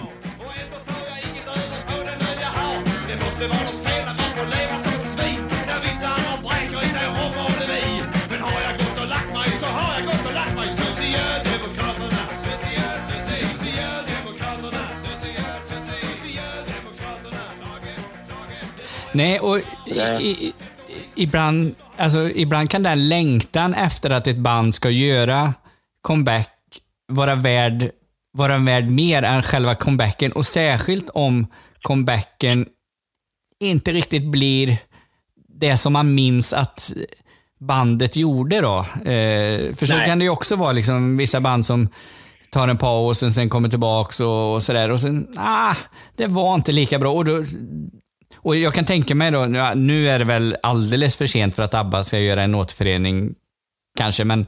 [19.12, 20.52] Nej, och i, i,
[21.14, 25.54] ibland, alltså, ibland kan den längtan efter att ett band ska göra
[26.00, 26.48] comeback
[27.08, 27.90] vara värd,
[28.32, 30.32] vara värd mer än själva comebacken.
[30.32, 31.46] Och särskilt om
[31.82, 32.66] comebacken
[33.60, 34.78] inte riktigt blir
[35.48, 36.92] det som man minns att
[37.60, 38.78] bandet gjorde då.
[39.10, 40.06] Eh, för så Nej.
[40.06, 41.88] kan det ju också vara, liksom, vissa band som
[42.50, 44.90] tar en paus och sen kommer tillbaks och, och sådär.
[44.90, 45.74] Och sen, ah,
[46.16, 47.12] det var inte lika bra.
[47.12, 47.44] Och, då,
[48.42, 51.74] och jag kan tänka mig då, nu är det väl alldeles för sent för att
[51.74, 53.34] ABBA ska göra en återförening,
[53.98, 54.46] kanske, men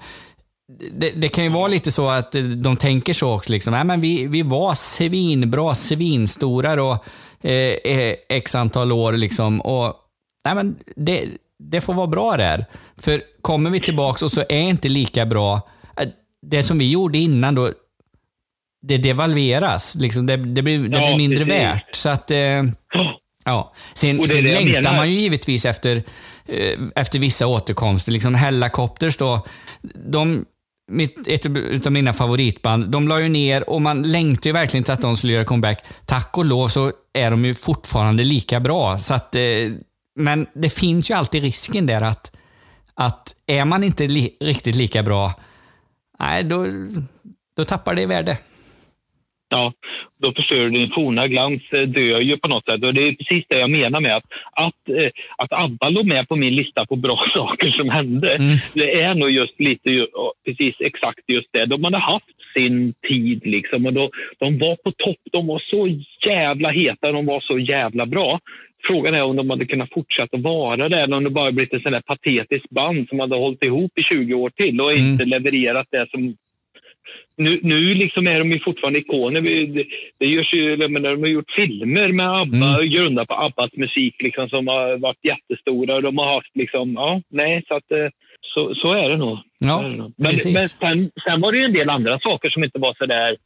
[0.93, 3.53] det, det kan ju vara lite så att de tänker så också.
[3.53, 3.73] Liksom.
[3.73, 6.99] Nej, men vi, vi var svinbra, svinstora då,
[7.43, 9.13] eh, eh, x antal år.
[9.13, 9.95] Liksom, och,
[10.45, 12.65] nej, men det, det får vara bra där.
[12.97, 15.61] För kommer vi tillbaks och så är inte lika bra,
[15.97, 16.09] eh,
[16.47, 17.73] det som vi gjorde innan då,
[18.87, 19.95] det devalveras.
[19.95, 21.95] Liksom, det, det, blir, det blir mindre värt.
[21.95, 22.63] Så att, eh,
[23.45, 23.73] ja.
[23.95, 26.03] Sen, sen längtar man ju givetvis efter,
[26.47, 28.13] eh, efter vissa återkomster.
[28.13, 29.47] Liksom Hellacopters då,
[30.11, 30.45] de,
[30.91, 34.93] mitt, ett av mina favoritband, de la ju ner och man längtar ju verkligen till
[34.93, 35.85] att de skulle göra comeback.
[36.07, 38.99] Tack och lov så är de ju fortfarande lika bra.
[38.99, 39.43] Så att, eh,
[40.17, 42.37] men det finns ju alltid risken där att,
[42.95, 45.33] att är man inte li, riktigt lika bra,
[46.19, 46.67] nej, då,
[47.57, 48.37] då tappar det i värde.
[49.55, 49.73] Ja,
[50.19, 52.85] då förstör din forna glans eh, dör ju på något sätt.
[52.85, 56.29] Och det är precis det jag menar med att, att, eh, att ABBA låg med
[56.29, 58.39] på min lista på bra saker som hände.
[58.75, 60.07] Det är nog just lite,
[60.45, 61.67] precis exakt just det.
[61.67, 65.21] De hade haft sin tid liksom och då, de var på topp.
[65.33, 65.89] De var så
[66.27, 68.41] jävla heta, de var så jävla bra.
[68.87, 71.83] Frågan är om de hade kunnat fortsätta vara det eller om det bara blivit ett
[71.83, 75.87] sånt där patetiskt band som hade hållit ihop i 20 år till och inte levererat
[75.91, 76.37] det som
[77.37, 79.41] nu, nu liksom är de ju fortfarande ikoner.
[79.41, 79.85] Det,
[80.19, 84.69] det görs ju, de har gjort filmer med ABBA, grundat på ABBAs musik liksom, som
[84.69, 85.95] har varit jättestora.
[85.95, 88.09] Och de har haft liksom, ja, nej, så att eh,
[88.41, 89.39] så, så är det nog.
[89.59, 92.95] Ja, men, men sen, sen var det ju en del andra saker som inte var
[92.99, 93.37] så där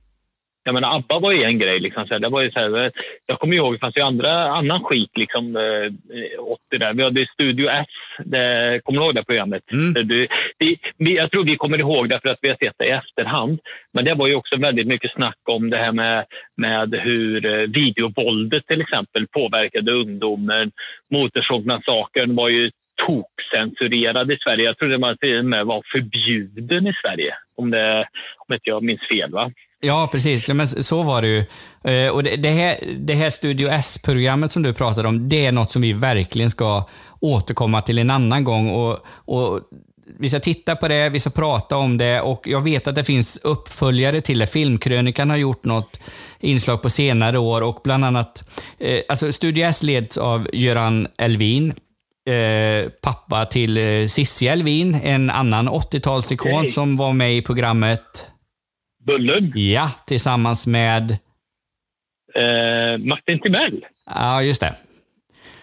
[0.68, 1.80] jag menar, ABBA var ju en grej.
[1.80, 2.92] Liksom, så det var ju så här,
[3.26, 6.94] jag kommer ihåg, det fanns ju andra, annan skit liksom, eh, 80 där.
[6.94, 7.86] Vi hade Studio S,
[8.24, 9.62] det, kommer du ihåg det programmet?
[9.94, 10.28] Det,
[10.58, 12.90] vi, vi, jag tror vi kommer ihåg det för att vi har sett det i
[12.90, 13.58] efterhand.
[13.92, 16.24] Men det var ju också väldigt mycket snack om det här med,
[16.54, 20.70] med hur eh, videovåldet till exempel påverkade ungdomen.
[21.10, 22.70] Motorsågsmassakern var ju
[23.06, 24.64] tokcensurerad i Sverige.
[24.64, 28.08] Jag trodde man till och med var förbjuden i Sverige, om, det,
[28.46, 29.30] om inte jag minns fel.
[29.30, 29.52] va?
[29.80, 30.48] Ja, precis.
[30.48, 31.44] Ja, men så var det ju.
[31.84, 35.52] Eh, Och det, det, här, det här Studio S-programmet som du pratade om, det är
[35.52, 36.84] något som vi verkligen ska
[37.20, 38.70] återkomma till en annan gång.
[38.70, 39.60] Och, och
[40.20, 43.04] vi ska titta på det, vi ska prata om det och jag vet att det
[43.04, 44.46] finns uppföljare till det.
[44.46, 46.00] Filmkrönikan har gjort något
[46.40, 48.44] inslag på senare år och bland annat,
[48.78, 51.74] eh, alltså Studio S leds av Göran Elvin,
[52.28, 56.72] eh, pappa till eh, Cissi Elvin, en annan 80-talsikon Okej.
[56.72, 58.28] som var med i programmet
[59.08, 59.52] Bullen?
[59.54, 61.10] Ja, tillsammans med...
[62.34, 63.84] Eh, Martin Timell.
[64.14, 64.74] Ja, just det.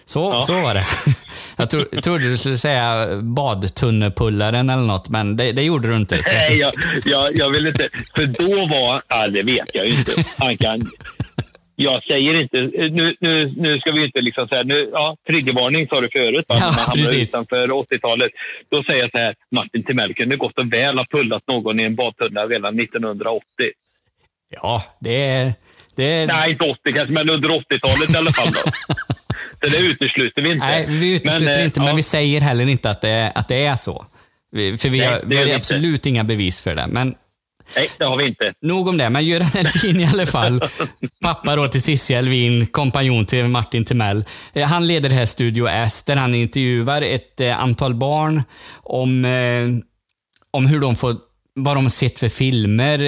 [0.04, 0.86] Så, så var det.
[1.58, 6.20] Jag tro, trodde du skulle säga badtunnepullaren eller något, men det, det gjorde du inte.
[6.32, 6.72] Nej, jag,
[7.04, 7.88] jag, jag vill inte.
[8.14, 9.02] För då var...
[9.08, 10.24] Ja, det vet jag ju inte.
[10.36, 10.90] Han kan,
[11.76, 12.56] jag säger inte...
[12.90, 14.62] Nu, nu, nu ska vi inte liksom säga...
[14.62, 16.56] Nu, ja, triggervarning sa du förut, va?
[16.60, 17.28] Ja, man precis.
[17.28, 18.32] utanför 80-talet.
[18.68, 21.82] Då säger jag så här, Martin Timell kunde gott och väl ha pullat någon i
[21.82, 23.44] en badtunna redan 1980.
[24.50, 25.52] Ja, det är...
[25.96, 26.26] Det är...
[26.26, 28.52] Nej, inte 80 kanske, men under 80-talet i alla fall.
[28.52, 28.60] Då.
[29.62, 30.66] Så det utesluter vi inte.
[30.66, 31.94] Nej, vi utesluter eh, inte, men ja.
[31.94, 34.06] vi säger heller inte att det, att det är så.
[34.52, 36.86] För vi Nej, har, vi har absolut inga bevis för det.
[36.86, 37.14] Men
[37.76, 38.54] Nej, det har vi inte.
[38.62, 39.10] nog om det.
[39.10, 40.60] Men Göran Elvin i alla fall,
[41.22, 44.24] pappa då till Cissi Elvin, kompanjon till Martin Timell.
[44.52, 48.42] Eh, Han leder det här Studio S där han intervjuar ett eh, antal barn
[48.82, 49.68] om, eh,
[50.50, 51.16] om hur de får
[51.58, 52.98] vad de sett för filmer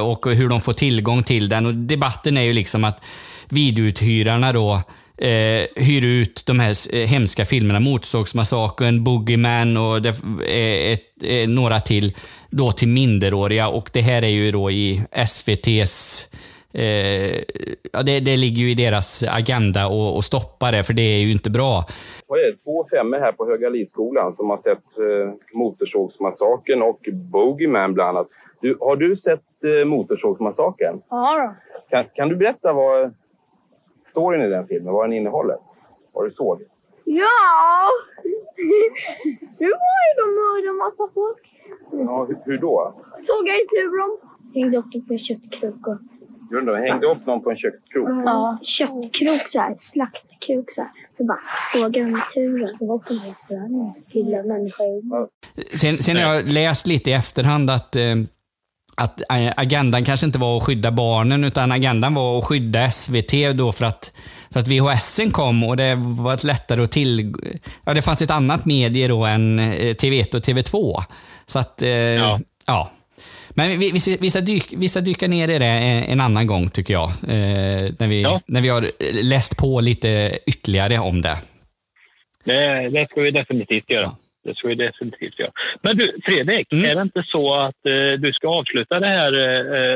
[0.00, 1.66] och hur de får tillgång till den.
[1.66, 3.04] Och debatten är ju liksom att
[3.48, 4.82] videouthyrarna då
[5.18, 7.80] eh, hyr ut de här eh, hemska filmerna.
[7.80, 10.14] Motorsågsmassakern, Boogeyman och det
[10.48, 12.16] är ett, eh, några till
[12.50, 13.68] då till minderåriga.
[13.68, 16.28] Och det här är ju då i SVTs
[16.72, 17.42] Eh,
[17.92, 19.86] ja, det, det ligger ju i deras agenda
[20.18, 21.84] att stoppa det, för det är ju inte bra.
[22.26, 22.56] Vad är det?
[22.64, 28.28] Två femmor här på Höga Lidskolan som har sett eh, Motorsågsmassakern och Bogeyman bland annat.
[28.60, 31.00] Du, har du sett eh, Motorsågsmassakern?
[31.10, 31.54] Ja
[31.90, 33.14] Kan, kan du berätta vad
[34.10, 35.56] storyn i den filmen, vad den innehåller?
[36.12, 36.62] Vad du såg?
[37.04, 37.88] Ja!
[39.58, 41.42] Nu var ju de mördade massa folk.
[41.92, 42.94] Ja, hur, hur då?
[43.26, 44.18] Såg jag i turen.
[44.54, 45.98] Hängde upp dem på köttkrukor.
[46.50, 46.78] Gjorde de?
[46.78, 48.08] Hängde upp någon på en kökskrok?
[48.08, 50.90] Ja, köttkrok så här, slaktkrok så här.
[51.16, 51.40] Så bara
[51.72, 52.76] frågade de turen.
[52.78, 53.94] Det var en restaurang.
[54.12, 55.28] Fylla människor.
[55.72, 58.02] Sen, sen har jag läst lite i efterhand att, eh,
[58.98, 63.32] att eh, agendan kanske inte var att skydda barnen, utan agendan var att skydda SVT
[63.54, 64.12] då för att,
[64.50, 67.34] för att VHSen kom och det var ett lättare att till...
[67.84, 71.02] Ja, det fanns ett annat medie då än eh, TV1 och TV2.
[71.46, 71.88] Så att, eh,
[72.66, 72.90] ja.
[73.50, 76.46] Men vi, vi, ska- vi, ska dyk, vi ska dyka ner i det en, annan
[76.46, 77.08] gång tycker jag.
[77.08, 78.90] Eh, när, vi, när vi har
[79.22, 81.38] läst på lite ytterligare om det.
[82.44, 84.16] Det, det ska vi definitivt göra.
[84.48, 85.50] Det ska vi definitivt göra.
[85.82, 89.32] Men du, Fredrik, är det inte så att eh, du ska avsluta det här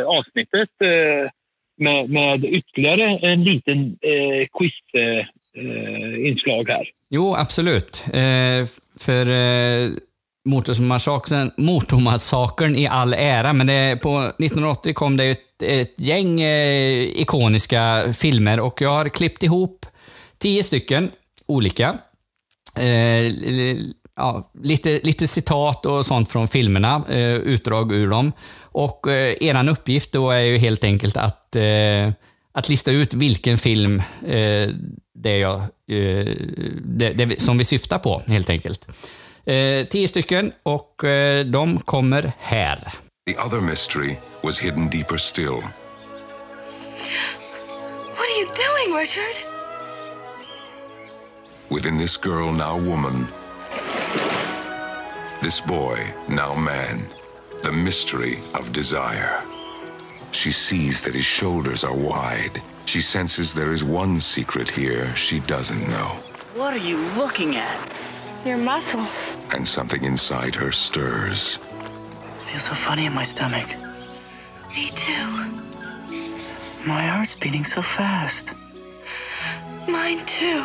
[0.00, 1.30] eh, avsnittet eh,
[1.78, 5.18] med, med ytterligare en liten eh, quiz-inslag
[5.56, 6.86] eh, inslag här?
[7.10, 8.06] Jo, absolut.
[8.06, 8.66] Eh,
[8.98, 9.90] för eh,
[10.44, 17.02] Motormassakern, Motormassakern i all ära, men det, på 1980 kom det ett, ett gäng eh,
[17.02, 19.86] ikoniska filmer och jag har klippt ihop
[20.38, 21.10] tio stycken
[21.46, 21.98] olika.
[22.76, 23.32] Eh,
[24.16, 28.32] ja, lite, lite citat och sånt från filmerna, eh, utdrag ur dem.
[28.62, 32.12] Och eh, eran uppgift då är ju helt enkelt att, eh,
[32.52, 34.68] att lista ut vilken film eh,
[35.14, 36.26] det är jag, eh,
[36.84, 38.88] det, det, som vi syftar på, helt enkelt.
[39.44, 42.78] Eh, tio stycken och eh, de kommer här.
[43.26, 45.62] The other mystery was hidden deeper still.
[48.14, 49.36] What are you doing, Richard?
[51.68, 53.26] Within this girl, now woman.
[55.42, 57.06] This boy, now man.
[57.62, 59.44] The mystery of desire.
[60.32, 62.62] She sees that his shoulders are wide.
[62.86, 66.16] She senses there is one secret here she doesn't know.
[66.54, 67.92] What are you looking at?
[68.44, 69.36] Your muscles.
[69.52, 71.58] And something inside her stirs.
[72.46, 73.68] Feels so funny in my stomach.
[74.68, 75.26] Me too.
[76.84, 78.50] My heart's beating so fast.
[79.86, 80.64] Mine too.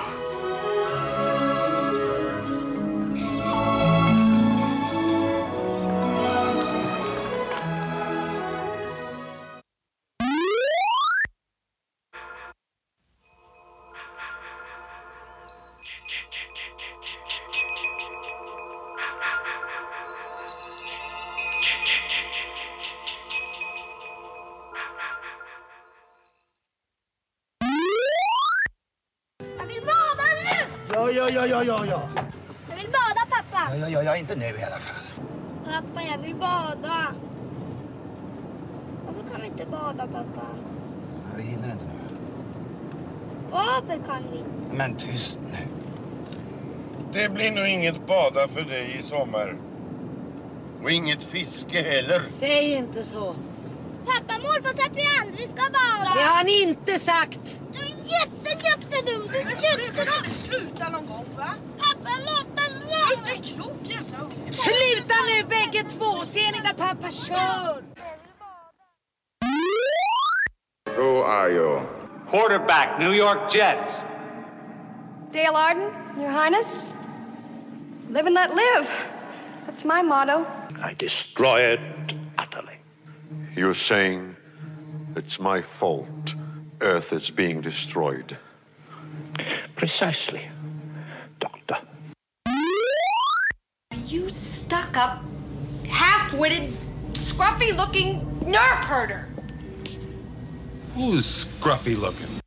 [34.17, 35.03] Ja, inte nu i alla fall.
[35.65, 37.13] Pappa, jag vill bada.
[39.05, 40.47] Varför kan vi inte bada pappa?
[41.35, 42.17] Vi hinner inte nu.
[43.51, 44.77] Varför kan vi inte?
[44.77, 45.67] Men tyst nu.
[47.13, 49.55] Det blir nog inget bada för dig i sommar.
[50.83, 52.19] Och inget fiske heller.
[52.19, 53.35] Säg inte så.
[54.05, 56.13] Pappa, morfar sa att vi aldrig ska bada.
[56.15, 57.59] Det har han inte sagt.
[57.73, 59.27] Du är jätte, jättedum.
[59.31, 60.31] Du är jättedum.
[60.31, 61.49] Sluta någon gång, va?
[64.57, 66.25] Sluta nu bägge två.
[66.25, 67.83] Ser ni när pappa kör?
[70.95, 71.81] Who are you?
[72.29, 74.01] Quarterback, New York Jets.
[75.31, 76.95] Dale Arden, Your Highness.
[78.09, 78.87] Live and let live.
[79.67, 80.45] That's my motto.
[80.83, 81.79] I destroy it
[82.37, 82.79] utterly.
[83.55, 84.35] You're saying
[85.15, 86.35] it's my fault
[86.81, 88.37] Earth is being destroyed.
[89.75, 90.49] Precisely.
[94.07, 95.21] You stuck up,
[95.89, 96.71] half witted,
[97.11, 99.27] scruffy looking nerve herder.
[100.95, 102.39] Who's scruffy looking?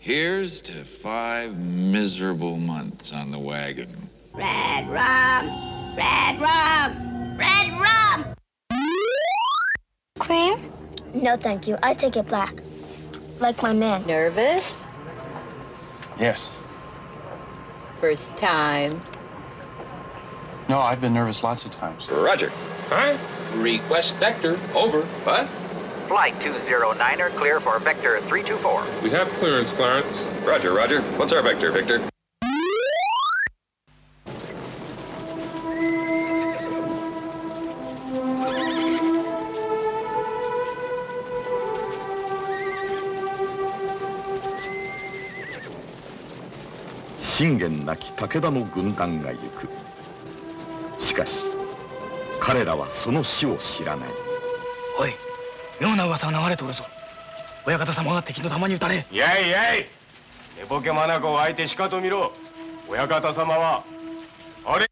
[0.00, 3.90] Here's to five miserable months on the wagon.
[4.32, 5.48] Red rum,
[5.94, 8.24] red rum, red rum.
[10.18, 10.72] Cream?
[11.12, 11.76] No, thank you.
[11.82, 12.54] I take it black.
[13.38, 14.06] Like my man.
[14.06, 14.86] Nervous?
[16.18, 16.50] Yes.
[17.96, 18.98] First time.
[20.67, 22.09] No, I've been nervous lots of times.
[22.11, 22.49] Roger.
[22.89, 23.17] Huh?
[23.57, 24.57] Request vector.
[24.75, 25.01] Over.
[25.23, 25.47] What?
[26.07, 29.03] Flight 209er clear for vector 324.
[29.03, 30.27] We have clearance, Clarence.
[30.43, 31.01] Roger, Roger.
[31.17, 32.01] What's our vector, Victor?
[47.39, 49.69] 信玄なき武田の軍団が行く
[51.04, 51.44] しかし
[52.40, 54.08] 彼らはその死を知らない
[54.98, 55.12] おい
[55.80, 56.84] 妙な噂が流れておるぞ
[57.66, 59.86] 親方様が敵の弾に撃たれやいやい
[60.58, 62.32] 寝ぼけ眼を相手しかと見ろ
[62.88, 63.84] 親方様は
[64.64, 64.86] あれ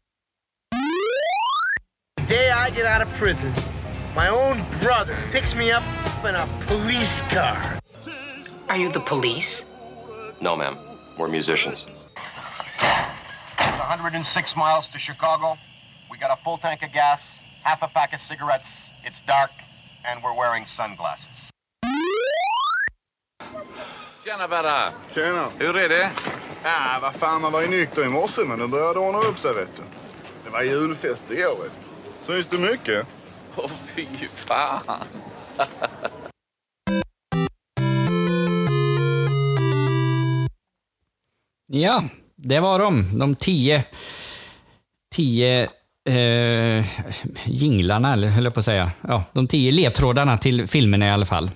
[2.27, 3.51] day I get out of prison,
[4.15, 5.83] my own brother picks me up
[6.27, 7.79] in a police car.
[8.69, 9.65] Are you the police?
[10.41, 10.77] No, ma'am.
[11.17, 11.85] We're musicians.
[13.59, 15.57] It's 106 miles to Chicago.
[16.13, 18.87] We got a full tank of gas, half a pack of cigarettes.
[19.03, 19.49] It's dark,
[20.05, 21.49] and we're wearing sunglasses.
[24.23, 24.91] Tjena Berra!
[25.09, 25.49] Tjena!
[25.59, 26.11] Hur är det?
[26.63, 29.53] Ja, vad fan, man var ju nykter i morse men det började ordna upp sig
[29.53, 29.83] vet du.
[30.43, 31.71] Det var julfest igår vet
[32.25, 32.33] du.
[32.33, 33.07] Syns det mycket?
[33.55, 35.03] Åh fy fan!
[41.67, 42.03] Ja,
[42.35, 43.19] det var de.
[43.19, 43.83] De tio,
[45.15, 45.69] tio
[46.09, 46.85] eh,
[47.45, 48.91] jinglarna, eller höll jag på att säga.
[49.01, 51.49] Ja, de tio ledtrådarna till filmerna i alla fall.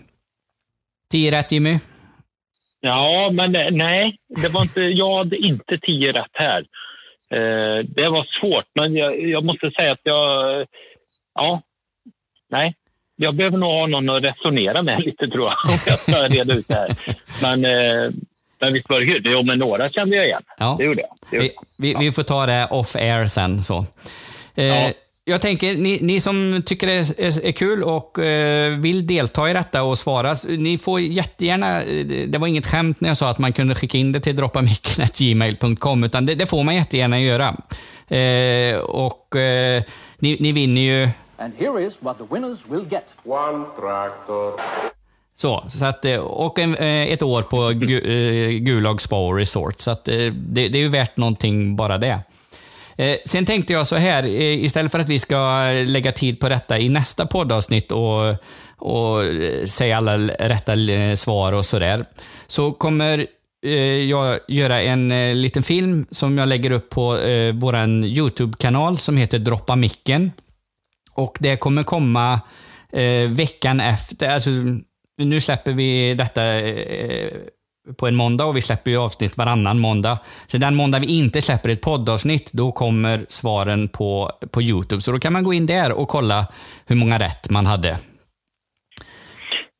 [1.11, 1.79] Tio rätt Jimmy?
[2.79, 6.59] Ja, men eh, nej, det var inte, jag hade inte tio rätt här.
[7.31, 10.65] Eh, det var svårt, men jag, jag måste säga att jag...
[11.35, 11.61] Ja,
[12.49, 12.75] nej.
[13.15, 16.53] Jag behöver nog ha någon att resonera med lite, tror jag, om jag ska reda
[16.53, 16.89] ut det här.
[17.41, 18.11] Men, eh,
[18.59, 19.21] men visst var det kul.
[19.25, 20.43] Jo, men några kände jag igen.
[20.57, 20.75] Ja.
[20.79, 21.17] Det gjorde jag.
[21.29, 23.59] Det gjorde Vi, vi, vi får ta det off air sen.
[23.59, 23.85] Så.
[24.57, 24.91] Eh,
[25.29, 29.53] Jag tänker, ni, ni som tycker det är, är, kul och eh, vill delta i
[29.53, 33.39] detta och svara, ni får jättegärna, eh, det var inget skämt när jag sa att
[33.39, 37.55] man kunde skicka in det till droppamicken.gmail.com, utan det, det får man jättegärna göra.
[38.07, 39.84] Eh, och eh,
[40.19, 43.05] ni, ni vinner ju And here is what the winners will get.
[43.25, 44.61] One tractor.
[45.35, 47.99] Så, så att, och en, ett år på gu,
[48.59, 49.79] Gulag Spa Resort.
[49.79, 50.29] Så att, det,
[50.67, 52.19] det är ju värt någonting bara det.
[52.97, 56.49] Eh, sen tänkte jag så här, eh, istället för att vi ska lägga tid på
[56.49, 58.35] detta i nästa poddavsnitt och,
[58.77, 60.75] och eh, säga alla rätta
[61.15, 62.05] svar och sådär,
[62.47, 63.27] så kommer
[64.07, 65.09] jag göra en
[65.41, 67.75] liten film som jag lägger upp på eh, vår
[68.05, 70.31] YouTube-kanal som heter Droppa micken.
[71.13, 72.41] Och det kommer komma
[72.91, 74.29] eh, veckan efter.
[74.29, 74.49] Alltså,
[75.17, 77.31] nu släpper vi detta eh,
[77.97, 80.19] på en måndag och vi släpper ju avsnitt varannan måndag.
[80.47, 85.01] Så den måndag vi inte släpper ett poddavsnitt, då kommer svaren på, på YouTube.
[85.01, 86.47] Så då kan man gå in där och kolla
[86.85, 87.97] hur många rätt man hade.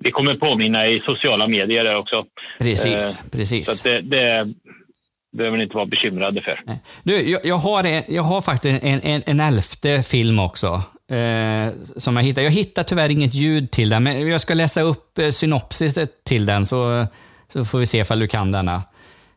[0.04, 2.26] Vi kommer påminna i sociala medier där också.
[2.60, 3.78] Precis, precis.
[3.78, 4.54] Så det, det
[5.38, 6.60] behöver ni inte vara bekymrade för.
[7.04, 10.82] Du, jag, jag, har, en, jag har faktiskt en, en, en elfte film också.
[11.12, 12.42] Eh, som jag hittar.
[12.42, 16.46] Jag hittar tyvärr inget ljud till den, men jag ska läsa upp eh, synopsiset till
[16.46, 17.06] den så,
[17.54, 18.76] så får vi se ifall du kan denna.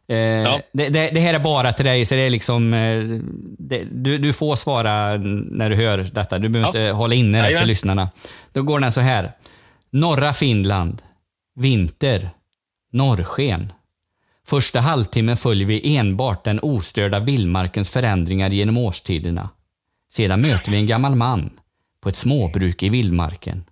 [0.08, 2.74] Eh, det, det, det här är bara till dig, så det är liksom...
[2.74, 3.02] Eh,
[3.58, 5.16] det, du, du får svara
[5.50, 6.38] när du hör detta.
[6.38, 6.84] Du behöver Ja.
[6.86, 7.68] inte hålla inne det för Jajamän.
[7.68, 8.10] lyssnarna.
[8.52, 9.32] Då går den så här.
[9.90, 11.02] Norra Finland.
[11.60, 12.30] Vinter.
[12.92, 13.72] Norrsken.
[14.46, 19.48] Första halvtimmen följer vi enbart den ostörda vildmarkens förändringar genom årstiderna.
[20.12, 21.50] Sedan möter vi en gammal man
[22.02, 23.64] på ett småbruk i vildmarken.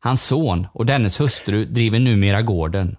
[0.00, 2.96] Hans son och dennes hustru driver numera gården.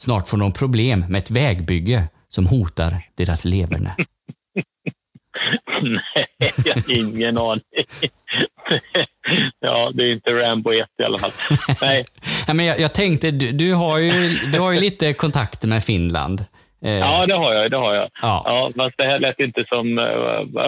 [0.00, 3.96] Snart får de problem med ett vägbygge som hotar deras leverne.
[5.82, 6.26] Nej,
[6.64, 7.62] jag har ingen aning.
[9.60, 11.30] ja, det är inte Rambo 1 i alla fall.
[11.82, 12.04] Nej,
[12.46, 15.84] Ja, men jag, jag tänkte, du, du, har ju, du har ju lite kontakter med
[15.84, 16.44] Finland.
[16.84, 17.70] Eh, ja, det har jag.
[17.70, 18.10] Det har jag.
[18.22, 18.42] Ja.
[18.44, 19.98] Ja, fast det här lät inte som...
[19.98, 20.04] eh,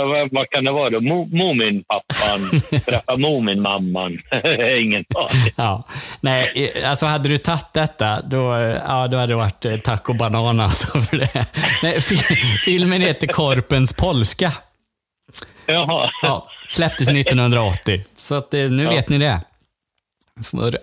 [0.06, 1.00] vad, vad, kan det vara då?
[1.00, 4.12] Mo, Muminpappan träffar Muminmamman.
[4.80, 5.52] Ingen aning.
[5.56, 5.84] Ja.
[6.20, 10.08] Nej, eh, alltså hade du tagit detta, då, eh, ja, då hade det varit tack
[10.08, 11.46] och banan alltså för det.
[11.82, 12.16] Nej, fi,
[12.64, 14.52] filmen heter Korpens polska.
[15.66, 16.10] Jaha.
[16.22, 18.04] Ja, släpptes 1980.
[18.16, 18.90] Så att, nu Ja.
[18.90, 19.40] vet ni det.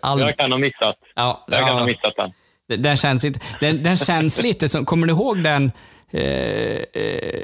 [0.02, 0.20] All...
[0.20, 0.96] Jag kan ha missat.
[1.16, 1.74] Ja, Jag kan ja.
[1.80, 2.32] ha missat den.
[2.78, 5.72] Den- känns, inte, den, den känns lite som, kommer du ihåg den
[6.12, 7.42] eh, eh,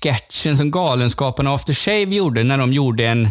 [0.00, 3.28] sketchen som Galenskaparna After Shave gjorde när de gjorde en,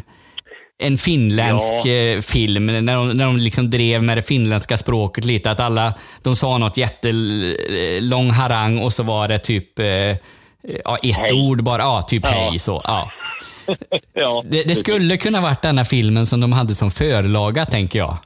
[0.84, 1.92] en finländsk Ja.
[1.92, 5.94] eh, film, när de, när de liksom drev med det finländska språket lite, att alla,
[6.22, 11.34] de sa något jättelång harang och så var det typ eh, ja, ett Hej.
[11.34, 12.30] ord bara, ja, typ Ja.
[12.30, 12.82] hej så.
[12.84, 13.12] Ja.
[14.14, 18.18] Ja, Det, det skulle kunna varit denna filmen som de hade som förlaga, tänker jag.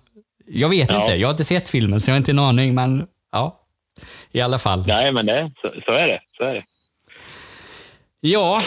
[0.48, 1.00] Jag vet Ja.
[1.02, 3.62] inte, jag har inte sett filmen så jag har inte en aning, men ja.
[4.32, 4.84] I alla fall.
[4.88, 6.20] Nej, men det, så, så är det.
[6.38, 6.64] Så är det.
[8.22, 8.62] Ja,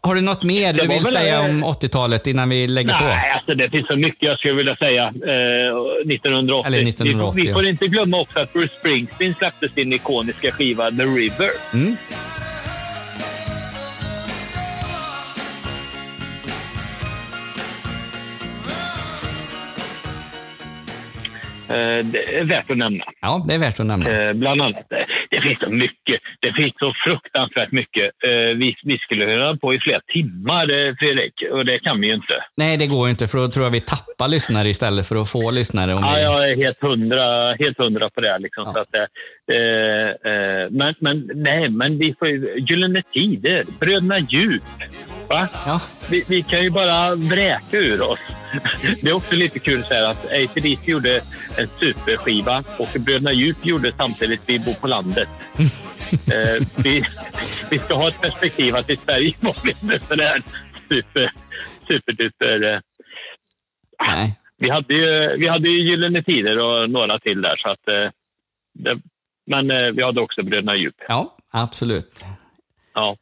[0.00, 3.04] har du något mer Det du vill säga eh, om 80-talet innan vi lägger på?
[3.04, 5.04] Nej, alltså det finns så mycket jag skulle vilja säga.
[5.04, 6.66] Eh, 1980.
[6.66, 7.70] Eller 1980, Vi, får- vi får ja.
[7.70, 11.50] inte glömma också att Bruce Springsteen släppte sin ikoniska skiva The River.
[11.72, 11.96] Mm.
[22.02, 23.04] Det är värt att nämna.
[23.20, 24.10] Ja, det är värt att nämna.
[24.10, 24.86] Eh, bland annat.
[25.30, 26.20] Det finns så mycket.
[26.40, 28.04] Det finns så fruktansvärt mycket.
[28.24, 32.06] Eh, vi, vi skulle höra på i flera timmar, eh, Fredrik, och det kan vi
[32.06, 32.44] ju inte.
[32.56, 35.30] Nej, det går ju inte, för då tror jag vi tappar lyssnare istället för att
[35.30, 35.94] få lyssnare.
[35.94, 36.22] Om Ja, vi...
[36.22, 38.38] jag är helt hundra, helt hundra på det.
[38.38, 39.00] Liksom, så att, eh,
[39.60, 44.62] eh, men, men, nej, men vi får ju Gyllene Tider, Bröderna Djup.
[45.30, 45.48] Va?
[46.10, 48.18] Vi, vi kan ju bara vräka ur oss.
[49.02, 51.22] Det är också lite kul så här att ACDC gjorde
[51.56, 55.28] en superskiva och Bröderna Djup gjorde samtidigt Vi bor på landet.
[56.12, 57.04] eh, vi,
[57.70, 60.42] vi ska ha ett perspektiv att i Sverige var vi inte sådär
[60.88, 61.32] super,
[61.88, 62.62] superduper...
[62.62, 62.80] Eh,
[64.08, 64.38] Nej.
[64.58, 67.56] vi hade ju, vi hade ju Gyllene Tider och några till där.
[67.56, 68.10] Så att, eh,
[68.74, 69.00] det,
[69.46, 70.96] men eh, vi hade också Bröderna Djup.
[71.08, 72.24] Ja, absolut.
[72.94, 73.16] Ja.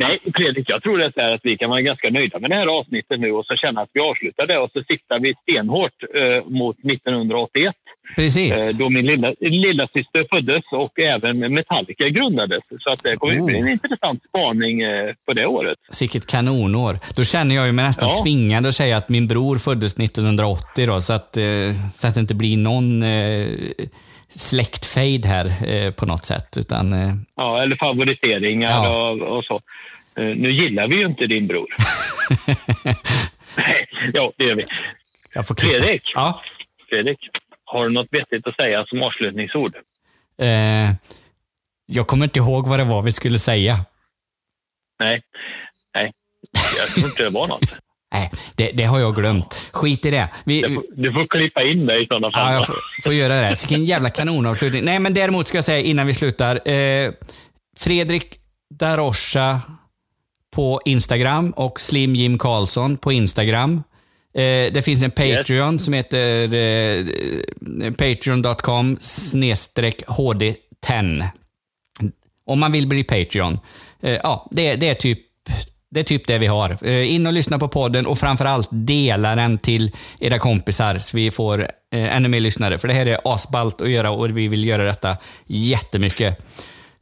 [0.00, 2.66] Nej, Fredrik, jag tror det är att vi kan vara ganska nöjda med det här
[2.66, 6.48] avsnittet nu och så känna att vi avslutar det och så siktar vi stenhårt eh,
[6.50, 7.74] mot 1981.
[8.16, 8.72] Precis.
[8.72, 12.62] Eh, då min lilla, lilla syster föddes och även Metallica grundades.
[12.80, 13.46] Så att det kommer Oh.
[13.46, 15.78] bli en intressant spaning eh, på det året.
[15.90, 16.98] Sicket kanonår.
[17.16, 18.22] Då känner jag ju mig nästan Ja.
[18.24, 21.44] tvingad att säga att min bror föddes 1980 då, så att, eh,
[21.94, 23.46] så att det inte blir någon eh,
[24.28, 26.56] släktfejd här eh, på något sätt.
[26.58, 29.10] Utan, eh, Ja, eller favoriseringar Ja.
[29.10, 29.60] och, och så.
[30.16, 31.66] Eh, nu gillar vi ju inte din bror.
[33.56, 34.66] Nej, ja, det gör vi.
[35.58, 36.42] Fredrik, Ja.
[36.88, 37.18] Fredrik,
[37.64, 39.74] har du något vettigt att säga som avslutningsord?
[40.42, 40.90] Eh,
[41.86, 43.78] jag kommer inte ihåg vad det var vi skulle säga.
[44.98, 45.22] Nej,
[45.94, 46.12] nej.
[46.78, 47.62] Jag tror inte det var något.
[48.12, 49.70] Nej, det, det har jag glömt.
[49.72, 50.28] Skit i det.
[50.44, 52.52] Vi, Du får, du får klippa in det i sådana fall.
[52.52, 53.48] Ja, jag får, får göra det.
[53.48, 54.84] Vilken jävla kanonavslutning.
[54.84, 56.68] Nej, men däremot ska jag säga innan vi slutar.
[56.68, 57.10] Eh,
[57.78, 58.38] Fredrik
[58.70, 59.60] Darosha
[60.50, 63.82] på Instagram och Slim Jim Karlsson på Instagram.
[64.34, 67.06] Eh, det finns en Patreon som heter eh,
[67.92, 71.24] patreon.com snedstreck hd10.
[72.46, 73.58] Om man vill bli Patreon.
[74.02, 75.18] Eh, ja, det, det är typ
[75.90, 76.78] det är typ det vi har.
[76.82, 79.90] Eh, In och lyssna på podden och framförallt dela den till
[80.20, 82.78] era kompisar så vi får eh, ännu mer lyssnare.
[82.78, 85.16] För det här är asballt att göra och vi vill göra detta
[85.46, 86.38] jättemycket.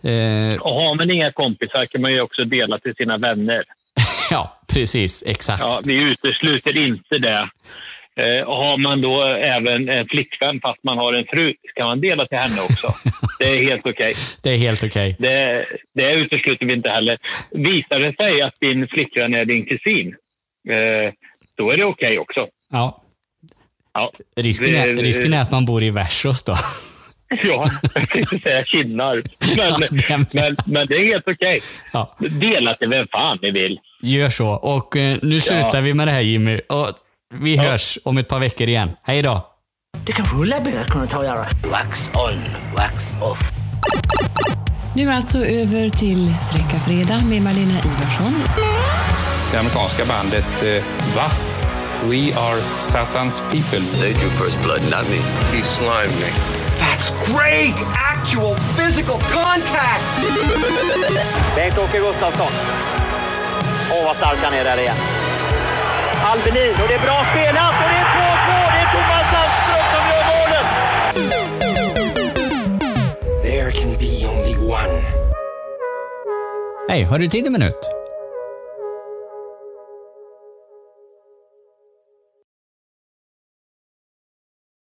[0.02, 3.64] Eh, Och har man inga kompisar kan man ju också dela till sina vänner.
[4.30, 5.24] ja, precis.
[5.26, 5.60] Exakt.
[5.60, 7.48] Ja, vi utesluter inte det.
[8.16, 12.00] Eh, och har man då även en flickvän fast man har en fru kan man
[12.00, 12.94] dela till henne också.
[13.38, 14.14] Det är helt okej.
[14.42, 15.16] Det är helt okej.
[15.18, 17.18] Det, det utesluter vi inte heller.
[17.50, 20.08] Visar det sig att din flickvän är din kusin,
[20.68, 21.12] eh,
[21.56, 22.46] då är det okej också.
[22.70, 23.02] Ja.
[23.94, 24.12] Ja.
[24.36, 26.54] Risken, är, risken är att man bor i Versos då.
[27.42, 29.22] Ja, jag tänkte säga kinnar.
[30.08, 31.60] Men, men, men det är helt okej.
[31.92, 32.16] Ja.
[32.18, 33.78] Dela till vem fan ni vill.
[34.02, 34.48] Gör så.
[34.48, 36.60] Och eh, nu slutar vi med det här Jimmy.
[36.68, 36.88] Och
[37.34, 38.90] vi hörs om ett par veckor igen.
[39.02, 39.46] Hej då!
[40.06, 40.56] Det kan rulla
[41.24, 41.46] göra.
[41.70, 42.40] Wax on,
[42.76, 43.38] wax off.
[44.96, 48.34] Nu alltså över till Fräcka Fredag med Malena Ivarsson.
[49.52, 51.68] Det amerikanska bandet eh, W.A.S.P.
[52.06, 54.00] We are Satan's people.
[54.00, 55.18] They drew first blood, not me.
[55.56, 56.67] He slimed me.
[56.78, 57.76] That's great!
[58.14, 60.02] Actual physical contact!
[61.56, 62.52] Bengt-Åke Gustafsson.
[63.92, 64.96] Åh, vad stark han är där igen.
[66.32, 67.74] Albinin, och det är bra spelat!
[67.82, 68.50] Och det är 2-2!
[68.72, 70.66] Det är Thomas Sandström som gör målet!
[73.42, 75.02] There can be only one.
[76.88, 77.90] Hej, har du tid en minut?